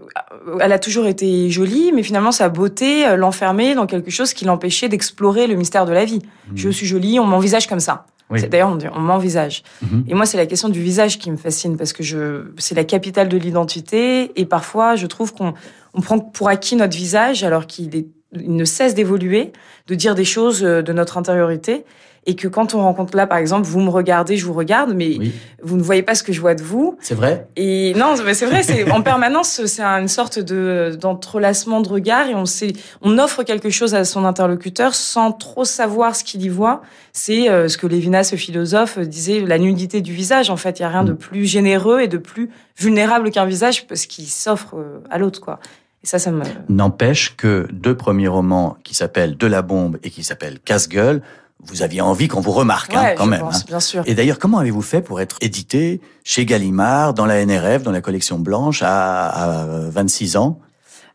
elle 0.59 0.73
a 0.73 0.77
toujours 0.77 1.07
été 1.07 1.49
jolie, 1.49 1.91
mais 1.93 2.03
finalement, 2.03 2.33
sa 2.33 2.49
beauté 2.49 3.07
euh, 3.07 3.15
l'enfermait 3.15 3.73
dans 3.73 3.85
quelque 3.85 4.11
chose 4.11 4.33
qui 4.33 4.43
l'empêchait 4.43 4.89
d'explorer 4.89 5.47
le 5.47 5.55
mystère 5.55 5.85
de 5.85 5.93
la 5.93 6.03
vie. 6.03 6.21
Je 6.53 6.69
suis 6.69 6.85
jolie, 6.85 7.17
on 7.17 7.25
m'envisage 7.25 7.67
comme 7.67 7.79
ça. 7.79 8.07
Oui. 8.29 8.39
C'est- 8.41 8.47
D'ailleurs, 8.49 8.69
on 8.69 8.77
on 8.95 8.99
m'envisage. 8.99 9.63
Mhm. 9.81 10.05
Et 10.07 10.13
moi, 10.13 10.25
c'est 10.25 10.37
la 10.37 10.45
question 10.45 10.69
du 10.69 10.81
visage 10.81 11.17
qui 11.19 11.31
me 11.31 11.37
fascine 11.37 11.77
parce 11.77 11.93
que 11.93 12.03
je, 12.03 12.45
c'est 12.57 12.75
la 12.75 12.83
capitale 12.83 13.27
de 13.29 13.37
l'identité. 13.37 14.31
Et 14.39 14.45
parfois, 14.45 14.95
je 14.95 15.07
trouve 15.07 15.33
qu'on 15.33 15.53
on 15.93 16.01
prend 16.01 16.19
pour 16.19 16.47
acquis 16.49 16.75
notre 16.75 16.95
visage 16.95 17.43
alors 17.43 17.65
qu'il 17.65 17.95
est, 17.95 18.07
il 18.33 18.55
ne 18.55 18.65
cesse 18.65 18.93
d'évoluer, 18.93 19.51
de 19.87 19.95
dire 19.95 20.13
des 20.13 20.25
choses 20.25 20.63
euh, 20.63 20.81
de 20.83 20.93
notre 20.93 21.17
intériorité. 21.17 21.85
Et 22.25 22.35
que 22.35 22.47
quand 22.47 22.73
on 22.73 22.81
rencontre 22.81 23.15
là, 23.15 23.25
par 23.27 23.37
exemple, 23.37 23.65
vous 23.67 23.79
me 23.79 23.89
regardez, 23.89 24.37
je 24.37 24.45
vous 24.45 24.53
regarde, 24.53 24.93
mais 24.93 25.17
Oui, 25.17 25.33
vous 25.63 25.77
ne 25.77 25.81
voyez 25.81 26.03
pas 26.03 26.15
ce 26.15 26.23
que 26.23 26.33
je 26.33 26.41
vois 26.41 26.55
de 26.55 26.61
vous. 26.61 26.97
c'est 27.01 27.15
vrai. 27.15 27.47
Et 27.55 27.93
non, 27.95 28.13
mais 28.25 28.33
c'est 28.33 28.45
vrai, 28.45 28.61
c'est 28.63 28.89
en 28.91 29.01
permanence, 29.01 29.65
c'est 29.65 29.81
une 29.81 30.07
sorte 30.07 30.39
de 30.39 30.97
d'entrelacement 30.99 31.81
de 31.81 31.89
regard 31.89 32.27
et 32.27 32.35
on 32.35 32.45
sait, 32.45 32.73
on 33.01 33.17
offre 33.17 33.43
quelque 33.43 33.69
chose 33.69 33.95
à 33.95 34.03
son 34.05 34.25
interlocuteur 34.25 34.93
sans 34.95 35.31
trop 35.31 35.65
savoir 35.65 36.15
ce 36.15 36.23
qu'il 36.23 36.41
y 36.41 36.49
voit. 36.49 36.81
C'est 37.13 37.49
euh, 37.49 37.67
ce 37.67 37.77
que 37.77 37.87
Lévinas, 37.87 38.25
ce 38.25 38.35
philosophe, 38.35 38.99
disait, 38.99 39.39
la 39.41 39.57
nudité 39.57 40.01
du 40.01 40.13
visage. 40.13 40.49
En 40.49 40.57
fait, 40.57 40.79
il 40.79 40.83
y 40.83 40.85
a 40.85 40.89
rien 40.89 41.03
de 41.03 41.13
plus 41.13 41.45
généreux 41.45 42.01
et 42.01 42.07
de 42.07 42.17
plus 42.17 42.49
vulnérable 42.77 43.31
qu'un 43.31 43.45
visage 43.45 43.87
parce 43.87 44.05
qu'il 44.05 44.27
s'offre 44.27 44.75
euh, 44.77 44.99
à 45.09 45.17
l'autre, 45.17 45.41
quoi. 45.41 45.59
Et 46.03 46.07
ça, 46.07 46.17
ça 46.19 46.31
me. 46.31 46.43
N'empêche 46.69 47.35
que 47.35 47.67
deux 47.73 47.95
premiers 47.95 48.29
romans 48.29 48.77
qui 48.83 48.93
s'appellent 48.95 49.35
De 49.35 49.47
la 49.47 49.61
bombe 49.61 49.97
et 50.03 50.09
qui 50.09 50.23
s'appellent 50.23 50.59
Casse-gueule, 50.59 51.21
vous 51.61 51.83
aviez 51.83 52.01
envie 52.01 52.27
qu'on 52.27 52.39
vous 52.41 52.51
remarque 52.51 52.95
hein, 52.95 53.13
quand 53.17 53.25
je 53.25 53.29
même. 53.29 53.39
pense, 53.41 53.61
hein. 53.61 53.65
bien 53.67 53.79
sûr. 53.79 54.03
Et 54.05 54.13
d'ailleurs, 54.15 54.39
comment 54.39 54.59
avez-vous 54.59 54.81
fait 54.81 55.01
pour 55.01 55.19
être 55.21 55.37
édité 55.41 55.99
chez 56.23 56.45
Gallimard, 56.45 57.13
dans 57.13 57.25
la 57.25 57.45
NRF, 57.45 57.83
dans 57.83 57.91
la 57.91 58.01
collection 58.01 58.39
blanche, 58.39 58.81
à, 58.81 59.27
à 59.27 59.65
26 59.89 60.37
ans? 60.37 60.59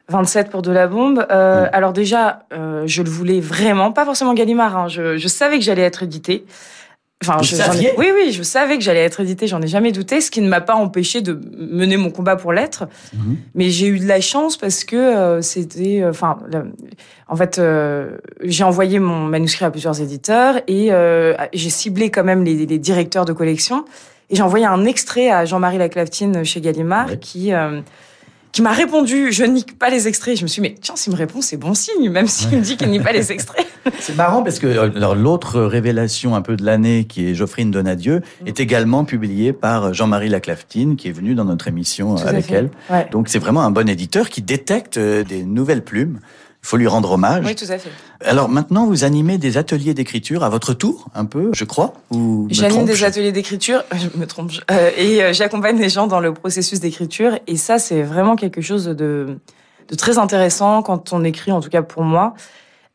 27 0.08 0.50
pour 0.50 0.60
de 0.60 0.70
la 0.70 0.86
bombe. 0.86 1.26
Euh, 1.30 1.66
Alors 1.72 1.94
déjà, 1.94 2.40
euh, 2.52 2.82
je 2.86 3.02
le 3.02 3.08
voulais 3.08 3.40
vraiment, 3.40 3.90
pas 3.90 4.04
forcément 4.04 4.34
Gallimard. 4.34 4.76
Hein. 4.76 4.88
Je, 4.88 5.16
je 5.16 5.28
savais 5.28 5.58
que 5.58 5.64
j'allais 5.64 5.82
être 5.82 6.02
édité. 6.02 6.44
Enfin, 7.22 7.38
je- 7.42 7.56
ai- 7.56 7.94
oui, 7.96 8.08
oui, 8.14 8.32
je 8.32 8.42
savais 8.42 8.76
que 8.76 8.84
j'allais 8.84 9.00
être 9.02 9.20
édité. 9.20 9.46
J'en 9.46 9.62
ai 9.62 9.66
jamais 9.66 9.92
douté, 9.92 10.20
ce 10.20 10.30
qui 10.30 10.42
ne 10.42 10.48
m'a 10.48 10.60
pas 10.60 10.74
empêché 10.74 11.22
de 11.22 11.40
mener 11.56 11.96
mon 11.96 12.10
combat 12.10 12.36
pour 12.36 12.52
l'être. 12.52 12.84
Mhm. 13.14 13.36
Mais 13.54 13.70
j'ai 13.70 13.86
eu 13.86 13.98
de 13.98 14.06
la 14.06 14.20
chance 14.20 14.58
parce 14.58 14.84
que 14.84 14.96
euh, 14.96 15.40
c'était, 15.40 16.02
euh, 16.02 16.10
enfin, 16.10 16.36
en 17.28 17.36
fait, 17.36 17.58
euh, 17.58 18.18
j'ai 18.42 18.64
envoyé 18.64 18.98
mon 18.98 19.20
manuscrit 19.20 19.64
à 19.64 19.70
plusieurs 19.70 20.02
éditeurs 20.02 20.56
et 20.68 20.90
j'ai 21.54 21.70
ciblé 21.70 22.10
quand 22.10 22.24
même 22.24 22.44
les, 22.44 22.66
les 22.66 22.78
directeurs 22.78 23.24
de 23.24 23.32
collection. 23.32 23.84
Et 24.30 24.36
j'ai 24.36 24.42
envoyé 24.42 24.66
un 24.66 24.84
extrait 24.84 25.30
à 25.30 25.44
Jean-Marie 25.44 25.78
Laclaftine 25.78 26.44
chez 26.44 26.60
Gallimard 26.60 27.08
Ouais. 27.08 27.18
qui 27.18 27.52
qui 28.54 28.62
m'a 28.62 28.72
répondu. 28.72 29.32
Je 29.32 29.44
nique 29.44 29.78
pas 29.78 29.90
les 29.90 30.06
extraits. 30.06 30.38
Je 30.38 30.42
me 30.44 30.46
suis 30.46 30.62
dit, 30.62 30.68
mais 30.68 30.76
tiens, 30.80 30.94
s'il 30.96 31.12
me 31.12 31.18
répond, 31.18 31.40
c'est 31.40 31.56
bon 31.56 31.74
signe, 31.74 32.08
même 32.08 32.28
s'il 32.28 32.56
me 32.56 32.62
dit 32.62 32.76
qu'il 32.76 32.88
nie 32.88 33.00
pas 33.00 33.12
les 33.12 33.32
extraits. 33.32 33.66
C'est 33.98 34.16
marrant 34.16 34.42
parce 34.42 34.60
que 34.60 34.66
euh, 34.66 35.14
l'autre 35.14 35.60
révélation 35.60 36.34
un 36.36 36.40
peu 36.40 36.56
de 36.56 36.64
l'année, 36.64 37.04
qui 37.04 37.26
est 37.28 37.34
Geoffrine 37.34 37.70
Donadieu, 37.70 38.22
Mm. 38.42 38.46
est 38.46 38.60
également 38.60 39.04
publiée 39.04 39.52
par 39.52 39.92
Jean-Marie 39.94 40.28
Laclaftine, 40.28 40.96
qui 40.96 41.08
est 41.08 41.12
venu 41.12 41.34
dans 41.34 41.44
notre 41.44 41.68
émission 41.68 42.14
euh, 42.14 42.20
Tout 42.20 42.28
avec 42.28 42.50
elle. 42.50 42.70
Ouais. 42.90 43.08
Donc 43.10 43.28
c'est 43.28 43.38
vraiment 43.38 43.62
un 43.62 43.70
bon 43.70 43.88
éditeur 43.88 44.28
qui 44.28 44.42
détecte 44.42 44.98
euh, 44.98 45.24
des 45.24 45.44
nouvelles 45.44 45.82
plumes. 45.84 46.20
Il 46.64 46.66
faut 46.66 46.78
lui 46.78 46.86
rendre 46.86 47.12
hommage. 47.12 47.44
Oui, 47.44 47.54
tout 47.54 47.66
à 47.68 47.76
fait. 47.76 47.90
Alors 48.24 48.48
maintenant, 48.48 48.86
vous 48.86 49.04
animez 49.04 49.36
des 49.36 49.58
ateliers 49.58 49.92
d'écriture 49.92 50.44
à 50.44 50.48
votre 50.48 50.72
tour, 50.72 51.08
un 51.14 51.26
peu, 51.26 51.50
je 51.52 51.66
crois. 51.66 51.92
Ou 52.10 52.46
me 52.48 52.54
J'anime 52.54 52.86
des 52.86 53.04
ateliers 53.04 53.32
d'écriture, 53.32 53.84
je 53.92 54.18
me 54.18 54.26
trompe, 54.26 54.50
euh, 54.70 54.90
et 54.96 55.22
euh, 55.22 55.34
j'accompagne 55.34 55.78
les 55.78 55.90
gens 55.90 56.06
dans 56.06 56.20
le 56.20 56.32
processus 56.32 56.80
d'écriture. 56.80 57.38
Et 57.46 57.58
ça, 57.58 57.78
c'est 57.78 58.02
vraiment 58.02 58.34
quelque 58.34 58.62
chose 58.62 58.86
de, 58.86 59.38
de 59.88 59.94
très 59.94 60.16
intéressant 60.16 60.82
quand 60.82 61.12
on 61.12 61.22
écrit, 61.22 61.52
en 61.52 61.60
tout 61.60 61.68
cas 61.68 61.82
pour 61.82 62.02
moi. 62.02 62.32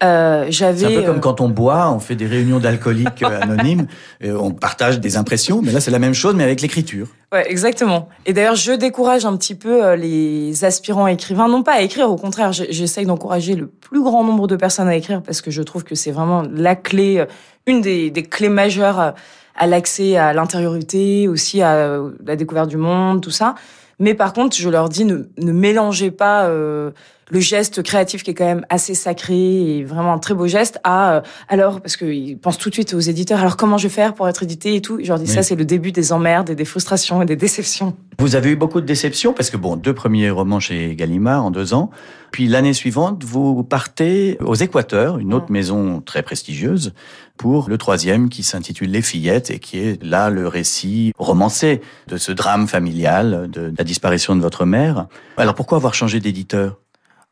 Euh, 0.02 0.46
J'avais. 0.50 0.78
C'est 0.78 0.86
un 0.86 1.02
peu 1.02 1.06
comme 1.06 1.18
euh, 1.18 1.20
quand 1.20 1.42
on 1.42 1.50
boit, 1.50 1.92
on 1.92 2.00
fait 2.00 2.16
des 2.16 2.26
réunions 2.26 2.60
d'alcooliques 2.60 3.22
euh, 3.22 3.42
anonymes, 3.42 3.88
et 4.22 4.32
on 4.32 4.52
partage 4.52 5.02
des 5.02 5.18
impressions, 5.18 5.62
mais 5.62 5.74
là 5.74 5.82
c'est 5.82 5.92
la 5.92 6.00
même 6.00 6.14
chose, 6.14 6.36
mais 6.36 6.44
avec 6.44 6.62
l'écriture. 6.62 7.08
Ouais, 7.34 7.52
exactement. 7.52 8.08
Et 8.26 8.32
d'ailleurs, 8.32 8.56
je 8.56 8.72
décourage 8.72 9.26
un 9.26 9.36
petit 9.36 9.56
peu 9.56 9.94
les 9.96 10.64
aspirants 10.64 11.08
écrivains, 11.08 11.50
non 11.50 11.64
pas 11.64 11.74
à 11.74 11.82
écrire, 11.82 12.10
au 12.10 12.16
contraire, 12.16 12.54
j'essaye 12.54 13.06
d'encourager 13.06 13.56
le 13.56 13.68
plus 13.68 14.02
grand 14.02 14.24
nombre 14.24 14.48
de 14.48 14.56
personnes 14.56 14.88
à 14.88 14.96
écrire 14.96 15.22
parce 15.22 15.42
que 15.42 15.52
je 15.52 15.62
trouve 15.62 15.84
que 15.84 15.96
c'est 15.96 16.12
vraiment 16.12 16.44
la 16.50 16.76
clé, 16.76 17.26
une 17.68 17.82
des, 17.82 18.10
des 18.10 18.24
clés 18.24 18.50
majeures 18.50 19.14
à, 19.56 19.68
l'accès 19.68 20.16
à 20.16 20.34
l'intériorité, 20.34 21.28
aussi 21.28 21.62
à 21.62 22.00
la 22.26 22.36
découverte 22.38 22.70
du 22.70 22.78
monde, 22.78 23.22
tout 23.22 23.32
ça. 23.32 23.56
Mais 24.00 24.14
par 24.14 24.34
contre, 24.34 24.56
je 24.56 24.70
leur 24.70 24.90
dis 24.90 25.04
ne, 25.04 25.24
ne 25.38 25.52
mélangez 25.52 26.10
pas 26.10 26.46
euh, 26.46 26.92
le 27.30 27.40
geste 27.40 27.84
créatif 27.84 28.24
qui 28.24 28.32
est 28.32 28.34
quand 28.34 28.46
même 28.46 28.66
assez 28.70 28.96
sacré 28.96 29.78
et 29.78 29.84
vraiment 29.84 30.14
un 30.14 30.20
très 30.20 30.34
beau 30.34 30.48
geste 30.48 30.80
à 30.84 31.14
euh, 31.16 31.22
alors 31.48 31.82
parce 31.82 31.96
qu'ils 31.98 32.38
pensent 32.38 32.58
tout 32.58 32.70
de 32.70 32.74
suite 32.74 32.94
aux 32.94 33.00
éditeurs. 33.00 33.40
Alors 33.40 33.56
comment 33.58 33.78
je 33.78 33.88
vais 33.88 33.94
faire 33.94 34.14
pour 34.16 34.28
être 34.28 34.44
édité 34.44 34.76
et 34.76 34.82
tout. 34.82 35.00
Je 35.02 35.08
leur 35.08 35.20
dis 35.20 35.26
Oui. 35.26 35.34
ça 35.36 35.44
c'est 35.44 35.56
le 35.56 35.66
début 35.66 35.92
des 35.92 36.12
emmerdes 36.12 36.50
et 36.50 36.56
des 36.56 36.66
frustrations 36.66 37.22
et 37.22 37.26
des 37.26 37.36
déceptions. 37.36 37.96
Vous 38.20 38.36
avez 38.36 38.50
eu 38.52 38.56
beaucoup 38.56 38.82
de 38.82 38.86
déceptions 38.86 39.34
parce 39.34 39.50
que 39.50 39.58
bon, 39.58 39.76
deux 39.76 39.94
premiers 39.94 40.30
romans 40.30 40.60
chez 40.60 40.96
Gallimard 40.96 41.46
en 41.46 41.52
deux 41.52 41.74
ans, 41.74 41.90
puis 42.32 42.48
l'année 42.48 42.74
suivante 42.74 43.24
vous 43.24 43.64
partez 43.64 44.38
aux 44.44 44.56
Équateurs, 44.56 45.20
une 45.20 45.34
autre 45.34 45.46
Mm. 45.50 45.54
maison 45.54 46.02
très 46.02 46.22
prestigieuse, 46.24 46.94
pour 47.38 47.70
le 47.70 47.78
troisième 47.78 48.28
qui 48.30 48.44
s'intitule 48.44 48.92
Les 48.92 49.02
Fillettes 49.02 49.52
et 49.52 49.60
qui 49.60 49.80
est 49.80 50.04
là 50.04 50.30
le 50.30 50.48
récit 50.48 51.14
romancé 51.18 51.80
de 52.08 52.18
ce 52.18 52.32
drame 52.34 52.68
familial, 52.68 53.50
de 53.50 53.74
la 53.78 53.84
disparition 53.86 54.36
de 54.36 54.42
votre 54.42 54.66
mère. 54.66 55.08
Alors 55.38 55.56
pourquoi 55.56 55.78
avoir 55.78 55.94
changé 55.94 56.20
d'éditeur? 56.20 56.78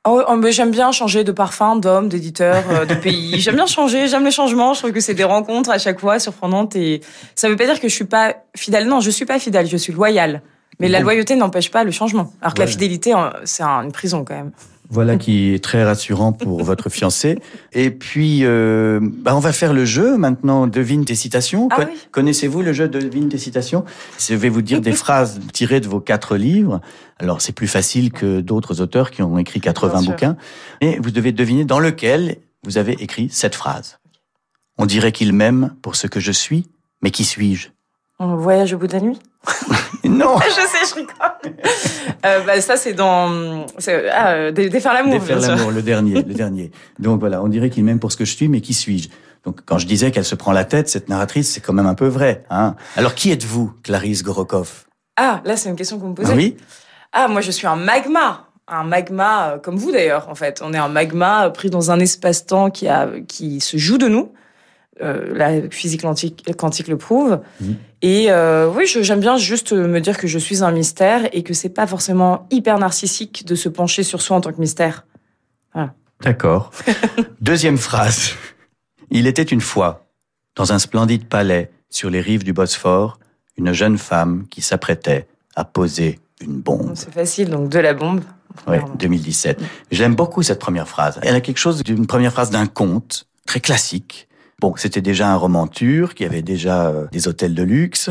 Oh, 0.10 0.22
oh, 0.26 0.42
j'aime 0.50 0.72
bien 0.72 0.92
changer 0.94 1.24
de 1.26 1.34
parfum, 1.34 1.76
d'homme, 1.76 2.08
d'éditeur, 2.08 2.64
euh, 2.72 2.86
de 2.86 2.96
pays. 2.96 3.40
J'aime 3.42 3.56
bien 3.56 3.66
changer, 3.66 4.08
j'aime 4.08 4.24
les 4.24 4.32
changements. 4.32 4.74
Je 4.74 4.80
trouve 4.80 4.92
que 4.94 5.02
c'est 5.02 5.14
des 5.14 5.26
rencontres 5.26 5.70
à 5.70 5.78
chaque 5.80 6.00
fois 6.00 6.18
surprenantes 6.20 6.76
et 6.78 7.02
ça 7.36 7.50
veut 7.50 7.58
pas 7.58 7.66
dire 7.66 7.80
que 7.82 7.90
je 7.90 7.94
suis 7.94 8.06
pas 8.06 8.36
fidèle. 8.56 8.88
Non, 8.88 9.02
je 9.02 9.10
suis 9.12 9.26
pas 9.26 9.38
fidèle, 9.38 9.68
je 9.68 9.76
suis 9.76 9.92
loyale. 9.92 10.42
Mais 10.80 10.88
la 10.88 11.00
loyauté 11.02 11.36
n'empêche 11.36 11.72
pas 11.72 11.84
le 11.84 11.92
changement. 11.92 12.32
Alors 12.42 12.54
que 12.54 12.60
la 12.60 12.68
fidélité, 12.68 13.14
c'est 13.46 13.64
un- 13.64 13.82
une 13.84 13.92
prison 13.92 14.24
quand 14.24 14.36
même. 14.36 14.52
Voilà 14.90 15.18
qui 15.18 15.54
est 15.54 15.62
très 15.62 15.84
rassurant 15.84 16.32
pour 16.32 16.64
votre 16.64 16.90
fiancé. 16.90 17.40
Et 17.74 17.92
puis, 17.92 18.40
euh, 18.44 19.00
bah, 19.02 19.36
on 19.36 19.40
va 19.40 19.52
faire 19.52 19.74
le 19.74 19.84
jeu 19.84 20.18
maintenant. 20.18 20.66
Devine 20.66 21.04
tes 21.04 21.16
citations. 21.16 21.68
Ah 21.72 21.76
Con- 21.76 21.88
oui. 21.92 21.98
Connaissez-vous 22.12 22.62
le 22.62 22.72
jeu 22.72 22.88
Devine 22.88 23.28
tes 23.28 23.38
citations? 23.38 23.84
Je 24.18 24.34
vais 24.34 24.48
vous 24.50 24.62
dire 24.62 24.80
des 24.80 24.92
phrases 24.94 25.42
tirées 25.52 25.82
de 25.82 25.88
vos 25.90 26.00
quatre 26.00 26.38
livres. 26.38 26.80
Alors, 27.20 27.42
c'est 27.42 27.52
plus 27.52 27.68
facile 27.68 28.12
que 28.14 28.40
d'autres 28.40 28.80
auteurs 28.80 29.12
qui 29.12 29.22
ont 29.22 29.38
écrit 29.38 29.60
80 29.60 29.92
Bien 29.92 30.02
sûr. 30.02 30.12
bouquins. 30.12 30.38
Et 30.80 31.00
vous 31.00 31.12
devez 31.12 31.34
deviner 31.34 31.66
dans 31.66 31.80
lequel 31.80 32.38
vous 32.64 32.78
avez 32.78 32.94
écrit 33.04 33.28
cette 33.30 33.56
phrase. 33.56 34.00
On 34.78 34.86
dirait 34.86 35.12
qu'il 35.12 35.34
m'aime 35.34 35.74
pour 35.82 35.96
ce 35.98 36.08
que 36.08 36.20
je 36.22 36.32
suis, 36.32 36.66
mais 37.02 37.12
qui 37.12 37.26
suis-je? 37.26 37.70
On 38.20 38.36
voyage 38.36 38.74
au 38.74 38.78
bout 38.78 38.88
de 38.88 38.94
la 38.94 39.02
nuit? 39.02 39.20
Non 40.04 40.38
je 40.48 40.52
sais, 40.52 40.86
je 40.90 40.96
rigole. 40.96 41.58
euh, 42.26 42.40
bah, 42.46 42.62
ça, 42.62 42.78
c'est 42.78 42.94
dans 42.94 43.66
ah, 44.12 44.30
euh, 44.32 44.52
Dé- 44.52 44.70
défaire 44.70 44.94
l'amour. 44.94 45.20
Défaire 45.20 45.40
l'amour, 45.40 45.72
le 45.72 45.82
dernier, 45.82 46.14
le 46.24 46.34
dernier. 46.34 46.72
Donc 47.00 47.20
voilà, 47.20 47.42
on 47.44 47.48
dirait 47.48 47.70
qu'il 47.70 47.84
m'aime 47.84 48.00
pour 48.00 48.12
ce 48.12 48.18
que 48.18 48.26
je 48.26 48.34
suis, 48.36 48.48
mais 48.48 48.62
qui 48.62 48.74
suis-je? 48.74 49.10
Donc 49.44 49.62
quand 49.66 49.78
je 49.78 49.86
disais 49.86 50.12
qu'elle 50.12 50.26
se 50.26 50.36
prend 50.36 50.52
la 50.52 50.66
tête, 50.66 50.90
cette 50.90 51.10
narratrice, 51.10 51.52
c'est 51.52 51.62
quand 51.62 51.74
même 51.74 51.86
un 51.86 51.94
peu 51.96 52.08
vrai. 52.08 52.44
Hein 52.50 52.76
Alors 52.96 53.16
qui 53.16 53.32
êtes-vous, 53.32 53.74
Clarisse 53.84 54.24
Gorokoff 54.24 54.86
Ah, 55.18 55.42
là, 55.46 55.58
c'est 55.58 55.70
une 55.70 55.76
question 55.76 55.98
que 55.98 56.02
vous 56.04 56.10
me 56.10 56.16
posez. 56.16 56.32
Ah 56.32 56.36
Oui? 56.36 56.58
Ah, 57.14 57.28
moi, 57.28 57.42
je 57.42 57.52
suis 57.52 57.68
un 57.68 57.76
magma. 57.76 58.44
Un 58.70 58.84
magma, 58.84 59.52
euh, 59.52 59.58
comme 59.60 59.78
vous 59.78 59.92
d'ailleurs, 59.92 60.28
en 60.30 60.36
fait. 60.36 60.62
On 60.64 60.74
est 60.74 60.78
un 60.78 60.90
magma 60.90 61.46
euh, 61.46 61.50
pris 61.50 61.70
dans 61.70 61.92
un 61.92 62.00
espace-temps 62.00 62.70
qui, 62.70 62.88
a, 62.88 63.08
qui 63.28 63.62
se 63.62 63.78
joue 63.78 63.98
de 63.98 64.08
nous. 64.08 64.32
Euh, 65.02 65.34
la 65.36 65.70
physique 65.70 66.02
quantique, 66.02 66.44
quantique 66.58 66.88
le 66.88 66.98
prouve. 66.98 67.40
Mhm. 67.62 67.76
Et 68.02 68.26
euh, 68.30 68.72
oui, 68.76 68.86
j'aime 68.88 69.20
bien 69.20 69.38
juste 69.38 69.74
me 69.74 70.00
dire 70.00 70.18
que 70.18 70.28
je 70.28 70.40
suis 70.40 70.64
un 70.64 70.72
mystère 70.72 71.30
et 71.34 71.44
que 71.44 71.54
c'est 71.54 71.70
pas 71.70 71.86
forcément 71.86 72.48
hyper 72.50 72.80
narcissique 72.80 73.46
de 73.46 73.56
se 73.56 73.70
pencher 73.70 74.04
sur 74.04 74.22
soi 74.22 74.38
en 74.38 74.42
tant 74.42 74.52
que 74.52 74.60
mystère. 74.60 75.06
D'accord. 76.22 76.72
Deuxième 77.42 77.78
phrase. 77.78 78.32
Il 79.12 79.28
était 79.28 79.44
une 79.44 79.62
fois, 79.62 80.08
dans 80.56 80.74
un 80.74 80.80
splendide 80.80 81.26
palais 81.26 81.72
sur 81.90 82.10
les 82.10 82.22
rives 82.22 82.44
du 82.44 82.54
Bosphore, 82.54 83.20
une 83.58 83.72
jeune 83.72 83.98
femme 83.98 84.46
qui 84.50 84.62
s'apprêtait 84.62 85.28
à 85.56 85.64
poser 85.64 86.20
une 86.42 86.60
bombe. 86.60 86.94
C'est 86.96 87.14
facile, 87.14 87.50
donc 87.50 87.70
de 87.70 87.80
la 87.80 87.94
bombe. 87.94 88.22
Premièrement. 88.56 88.96
2017. 88.96 89.62
J'aime 89.92 90.16
beaucoup 90.16 90.42
cette 90.42 90.60
première 90.60 90.88
phrase. 90.88 91.20
Elle 91.22 91.36
a 91.36 91.42
quelque 91.42 91.60
chose 91.60 91.84
d'une 91.84 92.08
première 92.08 92.32
phrase 92.32 92.50
d'un 92.50 92.66
conte, 92.66 93.28
très 93.46 93.60
classique. 93.60 94.28
Bon, 94.60 94.74
c'était 94.76 95.02
déjà 95.02 95.30
un 95.30 95.36
roman 95.36 95.68
turc, 95.68 96.20
il 96.20 96.24
y 96.24 96.26
avait 96.26 96.42
déjà 96.42 96.88
euh, 96.88 97.06
des 97.12 97.28
hôtels 97.28 97.54
de 97.54 97.62
luxe, 97.62 98.10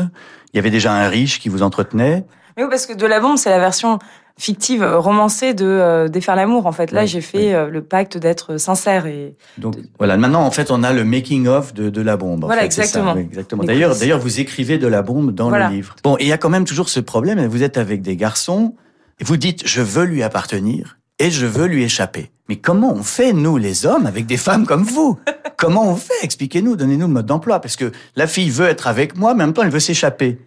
il 0.53 0.57
y 0.57 0.59
avait 0.59 0.69
déjà 0.69 0.93
un 0.93 1.09
riche 1.09 1.41
qui 1.41 1.49
vous 1.49 1.61
entretenait. 1.61 2.25
Mais 2.55 2.63
oui, 2.63 2.69
parce 2.69 2.85
que 2.85 2.93
de 2.93 3.05
la 3.05 3.19
bombe, 3.19 3.35
c'est 3.37 3.49
la 3.49 3.59
version 3.59 3.99
fictive, 4.39 4.81
romancée 4.81 5.53
de 5.53 5.65
euh, 5.65 6.07
défaire 6.07 6.37
l'amour. 6.37 6.65
En 6.65 6.71
fait, 6.71 6.91
là, 6.91 7.01
Oui, 7.01 7.07
j'ai 7.07 7.19
fait 7.19 7.47
oui. 7.49 7.53
euh, 7.53 7.67
le 7.69 7.81
pacte 7.83 8.17
d'être 8.17 8.55
sincère 8.57 9.07
et 9.07 9.35
Donc 9.57 9.75
voilà, 9.97 10.15
maintenant 10.15 10.43
en 10.43 10.51
fait 10.51 10.71
on 10.71 10.83
a 10.83 10.93
le 10.93 11.03
making 11.03 11.47
of 11.47 11.73
de, 11.73 11.89
de 11.89 12.01
la 12.01 12.15
bombe. 12.15 12.45
en 12.45 12.47
Voilà, 12.47 12.61
fait, 12.61 12.67
exactement. 12.67 13.13
oui, 13.15 13.21
exactement. 13.23 13.63
D'ailleurs, 13.65 13.97
d'ailleurs 13.97 14.19
vous 14.19 14.39
écrivez 14.39 14.77
de 14.77 14.87
la 14.87 15.01
bombe 15.01 15.33
dans 15.35 15.49
Voilà. 15.49 15.67
le 15.69 15.75
livre. 15.75 15.95
Bon, 16.03 16.15
et 16.17 16.23
il 16.23 16.27
y 16.29 16.31
a 16.33 16.37
quand 16.37 16.49
même 16.49 16.65
toujours 16.65 16.87
ce 16.87 17.01
problème. 17.01 17.45
Vous 17.47 17.63
êtes 17.63 17.77
avec 17.77 18.01
des 18.01 18.15
garçons 18.15 18.73
et 19.19 19.25
vous 19.25 19.35
dites 19.35 19.67
je 19.67 19.81
veux 19.81 20.05
lui 20.05 20.23
appartenir 20.23 20.97
et 21.19 21.29
je 21.29 21.45
veux 21.45 21.65
lui 21.65 21.83
échapper. 21.83 22.31
Mais 22.49 22.55
comment 22.55 22.93
on 22.93 23.03
fait 23.03 23.33
nous 23.33 23.57
les 23.57 23.85
hommes 23.85 24.05
avec 24.05 24.25
des 24.25 24.37
femmes 24.37 24.65
comme 24.65 24.83
vous? 24.83 25.17
Comment 25.57 25.89
on 25.91 25.95
fait? 25.95 26.13
Expliquez-nous, 26.21 26.75
donnez-nous 26.75 27.07
le 27.07 27.13
mode 27.13 27.25
d'emploi 27.25 27.59
parce 27.59 27.75
que 27.75 27.91
la 28.15 28.27
fille 28.27 28.51
veut 28.51 28.67
être 28.67 28.85
avec 28.87 29.17
moi, 29.17 29.33
mais 29.33 29.43
en 29.43 29.47
même 29.47 29.53
temps 29.53 29.63
elle 29.63 29.71
veut 29.71 29.79
s'échapper. 29.79 30.37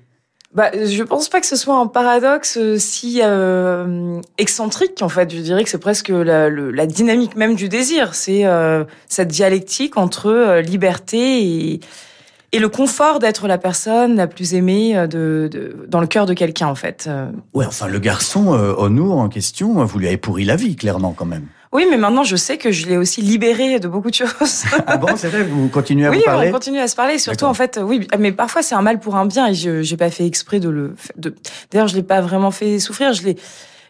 Bah, 0.54 0.70
je 0.72 1.02
pense 1.02 1.28
pas 1.28 1.40
que 1.40 1.46
ce 1.46 1.56
soit 1.56 1.76
un 1.76 1.86
paradoxe 1.88 2.56
euh, 2.60 2.76
si 2.78 3.20
euh, 3.22 4.20
excentrique. 4.38 5.00
En 5.02 5.08
fait, 5.08 5.32
je 5.34 5.40
dirais 5.40 5.62
que 5.64 5.70
c'est 5.70 5.78
presque 5.78 6.08
la, 6.10 6.48
le- 6.48 6.70
la 6.70 6.86
dynamique 6.86 7.36
même 7.36 7.54
du 7.56 7.68
désir. 7.68 8.14
C'est 8.14 8.44
euh, 8.46 8.84
cette 9.08 9.28
dialectique 9.28 9.96
entre 9.96 10.26
euh, 10.26 10.60
liberté 10.60 11.42
et, 11.44 11.80
et 12.52 12.58
le 12.58 12.68
confort 12.68 13.18
d'être 13.20 13.46
la 13.48 13.58
personne 13.58 14.16
la 14.16 14.26
plus 14.28 14.54
aimée 14.54 14.96
euh, 14.96 15.06
de, 15.06 15.48
de- 15.50 15.86
dans 15.88 16.00
le 16.00 16.06
cœur 16.08 16.26
de 16.26 16.34
quelqu'un, 16.34 16.66
en 16.68 16.74
fait. 16.76 17.08
Ouais, 17.54 17.66
enfin 17.66 17.86
le 17.88 17.98
garçon 17.98 18.54
euh, 18.54 18.74
Onur 18.76 19.12
en 19.18 19.28
question, 19.28 19.84
vous 19.84 19.98
lui 19.98 20.06
avez 20.08 20.16
pourri 20.16 20.44
la 20.44 20.56
vie 20.56 20.74
clairement 20.76 21.12
quand 21.16 21.26
même. 21.26 21.46
Oui, 21.72 21.86
mais 21.88 21.96
maintenant, 21.96 22.24
je 22.24 22.34
sais 22.34 22.58
que 22.58 22.72
je 22.72 22.86
l'ai 22.88 22.96
aussi 22.96 23.22
libéré 23.22 23.78
de 23.78 23.86
beaucoup 23.86 24.10
de 24.10 24.14
choses. 24.14 24.64
Ah 24.86 24.96
bon, 24.96 25.08
c'est 25.16 25.28
vrai, 25.28 25.44
vous 25.44 25.68
continuez 25.68 26.06
à 26.06 26.10
oui, 26.10 26.18
vous 26.18 26.24
parler 26.24 26.48
on 26.48 26.52
continue 26.52 26.80
à 26.80 26.88
se 26.88 26.96
parler. 26.96 27.18
Surtout, 27.18 27.44
en 27.44 27.54
fait, 27.54 27.78
oui, 27.80 28.08
mais 28.18 28.32
parfois 28.32 28.62
c'est 28.62 28.74
un 28.74 28.82
mal 28.82 28.98
pour 28.98 29.14
un 29.14 29.26
bien 29.26 29.46
et 29.46 29.54
je 29.54 29.82
j'ai 29.82 29.96
pas 29.96 30.10
fait 30.10 30.26
exprès 30.26 30.58
de 30.58 30.68
le. 30.68 30.94
De... 31.16 31.34
D'ailleurs, 31.70 31.86
je 31.86 31.94
l'ai 31.94 32.02
pas 32.02 32.20
vraiment 32.20 32.50
fait 32.50 32.80
souffrir. 32.80 33.12
Je 33.12 33.22
l'ai, 33.22 33.36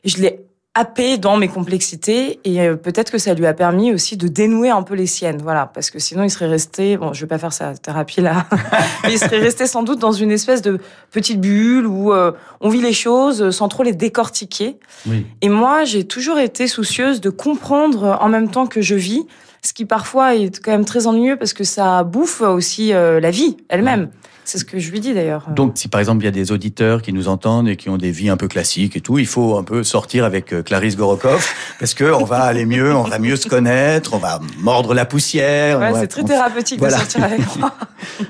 je 0.05 0.18
l'ai 0.18 0.49
happé 0.75 1.18
dans 1.18 1.37
mes 1.37 1.49
complexités 1.49 2.39
et 2.45 2.61
euh, 2.61 2.77
peut-être 2.77 3.11
que 3.11 3.18
ça 3.18 3.35
lui 3.35 3.45
a 3.47 3.55
permis 3.55 3.93
aussi 3.93 4.16
de 4.16 4.29
dénouer 4.29 4.71
un 4.71 4.83
peu 4.83 4.95
les 4.95 5.07
siennes, 5.07 5.41
voilà, 5.43 5.66
parce 5.66 5.91
que 5.91 5.99
sinon 5.99 6.23
il 6.23 6.31
serait 6.31 6.47
resté, 6.47 6.97
bon, 6.97 7.12
je 7.12 7.21
vais 7.23 7.27
pas 7.27 7.39
faire 7.39 7.53
sa 7.53 7.75
thérapie 7.75 8.21
là, 8.21 8.47
mais 9.03 9.14
il 9.14 9.18
serait 9.18 9.41
resté 9.41 9.66
sans 9.66 9.83
doute 9.83 9.99
dans 9.99 10.12
une 10.12 10.31
espèce 10.31 10.62
de 10.62 10.79
petite 11.11 11.41
bulle 11.41 11.87
où 11.87 12.12
euh, 12.12 12.31
on 12.61 12.68
vit 12.68 12.81
les 12.81 12.93
choses 12.93 13.51
sans 13.51 13.68
trop 13.68 13.83
les 13.83 13.93
décortiquer. 13.93 14.77
Oui. 15.09 15.27
Et 15.41 15.49
moi, 15.49 15.85
j'ai 15.85 16.05
toujours 16.05 16.39
été 16.39 16.68
soucieuse 16.68 17.21
de 17.21 17.31
comprendre 17.31 18.16
en 18.21 18.29
même 18.29 18.49
temps 18.49 18.68
que 18.68 18.81
je 18.81 18.95
vis, 18.95 19.27
ce 19.62 19.73
qui 19.73 19.85
parfois 19.85 20.37
est 20.37 20.61
quand 20.62 20.71
même 20.71 20.85
très 20.85 21.07
ennuyeux 21.07 21.37
parce 21.37 21.53
que 21.53 21.64
ça 21.64 22.03
bouffe 22.05 22.43
aussi 22.43 22.93
euh, 22.93 23.18
la 23.18 23.31
vie 23.31 23.57
elle-même. 23.68 24.11
C'est 24.45 24.59
ce 24.59 24.64
que 24.64 24.78
je 24.80 24.91
lui 24.91 24.99
dis 25.01 25.14
d'ailleurs. 25.14 25.49
Donc, 25.55 25.72
si 25.76 25.86
par 25.88 26.01
exemple 26.01 26.22
il 26.22 26.24
y 26.24 26.28
a 26.28 26.32
des 26.32 26.51
auditeurs 26.51 27.03
qui 27.03 27.12
nous 27.12 27.28
entendent 27.28 27.68
et 27.68 27.76
qui 27.76 27.88
ont 27.88 27.99
des 27.99 28.11
vies 28.11 28.28
un 28.30 28.36
peu 28.36 28.49
classiques 28.49 28.97
et 28.97 29.01
tout, 29.01 29.18
il 29.18 29.26
faut 29.26 29.57
un 29.57 29.62
peu 29.62 29.84
sortir 29.84 30.24
avec 30.24 30.53
euh, 30.53 30.62
Clarisse 30.62 30.97
Gorokov 30.97 31.47
parce 31.78 31.95
que 31.95 32.05
on 32.12 32.24
va 32.24 32.41
aller 32.43 32.66
mieux, 32.66 32.95
on 32.95 33.05
va 33.05 33.18
mieux 33.18 33.36
se 33.36 33.49
connaître, 33.49 34.14
on 34.14 34.18
va 34.18 34.41
mordre 34.59 34.93
la 34.95 35.05
poussière. 35.05 35.78
Ouais, 35.78 35.93
c'est 36.01 36.09
très 36.09 36.22
on- 36.22 36.26
thérapeutique 36.26 36.78
Voilà. 36.80 36.97
de 36.97 37.01
sortir 37.01 37.22
avec 37.24 37.41
moi. 37.59 37.74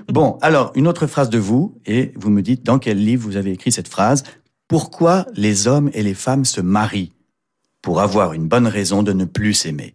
Bon, 0.09 0.39
alors 0.43 0.73
une 0.75 0.87
autre 0.89 1.07
phrase 1.07 1.31
de 1.31 1.39
vous 1.39 1.75
et 1.87 2.13
vous 2.17 2.31
me 2.31 2.43
dites 2.43 2.65
dans 2.65 2.79
quel 2.79 2.99
livre 3.03 3.23
vous 3.25 3.37
avez 3.37 3.53
écrit 3.53 3.73
cette 3.73 3.89
phrase. 3.89 4.25
Pourquoi 4.69 5.27
les 5.35 5.67
hommes 5.69 5.91
et 5.95 6.03
les 6.03 6.15
femmes 6.15 6.45
se 6.45 6.61
marient 6.61 7.13
Pour 7.83 8.01
avoir 8.01 8.35
une 8.35 8.47
bonne 8.47 8.67
raison 8.67 9.03
de 9.03 9.13
ne 9.13 9.25
plus 9.25 9.55
s'aimer? 9.55 9.95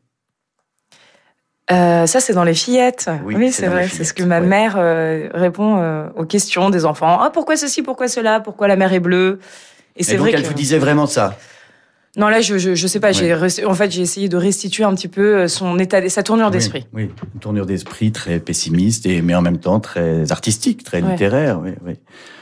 Euh, 1.71 2.05
ça, 2.05 2.19
c'est 2.19 2.33
dans 2.33 2.43
les 2.43 2.53
fillettes. 2.53 3.09
Oui, 3.25 3.35
Oui, 3.35 3.51
c'est 3.51 3.67
vrai. 3.67 3.87
C'est 3.87 4.03
ce 4.03 4.13
que 4.13 4.23
ma 4.23 4.39
ouais. 4.39 4.45
mère 4.45 4.75
euh, 4.77 5.29
répond 5.33 5.77
euh, 5.79 6.07
aux 6.15 6.25
questions 6.25 6.69
des 6.69 6.85
enfants. 6.85 7.17
Ah, 7.21 7.31
pourquoi 7.33 7.57
ceci, 7.57 7.81
pourquoi 7.81 8.07
cela, 8.07 8.39
pourquoi 8.39 8.67
la 8.67 8.75
mer 8.75 8.93
est 8.93 8.99
bleue? 8.99 9.39
Et 9.95 10.01
Et 10.01 10.03
c'est 10.03 10.17
vrai 10.17 10.31
elle 10.33 10.43
que 10.43 10.47
vous 10.47 10.53
disait 10.53 10.77
vraiment 10.77 11.07
ça? 11.07 11.35
non 12.17 12.29
là, 12.29 12.39
je 12.39 12.57
je, 12.57 12.75
je 12.75 12.87
sais 12.87 12.99
pas. 13.01 13.11
J'ai 13.11 13.33
en 13.65 13.73
fait 13.73 13.91
j'ai 13.91 14.01
essayé 14.01 14.29
de 14.29 14.37
restituer 14.37 14.83
un 14.85 14.93
petit 14.95 15.07
peu 15.09 15.35
euh, 15.35 15.47
son 15.49 15.77
état, 15.79 16.07
sa 16.07 16.21
tournure 16.23 16.49
d'esprit. 16.51 16.85
Oui, 16.93 17.05
oui. 17.05 17.27
une 17.33 17.39
tournure 17.41 17.65
d'esprit 17.65 18.11
très 18.13 18.39
pessimiste 18.39 19.05
et 19.05 19.21
mais 19.21 19.33
en 19.35 19.41
même 19.41 19.57
temps 19.57 19.79
très 19.81 20.31
artistique, 20.31 20.83
très 20.83 21.01
Ouais. 21.01 21.11
littéraire. 21.11 21.59
Oui, 21.61 21.71
oui. 21.85 21.95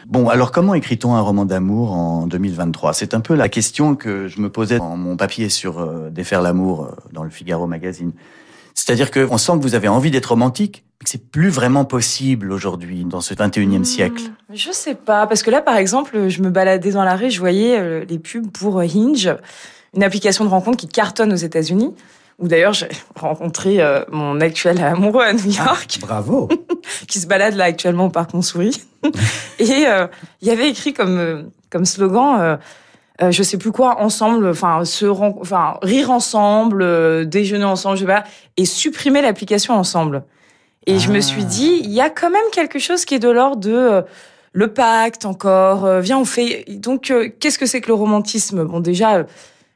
Bon, 0.05 0.27
alors 0.29 0.51
comment 0.51 0.73
écrit-on 0.75 1.15
un 1.15 1.21
roman 1.21 1.45
d'amour 1.45 1.93
en 1.93 2.27
2023 2.27 2.93
C'est 2.93 3.13
un 3.13 3.21
peu 3.21 3.35
la 3.35 3.47
question 3.49 3.95
que 3.95 4.27
je 4.27 4.41
me 4.41 4.49
posais 4.49 4.77
dans 4.79 4.97
mon 4.97 5.15
papier 5.15 5.47
sur 5.49 5.79
euh, 5.79 6.09
défaire 6.11 6.41
l'amour 6.41 6.91
dans 7.13 7.23
le 7.23 7.29
Figaro 7.31 7.65
magazine. 7.65 8.11
C'est-à-dire 8.83 9.11
que 9.11 9.25
on 9.31 9.37
sent 9.37 9.53
que 9.53 9.61
vous 9.61 9.75
avez 9.75 9.87
envie 9.87 10.11
d'être 10.11 10.25
romantique, 10.25 10.83
mais 10.99 11.05
que 11.05 11.09
c'est 11.09 11.31
plus 11.31 11.47
vraiment 11.47 11.85
possible 11.85 12.51
aujourd'hui 12.51 13.05
dans 13.05 13.21
ce 13.21 13.33
21e 13.33 13.79
Hmm, 13.79 13.83
siècle. 13.85 14.23
Je 14.53 14.71
sais 14.73 14.93
pas 14.93 15.25
parce 15.25 15.41
que 15.41 15.49
là, 15.49 15.61
par 15.61 15.77
exemple, 15.77 16.27
je 16.27 16.41
me 16.41 16.49
baladais 16.49 16.91
dans 16.91 17.05
la 17.05 17.15
rue, 17.15 17.31
je 17.31 17.39
voyais 17.39 17.79
euh, 17.79 18.03
les 18.03 18.19
pubs 18.19 18.51
pour 18.51 18.79
euh, 18.79 18.83
Hinge, 18.83 19.33
une 19.95 20.03
application 20.03 20.43
de 20.43 20.49
rencontre 20.49 20.75
qui 20.75 20.89
cartonne 20.89 21.31
aux 21.31 21.37
États-Unis. 21.37 21.93
Où 22.39 22.49
d'ailleurs 22.49 22.73
j'ai 22.73 22.89
rencontré 23.15 23.79
euh, 23.79 24.03
mon 24.11 24.41
actuel 24.41 24.81
amoureux 24.83 25.23
à 25.23 25.31
New 25.31 25.49
York. 25.49 25.99
Bravo. 26.01 26.49
qui 27.07 27.19
se 27.19 27.27
balade 27.27 27.55
là 27.55 27.63
actuellement 27.63 28.07
au 28.07 28.09
parc 28.09 28.33
Montsouris. 28.33 28.83
et 29.59 29.85
euh, 29.87 30.07
il 30.41 30.49
y 30.49 30.51
avait 30.51 30.69
écrit 30.69 30.93
comme 30.93 31.17
euh, 31.17 31.43
comme 31.69 31.85
slogan, 31.85 32.59
euh, 33.21 33.31
je 33.31 33.43
sais 33.43 33.57
plus 33.57 33.71
quoi, 33.71 34.01
ensemble, 34.01 34.47
enfin 34.47 34.85
se 34.85 35.05
enfin 35.05 35.77
rire 35.81 36.09
ensemble, 36.09 36.81
euh, 36.81 37.25
déjeuner 37.25 37.63
ensemble, 37.65 37.97
je 37.97 38.01
sais 38.01 38.07
pas, 38.07 38.23
et 38.57 38.65
supprimer 38.65 39.21
l'application 39.21 39.75
ensemble. 39.75 40.23
Et 40.87 40.99
je 40.99 41.09
me 41.11 41.17
Ah. 41.17 41.21
suis 41.21 41.45
dit, 41.45 41.79
il 41.83 41.91
y 41.91 42.01
a 42.01 42.09
quand 42.09 42.29
même 42.31 42.49
quelque 42.51 42.79
chose 42.79 43.05
qui 43.05 43.15
est 43.15 43.19
de 43.19 43.29
l'ordre 43.29 43.57
de 43.57 43.71
euh, 43.73 44.01
le 44.51 44.67
pacte 44.73 45.25
encore. 45.25 45.99
viens, 45.99 46.19
on 46.19 46.25
fait. 46.25 46.65
Donc, 46.69 47.11
qu'est-ce 47.39 47.57
que 47.57 47.65
c'est 47.65 47.81
que 47.81 47.87
le 47.87 47.95
romantisme? 47.95 48.63
Bon, 48.65 48.79
déjà. 48.79 49.25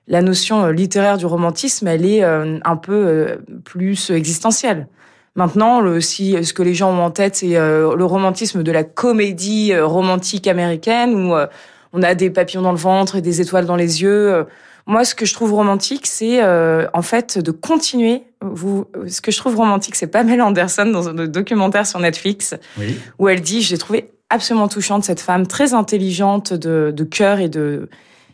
la 0.09 0.21
notion 0.21 0.67
littéraire 0.67 1.17
du 1.17 1.25
romantisme, 1.25 1.85
elle 1.87 2.05
est 2.05 2.23
un 2.23 2.75
peu 2.77 3.39
plus 3.65 4.09
existentielle. 4.11 4.87
Maintenant, 5.35 5.81
le, 5.81 5.99
si 5.99 6.43
ce 6.45 6.53
que 6.53 6.63
les 6.63 6.73
gens 6.73 6.91
ont 6.91 7.03
en 7.03 7.11
tête, 7.11 7.35
c'est 7.35 7.55
le 7.55 8.05
romantisme 8.05 8.63
de 8.63 8.71
la 8.71 8.83
comédie 8.83 9.77
romantique 9.77 10.47
américaine 10.47 11.31
euh, 11.31 11.47
on 11.93 12.03
a 12.03 12.15
des 12.15 12.29
papillons 12.29 12.61
dans 12.61 12.71
le 12.71 12.77
ventre 12.77 13.15
et 13.15 13.21
des 13.21 13.41
étoiles 13.41 13.65
dans 13.65 13.75
les 13.75 14.01
yeux. 14.01 14.33
Euh, 14.33 14.43
Moi, 14.85 15.03
ce 15.05 15.15
que 15.15 15.25
je 15.25 15.33
trouve 15.33 15.53
romantique, 15.53 16.07
c'est 16.07 16.41
euh, 16.43 16.87
en 16.93 17.01
fait 17.01 17.37
de 17.37 17.51
continuer. 17.51 18.23
Vous, 18.41 18.85
ce 19.07 19.19
que 19.21 19.31
je 19.31 19.37
trouve 19.37 19.55
romantique, 19.55 19.95
c'est 19.95 20.07
Pamela 20.07 20.45
Anderson 20.45 20.85
dans 20.85 21.09
un 21.09 21.13
documentaire 21.27 21.85
sur 21.87 21.99
Netflix 21.99 22.55
Oui. 22.77 22.97
où 23.19 23.27
elle 23.27 23.41
dit, 23.41 23.61
j'ai 23.61 23.77
trouvé 23.77 24.11
absolument 24.29 24.67
touchante 24.67 25.03
cette 25.03 25.21
femme 25.21 25.47
très 25.47 25.73
intelligente 25.73 26.53
de, 26.53 26.91
de 26.95 27.03
cœur 27.03 27.39
et 27.39 27.49
de 27.49 27.89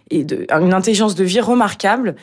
et 0.10 0.24
de 0.26 0.46
une 0.62 0.74
intelligence 0.74 1.16
de 1.16 1.24
vie 1.24 1.40
remarquable. 1.40 2.16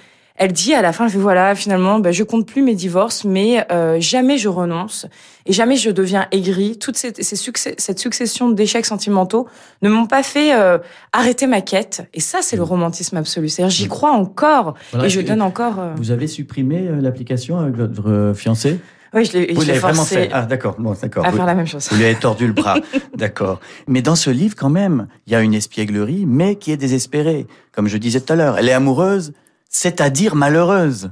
Elle 0.43 0.53
dit 0.53 0.73
à 0.73 0.81
la 0.81 0.95
fin, 0.95 1.05
elle 1.05 1.11
fait 1.11 1.19
voilà, 1.19 1.55
finalement, 1.55 1.99
ben, 2.01 2.13
je 2.15 2.25
compte 2.25 2.47
plus 2.47 2.63
mes 2.63 2.75
divorces, 2.75 3.25
mais 3.27 3.63
euh, 3.71 4.01
jamais 4.01 4.39
je 4.39 4.49
renonce 4.49 5.05
et 5.45 5.53
jamais 5.53 5.77
je 5.77 5.91
deviens 5.91 6.29
aigrie. 6.33 6.79
Toute 6.79 6.97
cette, 6.97 7.23
ces 7.23 7.37
succès, 7.37 7.75
cette 7.77 7.99
succession 7.99 8.49
d'échecs 8.49 8.87
sentimentaux 8.87 9.47
ne 9.83 9.91
m'ont 9.91 10.07
pas 10.07 10.23
fait 10.23 10.55
euh, 10.55 10.79
arrêter 11.13 11.47
ma 11.47 11.61
quête. 11.61 12.09
Et 12.15 12.21
ça, 12.21 12.39
c'est 12.41 12.57
le 12.57 12.63
romantisme 12.63 13.19
absolu. 13.19 13.51
C'est-à-dire, 13.51 13.69
j'y 13.71 13.87
crois 13.87 14.13
encore 14.13 14.77
Voilà, 14.93 15.07
et 15.07 15.11
je 15.11 15.21
donne 15.21 15.43
encore. 15.43 15.79
euh, 15.79 15.93
Vous 15.99 16.11
avez 16.11 16.27
supprimé 16.27 16.89
euh, 16.89 17.03
l'application 17.03 17.59
avec 17.59 17.75
votre 17.75 18.33
fiancé? 18.35 18.79
Oui, 19.13 19.27
je 19.27 19.33
l'ai 19.37 19.53
Vous 19.53 19.61
l'avez 19.61 19.79
vraiment 19.79 20.05
fait 20.05 20.31
Ah, 20.33 20.47
d'accord. 20.47 20.77
Bon, 20.79 20.95
d'accord. 21.03 21.27
à 21.27 21.31
Vous- 21.31 21.37
faire 21.37 21.45
la 21.45 21.55
même 21.55 21.67
chose. 21.67 21.87
Vous 21.91 21.97
lui 21.99 22.05
avez 22.07 22.15
tordu 22.15 22.47
le 22.47 22.55
bras. 22.55 22.79
D'accord. 23.15 23.61
Mais 23.89 24.01
dans 24.01 24.15
ce 24.17 24.31
livre, 24.31 24.55
quand 24.57 24.71
même, 24.71 25.07
il 25.27 25.35
y 25.35 25.37
a 25.37 25.43
une 25.43 25.53
espièglerie, 25.53 26.25
mais 26.27 26.55
qui 26.57 26.73
est 26.73 26.77
désespérée. 26.79 27.47
Comme 27.73 27.89
je 27.89 27.99
disais 27.99 28.21
tout 28.23 28.33
à 28.33 28.37
l'heure, 28.37 28.57
elle 28.57 28.69
est 28.69 28.73
amoureuse, 28.73 29.33
c'est-à-dire 29.71 30.35
malheureuse. 30.35 31.11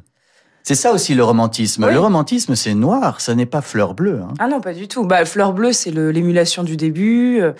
C'est 0.64 0.74
ça 0.74 0.92
aussi 0.92 1.14
le 1.14 1.24
romantisme. 1.24 1.84
Oui. 1.84 1.92
Le 1.94 1.98
romantisme, 2.00 2.54
c'est 2.54 2.74
noir, 2.74 3.22
ça 3.22 3.34
n'est 3.34 3.46
pas 3.46 3.62
fleur 3.62 3.94
bleue. 3.94 4.20
hein. 4.22 4.34
Ah 4.38 4.48
non, 4.48 4.60
pas 4.60 4.74
du 4.74 4.86
tout. 4.86 5.06
Bah, 5.06 5.24
Fleur 5.24 5.54
bleue, 5.54 5.72
c'est 5.72 5.90
l'émulation 5.90 6.62
du 6.62 6.76
début. 6.76 7.40
euh, 7.40 7.52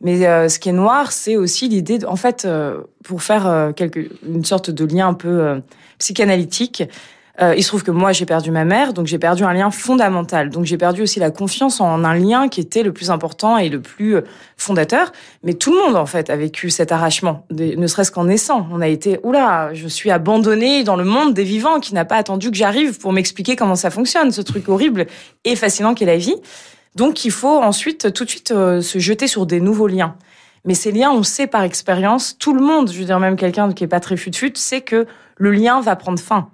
Mais 0.00 0.26
euh, 0.26 0.48
ce 0.48 0.58
qui 0.58 0.70
est 0.70 0.72
noir, 0.72 1.12
c'est 1.12 1.36
aussi 1.36 1.68
l'idée, 1.68 2.04
en 2.04 2.16
fait, 2.16 2.44
euh, 2.44 2.80
pour 3.04 3.22
faire 3.22 3.72
quelque, 3.76 4.08
une 4.26 4.44
sorte 4.44 4.70
de 4.70 4.84
lien 4.84 5.06
un 5.06 5.14
peu 5.14 5.60
psychanalytique. 5.98 6.82
Euh, 7.40 7.54
il 7.56 7.62
se 7.62 7.68
trouve 7.68 7.82
que 7.82 7.90
moi, 7.90 8.12
j'ai 8.12 8.24
perdu 8.24 8.50
ma 8.50 8.64
mère, 8.64 8.92
donc 8.92 9.06
j'ai 9.06 9.18
perdu 9.18 9.44
un 9.44 9.52
lien 9.52 9.70
fondamental. 9.70 10.48
Donc 10.48 10.64
j'ai 10.64 10.78
perdu 10.78 11.02
aussi 11.02 11.20
la 11.20 11.30
confiance 11.30 11.80
en 11.80 12.02
un 12.04 12.14
lien 12.14 12.48
qui 12.48 12.60
était 12.60 12.82
le 12.82 12.92
plus 12.92 13.10
important 13.10 13.58
et 13.58 13.68
le 13.68 13.80
plus 13.80 14.16
euh, 14.16 14.22
fondateur. 14.56 15.12
Mais 15.42 15.54
tout 15.54 15.70
le 15.72 15.78
monde, 15.78 15.96
en 15.96 16.06
fait, 16.06 16.30
a 16.30 16.36
vécu 16.36 16.70
cet 16.70 16.92
arrachement, 16.92 17.46
ne 17.50 17.86
serait-ce 17.86 18.10
qu'en 18.10 18.24
naissant. 18.24 18.66
On 18.72 18.80
a 18.80 18.88
été, 18.88 19.20
oula, 19.22 19.74
je 19.74 19.86
suis 19.88 20.10
abandonnée 20.10 20.82
dans 20.82 20.96
le 20.96 21.04
monde 21.04 21.34
des 21.34 21.44
vivants 21.44 21.80
qui 21.80 21.94
n'a 21.94 22.04
pas 22.04 22.16
attendu 22.16 22.50
que 22.50 22.56
j'arrive 22.56 22.98
pour 22.98 23.12
m'expliquer 23.12 23.54
comment 23.54 23.76
ça 23.76 23.90
fonctionne, 23.90 24.32
ce 24.32 24.40
truc 24.40 24.68
horrible 24.68 25.06
et 25.44 25.56
fascinant 25.56 25.94
qu'est 25.94 26.06
la 26.06 26.16
vie. 26.16 26.36
Donc 26.94 27.26
il 27.26 27.30
faut 27.30 27.58
ensuite 27.62 28.12
tout 28.14 28.24
de 28.24 28.30
suite 28.30 28.50
euh, 28.52 28.80
se 28.80 28.98
jeter 28.98 29.26
sur 29.26 29.44
des 29.44 29.60
nouveaux 29.60 29.86
liens. 29.86 30.16
Mais 30.64 30.74
ces 30.74 30.90
liens, 30.90 31.10
on 31.12 31.22
sait 31.22 31.46
par 31.46 31.62
expérience, 31.62 32.36
tout 32.38 32.54
le 32.54 32.60
monde, 32.60 32.90
je 32.90 32.98
veux 32.98 33.04
dire 33.04 33.20
même 33.20 33.36
quelqu'un 33.36 33.72
qui 33.72 33.84
est 33.84 33.88
pas 33.88 34.00
très 34.00 34.16
fut-fut, 34.16 34.52
sait 34.56 34.80
que 34.80 35.06
le 35.36 35.52
lien 35.52 35.80
va 35.80 35.94
prendre 35.94 36.18
fin. 36.18 36.48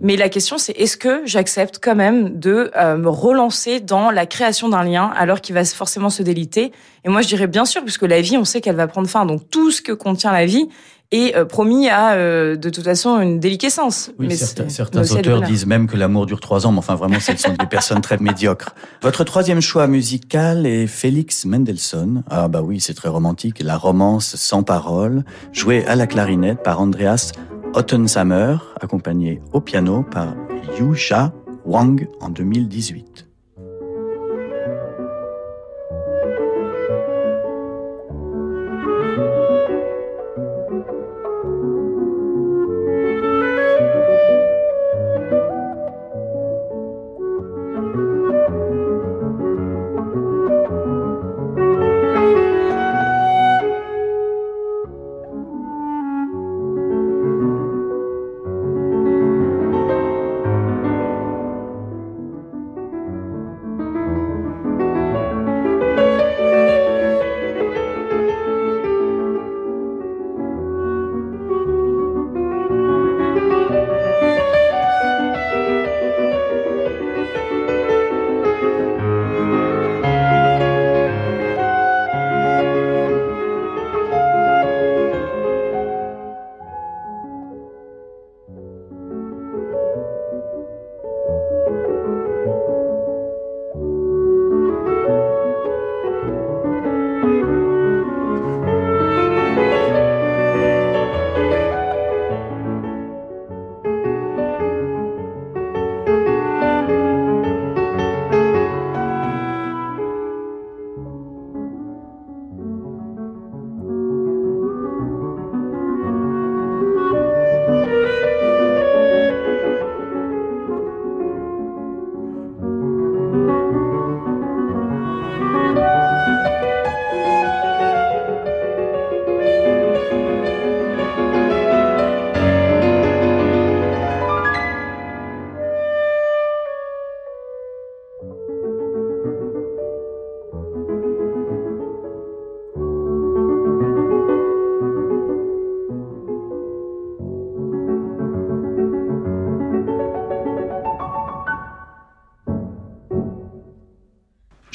Mais 0.00 0.16
la 0.16 0.28
question, 0.28 0.56
c'est 0.56 0.72
est-ce 0.72 0.96
que 0.96 1.22
j'accepte 1.26 1.78
quand 1.82 1.94
même 1.94 2.38
de 2.38 2.70
euh, 2.76 2.96
me 2.96 3.10
relancer 3.10 3.80
dans 3.80 4.10
la 4.10 4.24
création 4.24 4.68
d'un 4.68 4.82
lien 4.82 5.12
alors 5.14 5.40
qu'il 5.40 5.54
va 5.54 5.64
forcément 5.64 6.10
se 6.10 6.22
déliter? 6.22 6.72
Et 7.04 7.08
moi, 7.08 7.20
je 7.20 7.28
dirais 7.28 7.46
bien 7.46 7.64
sûr, 7.64 7.82
puisque 7.82 8.02
la 8.02 8.20
vie, 8.20 8.38
on 8.38 8.44
sait 8.44 8.60
qu'elle 8.60 8.76
va 8.76 8.86
prendre 8.86 9.08
fin. 9.08 9.26
Donc 9.26 9.50
tout 9.50 9.70
ce 9.70 9.82
que 9.82 9.92
contient 9.92 10.32
la 10.32 10.46
vie 10.46 10.68
est 11.12 11.36
euh, 11.36 11.44
promis 11.44 11.88
à, 11.88 12.14
euh, 12.14 12.56
de 12.56 12.70
toute 12.70 12.84
façon, 12.84 13.20
une 13.20 13.38
déliquescence. 13.38 14.10
Oui, 14.18 14.26
Mais 14.28 14.36
certains, 14.36 15.02
auteurs 15.02 15.42
disent 15.42 15.66
même 15.66 15.86
que 15.86 15.96
l'amour 15.96 16.26
dure 16.26 16.40
trois 16.40 16.66
ans, 16.66 16.72
mais 16.72 16.78
enfin 16.78 16.94
vraiment, 16.94 17.20
ce 17.20 17.36
sont 17.36 17.52
des 17.52 17.66
personnes 17.66 18.00
très 18.00 18.16
médiocres. 18.18 18.74
Votre 19.02 19.24
troisième 19.24 19.60
choix 19.60 19.86
musical 19.86 20.66
est 20.66 20.86
Félix 20.86 21.44
Mendelssohn. 21.44 22.24
Ah 22.28 22.48
bah 22.48 22.62
oui, 22.62 22.80
c'est 22.80 22.94
très 22.94 23.08
romantique. 23.08 23.62
La 23.62 23.76
romance 23.76 24.36
sans 24.36 24.62
parole, 24.62 25.24
jouée 25.52 25.86
à 25.86 25.94
la 25.94 26.06
clarinette 26.06 26.62
par 26.62 26.80
Andreas 26.80 27.32
Ottensamer, 27.76 28.56
accompagné 28.80 29.42
au 29.52 29.60
piano 29.60 30.02
par 30.02 30.34
Yu 30.78 30.94
Sha 30.94 31.34
Wang 31.66 32.08
en 32.22 32.30
2018. 32.30 33.25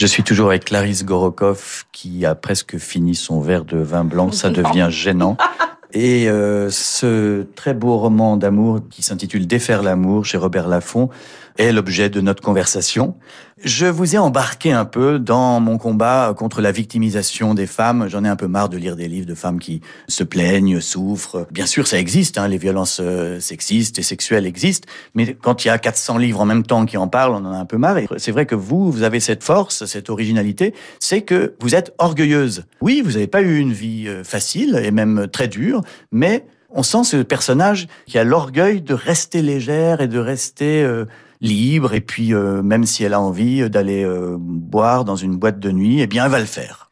Je 0.02 0.08
suis 0.08 0.24
toujours 0.24 0.48
avec 0.48 0.66
Clarisse 0.66 1.06
Gorokov 1.06 1.84
qui 1.92 2.26
a 2.26 2.34
presque 2.34 2.80
fini 2.80 3.14
son 3.14 3.40
verre 3.40 3.66
de 3.66 3.78
vin 3.78 4.04
blanc. 4.04 4.32
Ça 4.32 4.50
devient 4.50 4.88
gênant. 4.90 5.38
Et 5.94 6.28
euh, 6.28 6.72
ce 6.72 7.44
très 7.56 7.76
beau 7.76 7.98
roman 7.98 8.36
d'amour 8.36 8.80
qui 8.90 9.04
s'intitule 9.04 9.46
Défaire 9.46 9.84
l'amour 9.84 10.26
chez 10.26 10.40
Robert 10.40 10.68
Laffont 10.68 11.12
est 11.62 11.72
l'objet 11.72 12.10
de 12.10 12.22
notre 12.22 12.42
conversation. 12.42 13.16
Je 13.64 13.86
vous 13.86 14.16
ai 14.16 14.18
embarqué 14.18 14.72
un 14.72 14.86
peu 14.86 15.20
dans 15.20 15.60
mon 15.60 15.78
combat 15.78 16.34
contre 16.36 16.62
la 16.62 16.72
victimisation 16.72 17.54
des 17.54 17.68
femmes. 17.68 18.08
J'en 18.10 18.24
ai 18.24 18.28
un 18.28 18.36
peu 18.36 18.48
marre 18.48 18.70
de 18.70 18.78
lire 18.78 18.96
des 18.96 19.08
livres 19.08 19.28
de 19.28 19.36
femmes 19.36 19.60
qui 19.60 19.82
se 20.08 20.24
plaignent, 20.24 20.82
souffrent. 20.82 21.48
Bien 21.52 21.68
sûr, 21.68 21.88
ça 21.88 22.00
existe, 22.00 22.38
hein, 22.38 22.48
les 22.48 22.58
violences 22.58 23.00
euh, 23.02 23.40
sexistes 23.40 24.00
et 24.00 24.02
sexuelles 24.02 24.48
existent, 24.48 24.88
mais 25.14 25.36
quand 25.36 25.64
il 25.64 25.68
y 25.68 25.72
a 25.72 25.78
400 25.78 26.18
livres 26.18 26.42
en 26.42 26.46
même 26.46 26.64
temps 26.64 26.86
qui 26.86 26.98
en 26.98 27.08
parlent, 27.08 27.34
on 27.34 27.46
en 27.46 27.54
a 27.54 27.58
un 27.58 27.66
peu 27.66 27.78
marre. 27.78 28.00
Et 28.00 28.08
c'est 28.18 28.32
vrai 28.32 28.46
que 28.48 28.56
vous, 28.56 28.92
vous 28.92 29.04
avez 29.04 29.20
cette 29.20 29.44
force, 29.44 29.86
cette 29.86 30.10
originalité, 30.10 30.74
c'est 31.00 31.22
que 31.22 31.56
vous 31.60 31.76
êtes 31.76 31.94
orgueilleuse. 32.00 32.66
Oui, 32.82 33.02
vous 33.06 33.12
n'avez 33.12 33.28
pas 33.28 33.42
eu 33.42 33.60
une 33.60 33.74
vie 33.74 34.08
euh, 34.08 34.24
facile 34.24 34.82
et 34.84 34.90
même 34.90 35.28
très 35.32 35.48
dure, 35.48 35.82
mais 36.12 36.46
on 36.74 36.84
sent 36.84 37.04
ce 37.04 37.18
personnage 37.18 37.88
qui 38.06 38.18
a 38.18 38.24
l'orgueil 38.24 38.82
de 38.82 38.94
rester 38.94 39.42
légère 39.42 40.02
et 40.02 40.08
de 40.08 40.20
rester 40.20 40.84
euh, 40.84 41.06
libre. 41.42 41.94
Et 41.94 42.02
puis, 42.02 42.34
euh, 42.34 42.62
même 42.62 42.86
si 42.86 43.04
elle 43.04 43.14
a 43.14 43.20
envie 43.20 43.70
d'aller 43.70 44.04
euh, 44.04 44.38
boire 44.40 45.04
dans 45.04 45.16
une 45.16 45.36
boîte 45.38 45.60
de 45.60 45.72
nuit, 45.72 46.02
eh 46.02 46.08
bien, 46.08 46.26
elle 46.26 46.32
va 46.32 46.40
le 46.40 46.46
faire. 46.46 46.92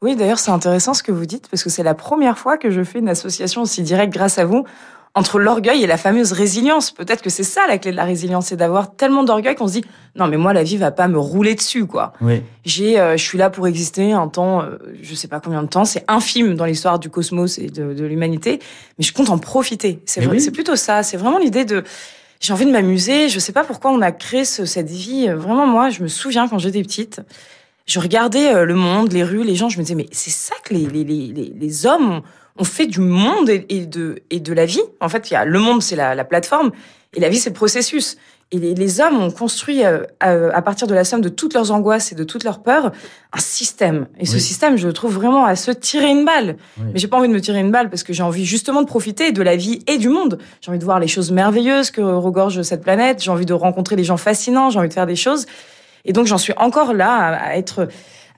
Oui, 0.00 0.14
d'ailleurs, 0.14 0.38
c'est 0.38 0.52
intéressant 0.52 0.94
ce 0.94 1.02
que 1.02 1.12
vous 1.12 1.26
dites, 1.26 1.48
parce 1.50 1.64
que 1.64 1.70
c'est 1.70 1.82
la 1.82 1.94
première 1.94 2.38
fois 2.38 2.56
que 2.56 2.70
je 2.70 2.84
fais 2.84 3.00
une 3.00 3.08
association 3.08 3.62
aussi 3.62 3.82
directe 3.82 4.12
grâce 4.12 4.38
à 4.38 4.44
vous 4.44 4.64
entre 5.14 5.38
l'orgueil 5.38 5.82
et 5.82 5.86
la 5.86 5.96
fameuse 5.96 6.32
résilience. 6.32 6.90
Peut-être 6.92 7.22
que 7.22 7.30
c'est 7.30 7.42
ça 7.42 7.66
la 7.66 7.78
clé 7.78 7.90
de 7.90 7.96
la 7.96 8.04
résilience, 8.04 8.46
c'est 8.46 8.56
d'avoir 8.56 8.94
tellement 8.94 9.24
d'orgueil 9.24 9.54
qu'on 9.56 9.66
se 9.66 9.72
dit 9.72 9.84
non 10.14 10.28
mais 10.28 10.36
moi 10.36 10.52
la 10.52 10.62
vie 10.62 10.76
va 10.76 10.90
pas 10.90 11.08
me 11.08 11.18
rouler 11.18 11.54
dessus 11.54 11.86
quoi. 11.86 12.12
Oui. 12.20 12.42
J'ai, 12.64 13.00
euh, 13.00 13.16
je 13.16 13.24
suis 13.24 13.38
là 13.38 13.50
pour 13.50 13.66
exister 13.66 14.12
un 14.12 14.28
temps, 14.28 14.62
euh, 14.62 14.76
je 15.02 15.14
sais 15.14 15.26
pas 15.26 15.40
combien 15.40 15.62
de 15.62 15.68
temps, 15.68 15.84
c'est 15.84 16.04
infime 16.08 16.54
dans 16.54 16.66
l'histoire 16.66 16.98
du 16.98 17.10
cosmos 17.10 17.58
et 17.58 17.68
de, 17.68 17.94
de 17.94 18.04
l'humanité, 18.04 18.60
mais 18.98 19.04
je 19.04 19.12
compte 19.12 19.30
en 19.30 19.38
profiter. 19.38 20.00
C'est 20.06 20.24
oui. 20.26 20.40
c'est 20.40 20.50
plutôt 20.50 20.76
ça. 20.76 21.02
C'est 21.02 21.16
vraiment 21.16 21.38
l'idée 21.38 21.64
de 21.64 21.82
j'ai 22.40 22.52
envie 22.52 22.66
de 22.66 22.70
m'amuser. 22.70 23.28
Je 23.28 23.38
sais 23.38 23.52
pas 23.52 23.64
pourquoi 23.64 23.90
on 23.90 24.00
a 24.00 24.12
créé 24.12 24.44
ce- 24.44 24.64
cette 24.64 24.90
vie. 24.90 25.28
Vraiment 25.28 25.66
moi, 25.66 25.90
je 25.90 26.02
me 26.02 26.08
souviens 26.08 26.48
quand 26.48 26.58
j'étais 26.58 26.82
petite. 26.82 27.20
Je 27.86 28.00
regardais 28.00 28.54
euh, 28.54 28.64
le 28.64 28.74
monde, 28.74 29.12
les 29.12 29.24
rues, 29.24 29.44
les 29.44 29.54
gens, 29.54 29.68
je 29.68 29.78
me 29.78 29.82
disais, 29.82 29.94
mais 29.94 30.06
c'est 30.12 30.30
ça 30.30 30.54
que 30.64 30.74
les, 30.74 30.86
les, 30.86 31.04
les, 31.04 31.52
les, 31.58 31.86
hommes 31.86 32.10
ont, 32.12 32.22
ont 32.58 32.64
fait 32.64 32.86
du 32.86 33.00
monde 33.00 33.48
et, 33.48 33.64
et 33.70 33.86
de, 33.86 34.22
et 34.30 34.40
de 34.40 34.52
la 34.52 34.66
vie. 34.66 34.82
En 35.00 35.08
fait, 35.08 35.30
il 35.30 35.34
y 35.34 35.36
a 35.36 35.44
le 35.46 35.58
monde, 35.58 35.82
c'est 35.82 35.96
la, 35.96 36.14
la 36.14 36.24
plateforme, 36.24 36.70
et 37.14 37.20
la 37.20 37.30
vie, 37.30 37.38
c'est 37.38 37.48
le 37.50 37.54
processus. 37.54 38.18
Et 38.50 38.58
les, 38.58 38.74
les 38.74 39.00
hommes 39.02 39.22
ont 39.22 39.30
construit, 39.30 39.84
euh, 39.84 40.04
à, 40.20 40.30
à 40.30 40.62
partir 40.62 40.86
de 40.86 40.94
la 40.94 41.04
somme 41.04 41.20
de 41.20 41.28
toutes 41.28 41.52
leurs 41.52 41.70
angoisses 41.70 42.12
et 42.12 42.14
de 42.14 42.24
toutes 42.24 42.44
leurs 42.44 42.60
peurs, 42.62 42.92
un 43.34 43.38
système. 43.40 44.06
Et 44.18 44.24
ce 44.24 44.34
Oui. 44.36 44.40
système, 44.40 44.76
je 44.78 44.86
le 44.86 44.94
trouve 44.94 45.12
vraiment 45.14 45.44
à 45.44 45.54
se 45.54 45.70
tirer 45.70 46.08
une 46.08 46.24
balle. 46.24 46.56
Oui. 46.78 46.84
Mais 46.94 46.98
j'ai 46.98 47.08
pas 47.08 47.18
envie 47.18 47.28
de 47.28 47.34
me 47.34 47.40
tirer 47.42 47.60
une 47.60 47.70
balle 47.70 47.90
parce 47.90 48.02
que 48.04 48.14
j'ai 48.14 48.22
envie 48.22 48.46
justement 48.46 48.80
de 48.80 48.86
profiter 48.86 49.32
de 49.32 49.42
la 49.42 49.54
vie 49.56 49.80
et 49.86 49.98
du 49.98 50.08
monde. 50.08 50.38
J'ai 50.62 50.70
envie 50.70 50.78
de 50.78 50.84
voir 50.84 50.98
les 50.98 51.08
choses 51.08 51.30
merveilleuses 51.30 51.90
que 51.90 52.00
regorge 52.00 52.62
cette 52.62 52.80
planète. 52.82 53.22
J'ai 53.22 53.30
envie 53.30 53.44
de 53.44 53.52
rencontrer 53.52 53.96
les 53.96 54.04
gens 54.04 54.16
fascinants. 54.16 54.70
J'ai 54.70 54.78
envie 54.78 54.88
de 54.88 54.94
faire 54.94 55.06
des 55.06 55.16
choses. 55.16 55.44
Et 56.06 56.14
donc 56.14 56.26
j'en 56.26 56.38
suis 56.38 56.54
encore 56.56 56.94
là 56.94 57.10
à, 57.12 57.34
à 57.50 57.56
être 57.56 57.88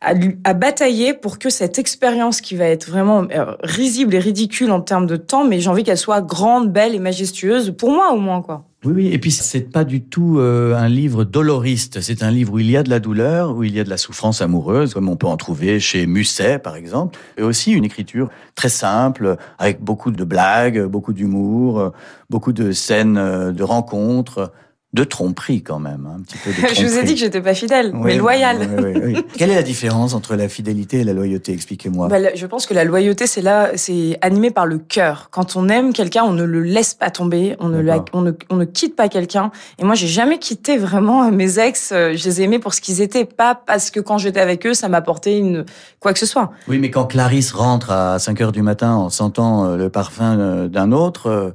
à, 0.01 0.55
batailler 0.55 1.12
pour 1.12 1.38
que 1.38 1.51
cette 1.51 1.78
expérience 1.78 2.40
qui 2.40 2.57
va 2.57 2.64
être 2.64 2.88
vraiment 2.88 3.26
euh, 3.30 3.55
risible 3.62 4.14
et 4.14 4.18
ridicule 4.18 4.70
en 4.70 4.80
termes 4.80 5.07
de 5.07 5.16
temps, 5.16 5.44
mais 5.44 5.61
j'ai 5.61 5.68
envie 5.68 5.84
qu'elle 5.84 5.98
soit 5.98 6.22
grande, 6.22 6.72
belle 6.72 6.94
et 6.94 6.98
majestueuse 6.98 7.74
pour 7.76 7.90
moi 7.90 8.12
au 8.12 8.18
moins 8.18 8.40
quoi. 8.40 8.64
Oui, 8.82 8.92
oui. 8.94 9.09
Et 9.12 9.18
puis, 9.18 9.30
c'est 9.30 9.70
pas 9.70 9.84
du 9.84 10.01
tout 10.01 10.38
euh, 10.38 10.74
un 10.74 10.88
livre 10.88 11.24
doloriste. 11.24 12.01
C'est 12.01 12.22
un 12.22 12.30
livre 12.30 12.55
où 12.55 12.59
il 12.61 12.70
y 12.70 12.78
a 12.78 12.82
de 12.82 12.88
la 12.88 12.98
douleur, 12.98 13.55
où 13.55 13.62
il 13.62 13.74
y 13.74 13.80
a 13.80 13.84
de 13.84 13.90
la 13.90 13.98
souffrance 13.98 14.40
amoureuse, 14.40 14.94
comme 14.94 15.11
on 15.11 15.16
peut 15.16 15.26
en 15.26 15.36
trouver 15.36 15.80
chez 15.80 16.07
Musset, 16.07 16.59
par 16.61 16.76
exemple. 16.76 17.18
Et 17.36 17.42
aussi 17.42 17.72
une 17.72 17.84
écriture 17.84 18.30
très 18.55 18.70
simple, 18.70 19.36
avec 19.59 19.82
beaucoup 19.82 20.11
de 20.11 20.24
blagues, 20.24 20.82
beaucoup 20.86 21.12
d'humour, 21.12 21.92
beaucoup 22.30 22.55
de 22.55 22.72
scènes 22.72 23.18
euh, 23.18 23.53
de 23.53 23.62
rencontres, 23.62 24.51
de 24.93 25.05
tromperie 25.05 25.62
quand 25.62 25.78
même, 25.78 26.05
hein, 26.11 26.16
un 26.18 26.22
petit 26.22 26.36
peu 26.38 26.51
de 26.51 26.57
tromperie. 26.57 26.74
je 26.82 26.84
vous 26.84 26.99
ai 26.99 27.05
dit 27.05 27.14
que 27.14 27.20
j'étais 27.20 27.41
pas 27.41 27.55
fidèle, 27.55 27.93
Oui, 27.95 28.01
mais 28.07 28.16
loyale. 28.16 28.59
oui, 28.76 28.93
oui, 28.97 29.01
oui. 29.14 29.24
Quelle 29.38 29.51
est 29.51 29.55
la 29.55 29.62
différence 29.62 30.14
entre 30.14 30.34
la 30.34 30.49
fidélité 30.49 30.99
et 31.01 31.05
la 31.05 31.12
loyauté? 31.12 31.53
Expliquez-moi. 31.53 32.09
Bah, 32.09 32.16
je 32.34 32.45
pense 32.47 32.66
que 32.66 32.74
la 32.74 32.82
loyauté, 32.82 33.28
c'est 33.28 33.41
là, 33.41 33.70
c'est 33.76 34.18
animé 34.20 34.51
par 34.51 34.66
le 34.66 34.78
cœur. 34.78 35.28
Quand 35.30 35.55
on 35.55 35.68
aime 35.68 35.93
quelqu'un, 35.93 36.24
on 36.24 36.32
ne 36.32 36.43
le 36.43 36.62
laisse 36.62 36.95
pas 36.95 37.11
tomber, 37.11 37.55
on 37.61 37.68
ne, 37.68 37.80
la- 37.80 38.05
on 38.12 38.22
ne, 38.22 38.32
on 38.51 38.57
ne 38.57 38.64
quitte 38.64 38.97
pas 38.97 39.09
quelqu'un. 39.09 39.53
Et 39.78 39.84
moi, 39.84 39.95
j'ai 39.95 40.09
jamais 40.09 40.38
quitté 40.41 40.76
vraiment 40.76 41.30
mes 41.30 41.61
ex. 41.61 41.93
euh, 41.93 42.16
Je 42.16 42.24
les 42.24 42.43
aimais 42.43 42.59
pour 42.59 42.74
ce 42.74 42.80
qu'ils 42.80 43.01
étaient, 43.01 43.24
pas 43.24 43.55
parce 43.55 43.93
que 43.93 44.01
quand 44.01 44.18
j'étais 44.18 44.41
avec 44.41 44.66
eux, 44.66 44.74
ça 44.74 44.88
m'apportait 44.88 45.38
une 45.38 45.66
quoi 46.01 46.12
que 46.12 46.18
ce 46.18 46.26
soit. 46.26 46.51
Oui, 46.66 46.80
mais 46.80 46.91
quand 46.91 47.05
Clarisse 47.05 47.53
rentre 47.53 47.93
à 47.93 48.18
5 48.18 48.41
heures 48.41 48.51
du 48.53 48.62
matin 48.62 48.95
en 48.95 49.09
sentant 49.09 49.66
euh, 49.66 49.76
le 49.76 49.88
parfum 49.88 50.36
euh, 50.36 50.66
d'un 50.68 50.91
autre, 50.91 51.28
euh, 51.28 51.51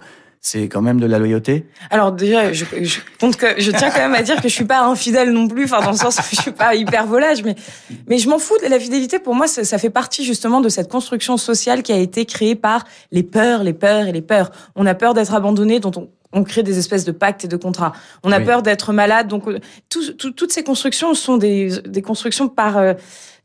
c'est 0.47 0.67
quand 0.69 0.81
même 0.83 0.99
de 0.99 1.07
la 1.07 1.17
loyauté 1.17 1.65
Alors 1.89 2.11
déjà, 2.11 2.53
je, 2.53 2.65
je 2.81 2.99
compte 3.19 3.35
que 3.35 3.47
je 3.59 3.71
tiens 3.71 3.89
quand 3.89 3.97
même 3.99 4.13
à 4.13 4.21
dire 4.21 4.35
que 4.35 4.47
je 4.47 4.53
suis 4.53 4.63
pas 4.65 4.83
infidèle 4.83 5.31
non 5.31 5.47
plus, 5.47 5.63
enfin 5.65 5.81
dans 5.81 5.89
le 5.89 5.97
sens 5.97 6.19
où 6.19 6.35
je 6.35 6.39
suis 6.39 6.51
pas 6.51 6.75
hyper 6.75 7.07
volage, 7.07 7.43
mais 7.43 7.55
mais 8.07 8.19
je 8.19 8.29
m'en 8.29 8.37
fous. 8.37 8.53
de 8.63 8.67
La 8.69 8.79
fidélité, 8.79 9.17
pour 9.17 9.33
moi, 9.33 9.47
ça, 9.47 9.63
ça 9.63 9.79
fait 9.79 9.89
partie 9.89 10.23
justement 10.23 10.61
de 10.61 10.69
cette 10.69 10.87
construction 10.91 11.37
sociale 11.37 11.81
qui 11.81 11.91
a 11.93 11.97
été 11.97 12.25
créée 12.25 12.53
par 12.55 12.83
les 13.11 13.23
peurs, 13.23 13.63
les 13.63 13.73
peurs 13.73 14.05
et 14.05 14.11
les 14.11 14.21
peurs. 14.21 14.51
On 14.75 14.85
a 14.85 14.93
peur 14.93 15.15
d'être 15.15 15.33
abandonné, 15.33 15.79
dont 15.79 15.91
on 15.97 16.09
on 16.37 16.43
crée 16.43 16.63
des 16.63 16.77
espèces 16.77 17.05
de 17.05 17.13
pactes 17.13 17.45
et 17.45 17.47
de 17.47 17.55
contrats. 17.55 17.93
On 18.23 18.31
a 18.31 18.39
Oui. 18.39 18.45
peur 18.45 18.61
d'être 18.61 18.91
malade, 18.91 19.29
donc 19.29 19.45
tout- 19.89 20.11
tout- 20.13 20.31
toutes 20.31 20.51
ces 20.51 20.63
constructions 20.63 21.13
sont 21.13 21.37
des, 21.37 21.69
des 21.87 22.01
constructions 22.01 22.49
par 22.49 22.77
euh, 22.77 22.93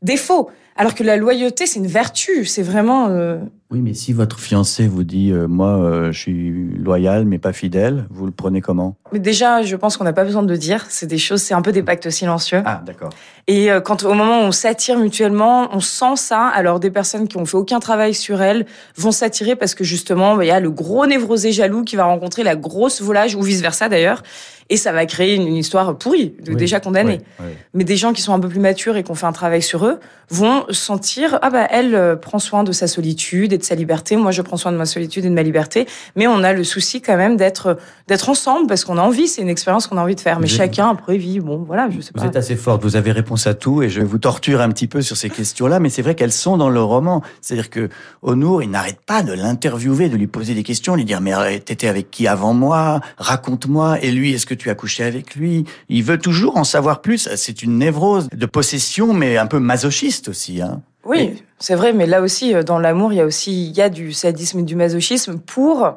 défaut. 0.01 0.49
Alors 0.75 0.93
que 0.93 1.03
la 1.03 1.15
loyauté, 1.15 1.65
c'est 1.67 1.79
une 1.79 1.87
vertu. 1.87 2.43
C'est 2.45 2.63
vraiment. 2.63 3.07
euh, 3.07 3.37
Oui, 3.71 3.79
mais 3.79 3.93
si 3.93 4.11
votre 4.11 4.37
fiancé 4.37 4.85
vous 4.85 5.05
dit 5.05 5.31
euh, 5.31 5.47
moi 5.47 5.77
euh, 5.77 6.11
je 6.11 6.19
suis 6.19 6.51
loyal 6.77 7.23
mais 7.23 7.37
pas 7.37 7.53
fidèle, 7.53 8.05
vous 8.09 8.25
le 8.25 8.33
prenez 8.33 8.59
comment? 8.59 8.97
Mais 9.13 9.19
déjà, 9.19 9.61
je 9.61 9.77
pense 9.77 9.95
qu'on 9.95 10.03
n'a 10.03 10.11
pas 10.11 10.25
besoin 10.25 10.43
de 10.43 10.51
le 10.51 10.57
dire. 10.57 10.85
C'est 10.89 11.05
des 11.05 11.17
choses, 11.17 11.41
c'est 11.41 11.53
un 11.53 11.61
peu 11.61 11.71
des 11.71 11.81
pactes 11.81 12.09
silencieux. 12.09 12.61
Ah, 12.65 12.81
d'accord. 12.85 13.11
Et 13.47 13.71
euh, 13.71 13.79
quand 13.79 14.03
au 14.03 14.13
moment 14.13 14.41
où 14.41 14.43
on 14.43 14.51
s'attire 14.51 14.99
mutuellement, 14.99 15.69
on 15.71 15.79
sent 15.79 16.17
ça. 16.17 16.47
Alors 16.47 16.81
des 16.81 16.91
personnes 16.91 17.29
qui 17.29 17.37
ont 17.37 17.45
fait 17.45 17.55
aucun 17.55 17.79
travail 17.79 18.13
sur 18.13 18.41
elles 18.41 18.65
vont 18.97 19.11
s'attirer 19.11 19.55
parce 19.55 19.73
que 19.73 19.85
justement, 19.85 20.35
bah, 20.35 20.43
il 20.43 20.47
y 20.47 20.51
a 20.51 20.59
le 20.59 20.69
gros 20.69 21.05
névrosé 21.05 21.53
jaloux 21.53 21.85
qui 21.85 21.95
va 21.95 22.03
rencontrer 22.03 22.43
la 22.43 22.57
grosse 22.57 23.01
volage 23.01 23.35
ou 23.35 23.41
vice 23.41 23.61
versa 23.61 23.87
d'ailleurs, 23.87 24.21
et 24.69 24.77
ça 24.77 24.91
va 24.91 25.05
créer 25.05 25.35
une, 25.35 25.47
une 25.47 25.55
histoire 25.57 25.97
pourrie, 25.97 26.33
de- 26.43 26.51
Oui, 26.51 26.57
déjà 26.57 26.79
condamnée. 26.79 27.19
oui, 27.39 27.45
oui. 27.47 27.53
Mais 27.73 27.83
des 27.83 27.95
gens 27.97 28.13
qui 28.13 28.21
sont 28.21 28.33
un 28.33 28.39
peu 28.39 28.47
plus 28.49 28.59
matures 28.59 28.97
et 28.97 29.03
qui 29.03 29.11
ont 29.11 29.15
fait 29.15 29.25
un 29.25 29.31
travail 29.31 29.61
sur 29.61 29.85
eux 29.85 29.99
vont 30.29 30.65
sentir 30.69 31.39
ah 31.41 31.49
bah 31.49 31.67
elle 31.69 31.93
euh, 31.95 32.15
prend 32.15 32.39
soin 32.39 32.63
de 32.63 32.71
sa 32.71 32.87
solitude 32.87 33.51
et 33.53 33.57
de 33.57 33.63
sa 33.63 33.75
liberté, 33.75 34.15
moi 34.15 34.31
je 34.31 34.41
prends 34.41 34.55
soin 34.57 34.71
de 34.71 34.77
ma 34.77 34.85
solitude 34.85 35.25
et 35.25 35.29
de 35.29 35.33
ma 35.33 35.43
liberté, 35.43 35.85
mais 36.15 36.27
on 36.27 36.43
a 36.43 36.53
le 36.53 36.63
souci 36.63 37.01
quand 37.01 37.17
même 37.17 37.35
d'être 37.37 37.77
d'être 38.07 38.29
ensemble 38.29 38.67
parce 38.67 38.85
qu'on 38.85 38.97
a 38.97 39.01
envie, 39.01 39.27
c'est 39.27 39.41
une 39.41 39.49
expérience 39.49 39.87
qu'on 39.87 39.97
a 39.97 40.01
envie 40.01 40.15
de 40.15 40.21
faire. 40.21 40.39
Mais 40.39 40.47
Vous 40.47 40.55
chacun 40.55 40.89
après 40.89 41.17
vit 41.17 41.39
bon 41.39 41.57
voilà, 41.67 41.89
je 41.89 41.99
sais 42.01 42.11
Vous 42.15 42.21
pas. 42.21 42.27
êtes 42.27 42.35
assez 42.37 42.55
forte, 42.55 42.81
vous 42.83 42.95
avez 42.95 43.11
réponse 43.11 43.45
à 43.47 43.53
tout 43.53 43.83
et 43.83 43.89
je 43.89 44.01
vous 44.01 44.17
torture 44.19 44.61
un 44.61 44.69
petit 44.69 44.87
peu 44.87 45.01
sur 45.01 45.17
ces 45.17 45.29
questions-là, 45.29 45.79
mais 45.79 45.89
c'est 45.89 46.01
vrai 46.01 46.15
qu'elles 46.15 46.31
sont 46.31 46.55
dans 46.57 46.69
le 46.69 46.81
roman. 46.81 47.21
C'est-à-dire 47.41 47.69
que 47.69 47.89
Honour, 48.21 48.63
il 48.63 48.69
n'arrête 48.69 48.99
pas 49.05 49.23
de 49.23 49.33
l'interviewer, 49.33 50.07
de 50.09 50.15
lui 50.15 50.27
poser 50.27 50.53
des 50.53 50.63
questions, 50.63 50.95
lui 50.95 51.05
dire 51.05 51.19
mais 51.21 51.33
t'étais 51.59 51.87
avec 51.87 52.09
qui 52.11 52.27
avant 52.27 52.53
moi? 52.53 53.01
Raconte-moi. 53.17 53.99
Et 54.01 54.11
lui, 54.11 54.33
est-ce 54.33 54.45
que 54.45 54.50
tu 54.53 54.69
as 54.69 54.75
couché 54.75 55.03
avec 55.03 55.35
lui 55.35 55.65
Il 55.89 56.03
veut 56.03 56.17
toujours 56.17 56.57
en 56.57 56.63
savoir 56.63 57.01
plus. 57.01 57.29
C'est 57.35 57.63
une 57.63 57.77
névrose 57.77 58.27
de 58.31 58.45
possession, 58.45 59.13
mais 59.13 59.37
un 59.37 59.47
peu 59.47 59.59
masochiste 59.59 60.29
aussi. 60.29 60.61
Hein. 60.61 60.81
Oui, 61.03 61.41
c'est 61.59 61.75
vrai, 61.75 61.93
mais 61.93 62.05
là 62.05 62.21
aussi, 62.21 62.53
euh, 62.53 62.63
dans 62.63 62.79
l'amour, 62.79 63.11
il 63.11 63.17
y 63.17 63.21
a 63.21 63.25
aussi 63.25 63.67
il 63.67 63.75
y 63.75 63.81
a 63.81 63.89
du 63.89 64.13
sadisme 64.13 64.59
et 64.59 64.63
du 64.63 64.75
masochisme 64.75 65.39
pour 65.39 65.95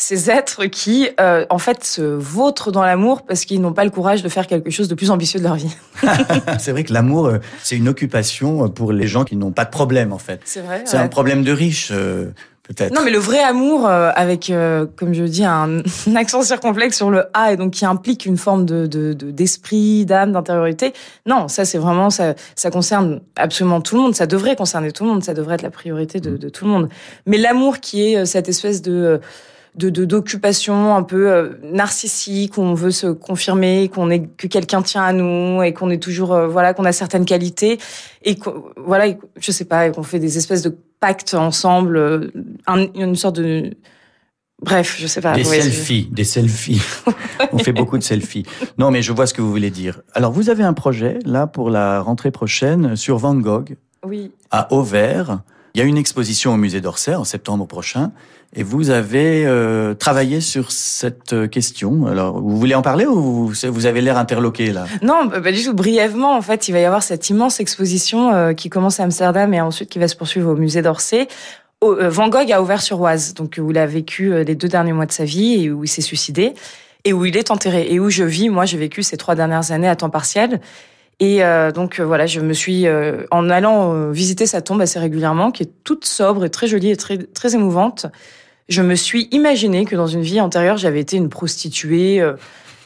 ces 0.00 0.30
êtres 0.30 0.64
qui, 0.64 1.10
euh, 1.20 1.44
en 1.50 1.58
fait, 1.58 1.84
se 1.84 2.00
vautrent 2.00 2.72
dans 2.72 2.82
l'amour 2.82 3.22
parce 3.22 3.44
qu'ils 3.44 3.60
n'ont 3.60 3.74
pas 3.74 3.84
le 3.84 3.90
courage 3.90 4.22
de 4.22 4.28
faire 4.30 4.46
quelque 4.46 4.70
chose 4.70 4.88
de 4.88 4.94
plus 4.94 5.10
ambitieux 5.10 5.38
de 5.40 5.44
leur 5.44 5.56
vie. 5.56 5.76
c'est 6.58 6.72
vrai 6.72 6.84
que 6.84 6.92
l'amour, 6.94 7.26
euh, 7.26 7.38
c'est 7.62 7.76
une 7.76 7.88
occupation 7.88 8.70
pour 8.70 8.92
les 8.92 9.06
gens 9.06 9.24
qui 9.24 9.36
n'ont 9.36 9.52
pas 9.52 9.66
de 9.66 9.70
problème 9.70 10.12
en 10.12 10.18
fait. 10.18 10.40
C'est 10.44 10.62
vrai. 10.62 10.82
C'est 10.86 10.96
un 10.96 11.08
problème 11.08 11.44
de 11.44 11.52
riche, 11.52 11.92
peut-être. 12.74 12.94
Non, 12.94 13.02
mais 13.04 13.10
le 13.10 13.18
vrai 13.18 13.40
amour, 13.42 13.86
euh, 13.86 14.10
avec, 14.14 14.50
euh, 14.50 14.86
comme 14.96 15.12
je 15.14 15.24
dis, 15.24 15.44
un, 15.44 15.78
un 16.08 16.16
accent 16.16 16.42
circonflexe 16.42 16.96
sur 16.96 17.10
le 17.10 17.24
A, 17.34 17.52
et 17.52 17.56
donc 17.56 17.72
qui 17.72 17.84
implique 17.84 18.26
une 18.26 18.36
forme 18.36 18.64
de 18.64 18.86
de- 18.86 19.12
de- 19.12 19.30
d'esprit, 19.30 20.06
d'âme, 20.06 20.32
d'intériorité. 20.32 20.92
Non, 21.26 21.48
ça 21.48 21.64
c'est 21.64 21.78
vraiment 21.78 22.10
ça. 22.10 22.34
Ça 22.54 22.70
concerne 22.70 23.20
absolument 23.36 23.80
tout 23.80 23.96
le 23.96 24.02
monde. 24.02 24.14
Ça 24.14 24.26
devrait 24.26 24.56
concerner 24.56 24.92
tout 24.92 25.04
le 25.04 25.10
monde. 25.10 25.22
Ça 25.24 25.34
devrait 25.34 25.54
être 25.56 25.62
la 25.62 25.70
priorité 25.70 26.20
de, 26.20 26.36
de 26.36 26.48
tout 26.48 26.64
le 26.64 26.70
monde. 26.70 26.88
Mais 27.26 27.36
l'amour 27.38 27.80
qui 27.80 28.12
est 28.12 28.18
euh, 28.18 28.24
cette 28.24 28.48
espèce 28.48 28.82
de 28.82 28.92
euh, 28.92 29.18
de 29.76 29.88
d'occupation 30.04 30.94
un 30.96 31.02
peu 31.02 31.30
euh, 31.30 31.50
narcissique 31.62 32.58
où 32.58 32.62
on 32.62 32.74
veut 32.74 32.90
se 32.90 33.06
confirmer 33.06 33.88
qu'on 33.88 34.10
est 34.10 34.26
que 34.36 34.46
quelqu'un 34.48 34.82
tient 34.82 35.02
à 35.04 35.12
nous 35.12 35.62
et 35.62 35.72
qu'on 35.72 35.90
est 35.90 36.02
toujours 36.02 36.32
euh, 36.34 36.48
voilà 36.48 36.74
qu'on 36.74 36.84
a 36.84 36.92
certaines 36.92 37.24
qualités 37.24 37.78
et 38.22 38.34
qu'on- 38.36 38.64
voilà 38.76 39.06
et- 39.06 39.18
je 39.38 39.52
sais 39.52 39.64
pas 39.64 39.88
qu'on 39.90 40.02
fait 40.02 40.18
des 40.18 40.36
espèces 40.38 40.62
de 40.62 40.76
pactes 40.98 41.34
ensemble 41.34 41.96
euh, 41.96 42.30
un- 42.66 42.86
une 42.94 43.14
sorte 43.16 43.36
de 43.36 43.70
Bref, 44.62 44.96
je 45.00 45.06
sais 45.06 45.22
pas. 45.22 45.32
Des 45.34 45.42
selfies, 45.44 46.08
des 46.12 46.24
selfies. 46.24 46.82
On 47.52 47.56
fait 47.56 47.72
beaucoup 47.72 47.96
de 47.96 48.02
selfies. 48.02 48.44
Non, 48.76 48.90
mais 48.90 49.00
je 49.00 49.10
vois 49.10 49.26
ce 49.26 49.32
que 49.32 49.40
vous 49.40 49.50
voulez 49.50 49.70
dire. 49.70 50.02
Alors, 50.12 50.32
vous 50.32 50.50
avez 50.50 50.62
un 50.62 50.74
projet, 50.74 51.18
là, 51.24 51.46
pour 51.46 51.70
la 51.70 52.02
rentrée 52.02 52.30
prochaine, 52.30 52.94
sur 52.94 53.16
Van 53.16 53.34
Gogh, 53.34 53.78
Oui. 54.04 54.32
à 54.50 54.70
Auvers. 54.74 55.40
Il 55.74 55.78
y 55.78 55.80
a 55.82 55.86
une 55.86 55.96
exposition 55.96 56.52
au 56.52 56.56
musée 56.58 56.82
d'Orsay 56.82 57.14
en 57.14 57.24
septembre 57.24 57.66
prochain. 57.66 58.12
Et 58.56 58.64
vous 58.64 58.90
avez 58.90 59.46
euh, 59.46 59.94
travaillé 59.94 60.40
sur 60.40 60.72
cette 60.72 61.32
euh, 61.32 61.46
question. 61.46 62.06
Alors, 62.08 62.40
vous 62.40 62.56
voulez 62.58 62.74
en 62.74 62.82
parler 62.82 63.06
ou 63.06 63.46
vous, 63.46 63.86
avez 63.86 64.00
l'air 64.00 64.18
interloqué, 64.18 64.72
là? 64.72 64.86
Non, 65.02 65.26
bah, 65.26 65.52
du 65.52 65.62
tout. 65.62 65.72
Brièvement, 65.72 66.36
en 66.36 66.42
fait, 66.42 66.66
il 66.66 66.72
va 66.72 66.80
y 66.80 66.84
avoir 66.84 67.04
cette 67.04 67.30
immense 67.30 67.60
exposition 67.60 68.34
euh, 68.34 68.52
qui 68.52 68.68
commence 68.68 68.98
à 68.98 69.04
Amsterdam 69.04 69.54
et 69.54 69.60
ensuite 69.60 69.88
qui 69.88 70.00
va 70.00 70.08
se 70.08 70.16
poursuivre 70.16 70.50
au 70.50 70.56
musée 70.56 70.82
d'Orsay. 70.82 71.28
Au- 71.80 71.94
Van 72.08 72.28
Gogh 72.28 72.50
a 72.50 72.60
ouvert 72.60 72.82
sur 72.82 73.00
Oise, 73.00 73.34
donc 73.34 73.54
où 73.62 73.70
il 73.70 73.78
a 73.78 73.86
vécu 73.86 74.34
les 74.44 74.56
deux 74.56 74.68
derniers 74.68 74.92
mois 74.92 75.06
de 75.06 75.12
sa 75.12 75.24
vie 75.24 75.64
et 75.64 75.70
où 75.70 75.84
il 75.84 75.88
s'est 75.88 76.02
suicidé 76.02 76.54
et 77.04 77.12
où 77.12 77.24
il 77.24 77.36
est 77.36 77.52
enterré 77.52 77.86
et 77.88 78.00
où 78.00 78.10
je 78.10 78.24
vis. 78.24 78.48
Moi, 78.48 78.66
j'ai 78.66 78.78
vécu 78.78 79.04
ces 79.04 79.16
trois 79.16 79.36
dernières 79.36 79.70
années 79.70 79.88
à 79.88 79.94
temps 79.94 80.10
partiel. 80.10 80.60
Et 81.20 81.40
donc 81.74 82.00
voilà, 82.00 82.26
je 82.26 82.40
me 82.40 82.52
suis 82.52 82.86
en 83.30 83.48
allant 83.50 84.10
visiter 84.10 84.46
sa 84.46 84.60
tombe 84.62 84.80
assez 84.82 84.98
régulièrement, 84.98 85.50
qui 85.50 85.62
est 85.62 85.70
toute 85.84 86.04
sobre 86.06 86.44
et 86.46 86.50
très 86.50 86.66
jolie 86.66 86.90
et 86.90 86.96
très 86.96 87.18
très 87.18 87.54
émouvante. 87.54 88.06
Je 88.70 88.82
me 88.82 88.94
suis 88.94 89.28
imaginé 89.32 89.84
que 89.84 89.96
dans 89.96 90.06
une 90.06 90.22
vie 90.22 90.40
antérieure, 90.40 90.76
j'avais 90.76 91.00
été 91.00 91.16
une 91.16 91.28
prostituée 91.28 92.20
euh, 92.20 92.34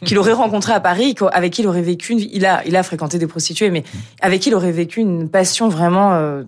qu'il 0.05 0.19
aurait 0.19 0.33
rencontrée 0.33 0.73
à 0.73 0.81
Paris, 0.81 1.15
avec 1.33 1.53
qui 1.53 1.61
il 1.61 1.69
aurait 1.69 1.83
vécu. 1.83 2.15
Une, 2.15 2.21
il 2.21 2.47
a 2.47 2.63
il 2.67 2.75
a 2.75 2.83
fréquenté 2.83 3.19
des 3.19 3.27
prostituées, 3.27 3.71
mais 3.71 3.85
avec 4.23 4.41
qui 4.41 4.49
il 4.49 4.55
aurait 4.55 4.73
vécu 4.73 5.01
une 5.01 5.29
passion 5.29 5.69
vraiment 5.69 6.15
euh, 6.15 6.43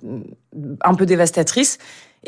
un 0.82 0.94
peu 0.94 1.04
dévastatrice. 1.04 1.76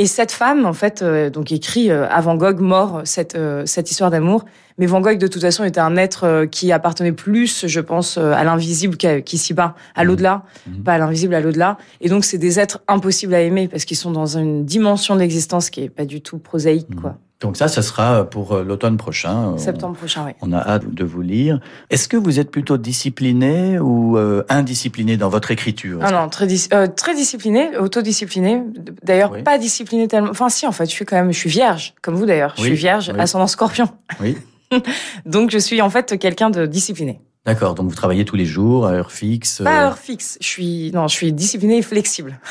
Et 0.01 0.07
cette 0.07 0.31
femme, 0.33 0.65
en 0.65 0.73
fait, 0.73 1.03
euh, 1.03 1.29
donc 1.29 1.51
écrit 1.53 1.91
euh, 1.91 2.07
à 2.09 2.21
Van 2.21 2.37
Gogh 2.37 2.61
mort 2.61 3.03
cette 3.05 3.35
euh, 3.35 3.65
cette 3.67 3.91
histoire 3.91 4.11
d'amour. 4.11 4.45
Mais 4.79 4.87
Van 4.87 5.01
Gogh, 5.01 5.19
de 5.19 5.27
toute 5.27 5.43
façon, 5.43 5.65
était 5.65 5.81
un 5.81 5.97
être 5.97 6.23
euh, 6.25 6.47
qui 6.47 6.71
appartenait 6.71 7.11
plus, 7.11 7.67
je 7.67 7.81
pense, 7.81 8.17
euh, 8.17 8.31
à 8.33 8.45
l'invisible 8.45 8.97
qu'à- 8.97 9.21
qu'ici-bas, 9.21 9.75
à 9.97 10.05
l'au-delà, 10.05 10.45
Mhm. 10.69 10.83
pas 10.85 10.93
à 10.95 10.99
l'invisible, 10.99 11.35
à 11.35 11.41
l'au-delà. 11.41 11.79
Et 12.01 12.09
donc, 12.09 12.25
c'est 12.25 12.39
des 12.39 12.61
êtres 12.61 12.81
impossibles 12.87 13.35
à 13.35 13.41
aimer 13.41 13.67
parce 13.67 13.85
qu'ils 13.85 13.97
sont 13.97 14.13
dans 14.13 14.39
une 14.39 14.65
dimension 14.65 15.17
de 15.17 15.21
l'existence 15.21 15.69
qui 15.69 15.83
est 15.83 15.89
pas 15.91 16.05
du 16.05 16.21
tout 16.21 16.39
prosaïque, 16.39 16.95
quoi. 17.01 17.17
Donc 17.41 17.57
ça, 17.57 17.69
ça 17.69 17.83
sera 17.83 18.25
pour 18.29 18.53
euh, 18.53 18.65
l'automne 18.65 18.97
prochain. 18.97 19.51
On- 19.55 19.59
Septembre 19.59 19.97
prochain, 19.97 20.25
oui. 20.27 20.33
On 20.43 20.53
a 20.53 20.59
hâte 20.59 20.93
de 20.93 21.05
vous 21.05 21.23
lire. 21.23 21.61
Est-ce 21.89 22.09
que 22.09 22.17
vous 22.17 22.41
êtes 22.41 22.51
plutôt 22.51 22.79
discipliné 22.79 23.79
ou 23.79 24.19
euh, 24.19 24.43
indiscipliné 24.49 25.17
dans 25.17 25.29
votre 25.29 25.53
écriture? 25.53 26.01
Ah 26.03 26.11
non, 26.11 26.29
très, 26.29 26.49
dis- 26.49 26.69
euh, 26.73 26.89
très 26.89 27.15
discipliné, 27.15 27.77
autodiscipliné. 27.79 28.63
D'ailleurs, 29.05 29.31
Oui. 29.33 29.43
pas 29.45 29.57
discipliné 29.59 30.09
tellement. 30.09 30.31
Enfin, 30.31 30.49
si, 30.49 30.67
en 30.67 30.73
fait, 30.73 30.87
je 30.87 30.91
suis 30.91 31.05
quand 31.05 31.15
même, 31.17 31.33
je 31.33 31.39
suis 31.39 31.51
vierge, 31.51 31.95
comme 32.03 32.17
vous 32.17 32.27
d'ailleurs. 32.27 32.55
Je 32.57 32.63
Oui, 32.63 32.69
suis 32.69 32.77
vierge, 32.77 33.13
oui. 33.15 33.21
ascendant 33.21 33.47
scorpion. 33.47 33.89
Oui. 34.21 34.37
Donc, 35.25 35.51
je 35.51 35.59
suis 35.59 35.81
en 35.81 35.91
fait 35.91 36.19
quelqu'un 36.19 36.51
de 36.51 36.67
discipliné. 36.67 37.21
D'accord, 37.47 37.75
donc 37.75 37.89
vous 37.89 37.95
travaillez 37.95 38.27
tous 38.27 38.37
les 38.37 38.45
jours 38.45 38.87
à 38.87 38.91
heure 38.91 39.11
fixe. 39.13 39.63
Pas 39.65 39.71
à 39.71 39.85
euh, 39.85 39.87
heure 39.87 39.99
fixe. 39.99 40.37
Je 40.43 40.47
suis, 40.47 40.91
non, 40.93 41.09
je 41.09 41.15
suis 41.15 41.33
discipliné 41.33 41.79
et 41.79 41.83
flexible. 41.83 42.39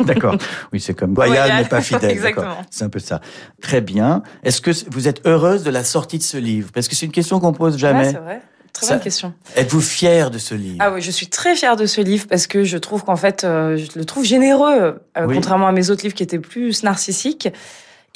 D'accord. 0.04 0.36
Oui, 0.72 0.80
c'est 0.80 0.94
comme 0.94 1.14
loyal 1.14 1.48
Loyal. 1.48 1.62
mais 1.62 1.68
pas 1.68 1.80
fidèle. 1.82 2.10
Exactement. 2.10 2.56
C'est 2.70 2.84
un 2.84 2.88
peu 2.88 2.98
ça. 2.98 3.20
Très 3.60 3.80
bien. 3.80 4.22
Est-ce 4.42 4.60
que 4.60 4.70
vous 4.90 5.08
êtes 5.08 5.26
heureuse 5.26 5.62
de 5.62 5.70
la 5.70 5.84
sortie 5.84 6.18
de 6.18 6.22
ce 6.22 6.36
livre? 6.36 6.70
Parce 6.72 6.88
que 6.88 6.94
c'est 6.94 7.06
une 7.06 7.12
question 7.12 7.40
qu'on 7.40 7.52
pose 7.52 7.74
Ouais, 7.74 7.78
jamais. 7.78 8.10
c'est 8.12 8.18
vrai. 8.18 8.40
Très 8.72 8.86
Ça- 8.86 8.94
bonne 8.94 9.04
question. 9.04 9.32
Êtes-vous 9.54 9.80
fière 9.80 10.32
de 10.32 10.38
ce 10.38 10.54
livre? 10.56 10.78
Ah 10.80 10.92
oui, 10.92 11.00
je 11.00 11.10
suis 11.12 11.28
très 11.28 11.54
fière 11.54 11.76
de 11.76 11.86
ce 11.86 12.00
livre 12.00 12.26
parce 12.28 12.48
que 12.48 12.64
je 12.64 12.76
trouve 12.76 13.04
qu'en 13.04 13.14
fait, 13.14 13.44
euh, 13.44 13.76
je 13.76 13.96
le 13.96 14.04
trouve 14.04 14.24
généreux, 14.24 14.98
euh, 15.16 15.26
Oui. 15.26 15.36
contrairement 15.36 15.68
à 15.68 15.72
mes 15.72 15.90
autres 15.90 16.02
livres 16.02 16.14
qui 16.16 16.24
étaient 16.24 16.40
plus 16.40 16.82
narcissiques. 16.82 17.48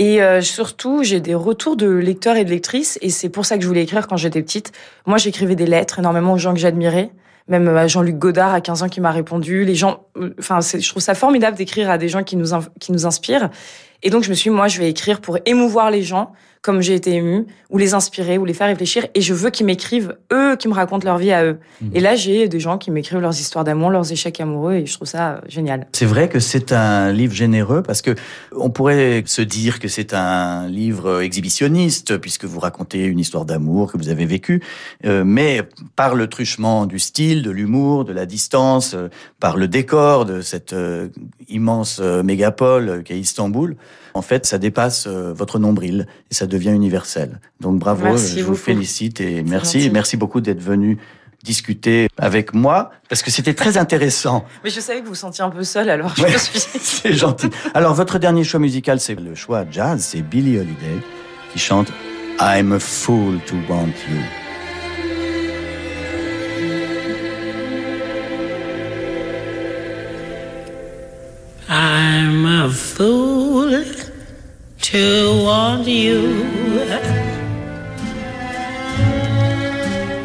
Et 0.01 0.21
euh, 0.23 0.41
surtout, 0.41 1.03
j'ai 1.05 1.21
des 1.21 1.35
retours 1.35 1.77
de 1.77 1.89
lecteurs 1.89 2.37
et 2.37 2.45
de 2.45 2.51
lectrices, 2.51 2.99
et 3.03 3.11
c'est 3.11 3.29
pour 3.29 3.47
ça 3.47 3.57
que 3.57 3.63
je 3.63 3.69
voulais 3.69 3.83
écrire 3.83 4.07
quand 4.09 4.17
j'étais 4.17 4.43
petite. 4.43 4.73
Moi, 5.07 5.19
j'écrivais 5.19 5.57
des 5.57 5.67
lettres 5.67 5.99
énormément 6.01 6.33
aux 6.35 6.39
gens 6.39 6.55
que 6.55 6.61
j'admirais, 6.61 7.11
même 7.49 7.69
à 7.69 7.87
Jean-Luc 7.87 8.17
Godard 8.19 8.53
à 8.53 8.61
15 8.61 8.83
ans 8.83 8.89
qui 8.89 9.01
m'a 9.01 9.11
répondu. 9.11 9.65
Les 9.65 9.75
gens, 9.75 10.05
euh, 10.17 10.35
enfin, 10.39 10.61
je 10.61 10.89
trouve 10.89 11.03
ça 11.03 11.15
formidable 11.15 11.57
d'écrire 11.57 11.91
à 11.91 11.99
des 11.99 12.09
gens 12.09 12.23
qui 12.23 12.37
nous 12.37 12.49
qui 12.79 12.93
nous 12.93 13.07
inspirent. 13.07 13.51
Et 14.03 14.11
donc, 14.11 14.23
je 14.23 14.31
me 14.31 14.35
suis 14.35 14.51
dit, 14.51 14.57
moi, 14.57 14.69
je 14.69 14.79
vais 14.79 14.89
écrire 14.89 15.21
pour 15.21 15.39
émouvoir 15.45 15.91
les 15.91 16.03
gens, 16.03 16.33
comme 16.69 16.83
j'ai 16.83 16.95
été 16.95 17.15
émue, 17.15 17.47
ou 17.71 17.79
les 17.79 17.95
inspirer, 17.95 18.37
ou 18.37 18.45
les 18.45 18.53
faire 18.53 18.67
réfléchir. 18.67 19.07
Et 19.15 19.23
je 19.23 19.33
veux 19.33 19.49
qu'ils 19.49 19.65
m'écrivent, 19.65 20.19
eux, 20.31 20.55
qui 20.55 20.69
me 20.69 20.75
racontent 20.75 21.07
leur 21.07 21.17
vie 21.17 21.33
à 21.33 21.43
eux. 21.43 21.57
Mhm. 21.81 21.93
Et 21.95 22.01
là, 22.01 22.15
j'ai 22.15 22.47
des 22.47 22.61
gens 22.61 22.77
qui 22.77 22.91
m'écrivent 22.91 23.21
leurs 23.21 23.41
histoires 23.41 23.65
d'amour, 23.65 23.89
leurs 23.89 24.13
échecs 24.13 24.39
amoureux, 24.39 24.75
et 24.75 24.85
je 24.85 24.93
trouve 24.93 25.09
ça 25.09 25.31
euh, 25.31 25.41
génial. 25.49 25.87
C'est 25.95 26.05
vrai 26.05 26.29
que 26.29 26.41
c'est 26.41 26.73
un 26.73 27.11
livre 27.11 27.33
généreux 27.35 27.83
parce 27.83 28.03
que 28.03 28.15
on 28.55 28.69
pourrait 28.69 29.23
se 29.25 29.41
dire 29.41 29.81
que 29.81 29.89
c'est 29.89 30.13
un 30.13 30.69
livre 30.69 31.23
exhibitionniste 31.23 32.19
puisque 32.19 32.45
vous 32.45 32.61
racontez 32.61 33.05
une 33.05 33.19
histoire 33.19 33.47
d'amour 33.47 33.91
que 33.91 33.97
vous 33.97 34.11
avez 34.11 34.27
vécue, 34.27 34.63
euh, 35.07 35.25
mais 35.25 35.63
par 35.97 36.15
le 36.15 36.27
truchement 36.27 36.85
du 36.85 36.99
style, 36.99 37.43
de 37.43 37.51
l'humour, 37.51 38.05
de 38.05 38.13
la 38.13 38.27
distance, 38.27 38.93
euh, 38.95 39.09
par 39.41 39.57
le 39.57 39.69
décor 39.69 40.27
de 40.27 40.41
cette 40.43 40.73
euh, 40.73 41.09
immense 41.49 42.01
mégapole 42.01 43.03
qu'est 43.05 43.19
Istanbul, 43.19 43.77
en 44.15 44.23
fait, 44.23 44.47
ça 44.47 44.59
dépasse 44.59 45.07
euh, 45.07 45.33
votre 45.33 45.59
nombril 45.59 46.07
et 46.31 46.35
ça 46.35 46.47
devient 46.47 46.71
universel. 46.71 47.41
Donc 47.61 47.79
bravo, 47.79 48.05
Merci 48.05 48.39
je 48.41 48.45
vous 48.45 48.55
félicite 48.57 49.21
et 49.21 49.43
merci, 49.43 49.81
gentil. 49.81 49.91
merci 49.93 50.17
beaucoup 50.17 50.41
d'être 50.41 50.61
venu 50.63 50.99
discuter 51.45 52.09
avec 52.19 52.53
moi 52.53 52.91
parce 53.09 53.23
que 53.23 53.31
c'était 53.31 53.55
très 53.55 53.79
intéressant. 53.79 54.45
Mais 54.65 54.71
je 54.71 54.81
savais 54.81 54.99
que 55.01 55.05
vous 55.05 55.11
vous 55.11 55.15
sentiez 55.15 55.45
un 55.45 55.51
peu 55.51 55.63
seul, 55.63 55.89
alors 55.89 56.15
je 56.17 56.23
Ouais. 56.25 56.33
me 56.33 56.39
suis 56.39 56.59
C'est 56.81 57.13
gentil. 57.13 57.49
Alors, 57.75 57.95
votre 57.95 58.19
dernier 58.19 58.43
choix 58.45 58.59
musical, 58.61 58.99
c'est 58.99 59.15
le 59.15 59.35
choix 59.37 59.65
jazz, 59.71 60.03
c'est 60.03 60.23
Billie 60.23 60.59
Holiday 60.59 60.99
qui 61.53 61.59
chante 61.61 61.93
I'm 62.41 62.73
a 62.73 62.79
fool 62.81 63.39
to 63.47 63.55
want 63.69 63.87
you. 64.11 64.48
I'm 72.41 72.47
a 72.47 72.71
fool 72.71 73.85
to 74.81 75.43
want 75.43 75.89
you. 75.89 76.85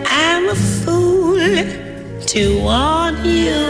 I'm 0.06 0.48
a 0.48 0.54
fool 0.54 1.40
to 2.28 2.62
want 2.62 3.18
you. 3.26 3.66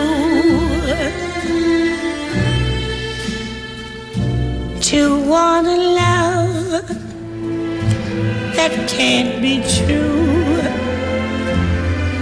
To 4.81 5.25
want 5.25 5.67
a 5.67 5.77
love 6.01 6.87
that 8.57 8.89
can't 8.89 9.41
be 9.41 9.63
true. 9.77 10.59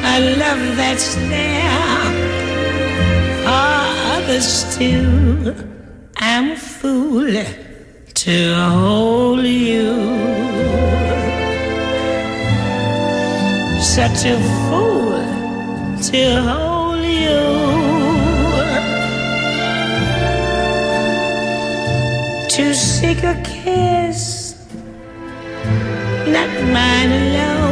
A 0.03 0.37
love 0.37 0.77
that's 0.77 1.15
there 1.15 1.81
for 3.43 3.81
others 4.13 4.77
too. 4.77 5.70
I'm 6.17 6.55
fool 6.55 7.43
to 8.13 8.55
hold 8.55 9.43
you. 9.43 9.91
Such 13.79 14.25
a 14.25 14.37
fool 14.67 15.21
to 16.09 16.41
hold 16.41 17.05
you. 17.05 17.41
To 22.49 22.73
seek 22.75 23.23
a 23.23 23.41
kiss, 23.43 24.55
not 26.27 26.51
mine 26.75 27.11
alone. 27.21 27.71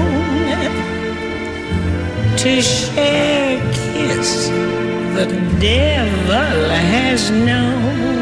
To 2.37 2.61
share 2.61 3.59
a 3.59 3.71
kiss 3.73 4.49
the 5.15 5.25
devil 5.59 6.69
has 6.69 7.29
known. 7.31 8.18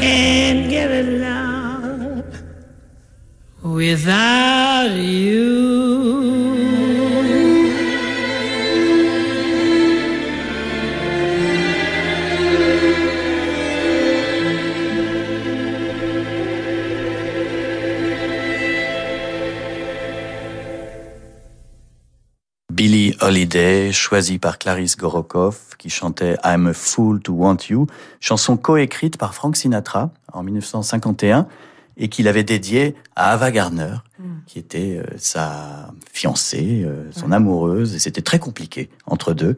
Can't 0.00 0.70
get 0.70 0.90
along 0.90 2.24
without 3.62 4.90
you. 4.96 5.79
Holiday, 23.50 23.90
choisie 23.90 24.38
par 24.38 24.58
Clarisse 24.58 24.96
Gorokoff, 24.96 25.70
qui 25.76 25.90
chantait 25.90 26.36
I'm 26.44 26.68
a 26.68 26.72
Fool 26.72 27.20
to 27.20 27.32
Want 27.32 27.56
You, 27.68 27.88
chanson 28.20 28.56
coécrite 28.56 29.16
par 29.16 29.34
Frank 29.34 29.56
Sinatra 29.56 30.12
en 30.32 30.44
1951 30.44 31.48
et 31.96 32.06
qu'il 32.08 32.28
avait 32.28 32.44
dédiée 32.44 32.94
à 33.16 33.32
Ava 33.32 33.50
Gardner, 33.50 33.96
qui 34.46 34.60
était 34.60 34.98
euh, 34.98 35.16
sa 35.16 35.92
fiancée, 36.12 36.82
euh, 36.84 37.10
son 37.10 37.32
amoureuse, 37.32 37.96
et 37.96 37.98
c'était 37.98 38.22
très 38.22 38.38
compliqué 38.38 38.88
entre 39.06 39.32
deux. 39.32 39.56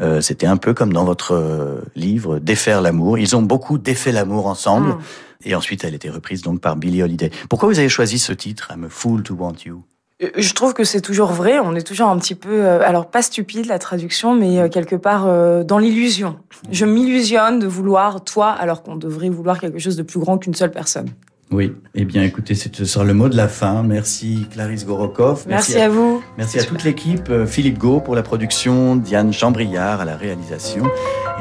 Euh, 0.00 0.22
c'était 0.22 0.46
un 0.46 0.56
peu 0.56 0.72
comme 0.72 0.94
dans 0.94 1.04
votre 1.04 1.82
livre 1.94 2.38
Défaire 2.38 2.80
l'amour. 2.80 3.18
Ils 3.18 3.36
ont 3.36 3.42
beaucoup 3.42 3.76
défait 3.76 4.12
l'amour 4.12 4.46
ensemble. 4.46 4.88
Mm. 4.88 4.98
Et 5.44 5.54
ensuite, 5.54 5.84
elle 5.84 5.94
était 5.94 6.08
reprise 6.08 6.40
donc 6.40 6.62
par 6.62 6.76
Billie 6.76 7.02
Holiday. 7.02 7.30
Pourquoi 7.50 7.68
vous 7.68 7.78
avez 7.78 7.90
choisi 7.90 8.18
ce 8.18 8.32
titre, 8.32 8.72
I'm 8.74 8.84
a 8.84 8.88
Fool 8.88 9.22
to 9.22 9.34
Want 9.34 9.56
You? 9.66 9.84
Je 10.20 10.52
trouve 10.54 10.74
que 10.74 10.84
c'est 10.84 11.00
toujours 11.00 11.32
vrai. 11.32 11.58
On 11.58 11.74
est 11.74 11.86
toujours 11.86 12.08
un 12.08 12.18
petit 12.18 12.34
peu, 12.34 12.64
euh, 12.64 12.80
alors 12.84 13.06
pas 13.06 13.22
stupide 13.22 13.66
la 13.66 13.78
traduction, 13.78 14.34
mais 14.34 14.58
euh, 14.58 14.68
quelque 14.68 14.96
part 14.96 15.26
euh, 15.26 15.64
dans 15.64 15.78
l'illusion. 15.78 16.36
Je 16.70 16.84
m'illusionne 16.84 17.58
de 17.58 17.66
vouloir 17.66 18.22
toi, 18.22 18.50
alors 18.50 18.82
qu'on 18.82 18.96
devrait 18.96 19.28
vouloir 19.28 19.58
quelque 19.58 19.78
chose 19.78 19.96
de 19.96 20.02
plus 20.02 20.20
grand 20.20 20.38
qu'une 20.38 20.54
seule 20.54 20.70
personne. 20.70 21.10
Oui, 21.50 21.72
eh 21.94 22.04
bien 22.04 22.22
écoutez, 22.22 22.54
ce 22.54 22.84
sera 22.84 23.04
le 23.04 23.14
mot 23.14 23.28
de 23.28 23.36
la 23.36 23.48
fin. 23.48 23.82
Merci 23.82 24.46
Clarisse 24.50 24.86
Gorokoff. 24.86 25.46
Merci, 25.46 25.78
à 25.78 25.88
vous. 25.88 26.22
Merci 26.38 26.58
à 26.58 26.64
toute 26.64 26.82
l'équipe, 26.84 27.28
euh, 27.30 27.46
Philippe 27.46 27.78
Gau 27.78 28.00
pour 28.00 28.14
la 28.14 28.22
production, 28.22 28.96
Diane 28.96 29.32
Chambriard 29.32 30.00
à 30.00 30.04
la 30.04 30.16
réalisation 30.16 30.84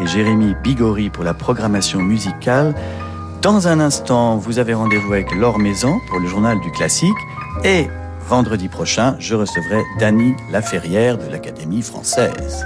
et 0.02 0.06
Jérémy 0.06 0.54
Bigori 0.64 1.10
pour 1.10 1.24
la 1.24 1.34
programmation 1.34 2.00
musicale. 2.00 2.76
Dans 3.42 3.68
un 3.68 3.80
instant, 3.80 4.38
vous 4.38 4.60
avez 4.60 4.74
rendez-vous 4.74 5.14
avec 5.14 5.34
Laure 5.34 5.58
Maison 5.58 6.00
pour 6.10 6.20
le 6.20 6.28
journal 6.28 6.60
du 6.62 6.72
classique 6.72 7.10
et 7.64 7.88
vendredi 8.28 8.70
prochain, 8.70 9.16
je 9.20 9.36
recevrai 9.36 9.82
Dany 10.00 10.36
Laferrière 10.52 11.18
de 11.18 11.30
l'Académie 11.30 11.82
française. 11.82 12.66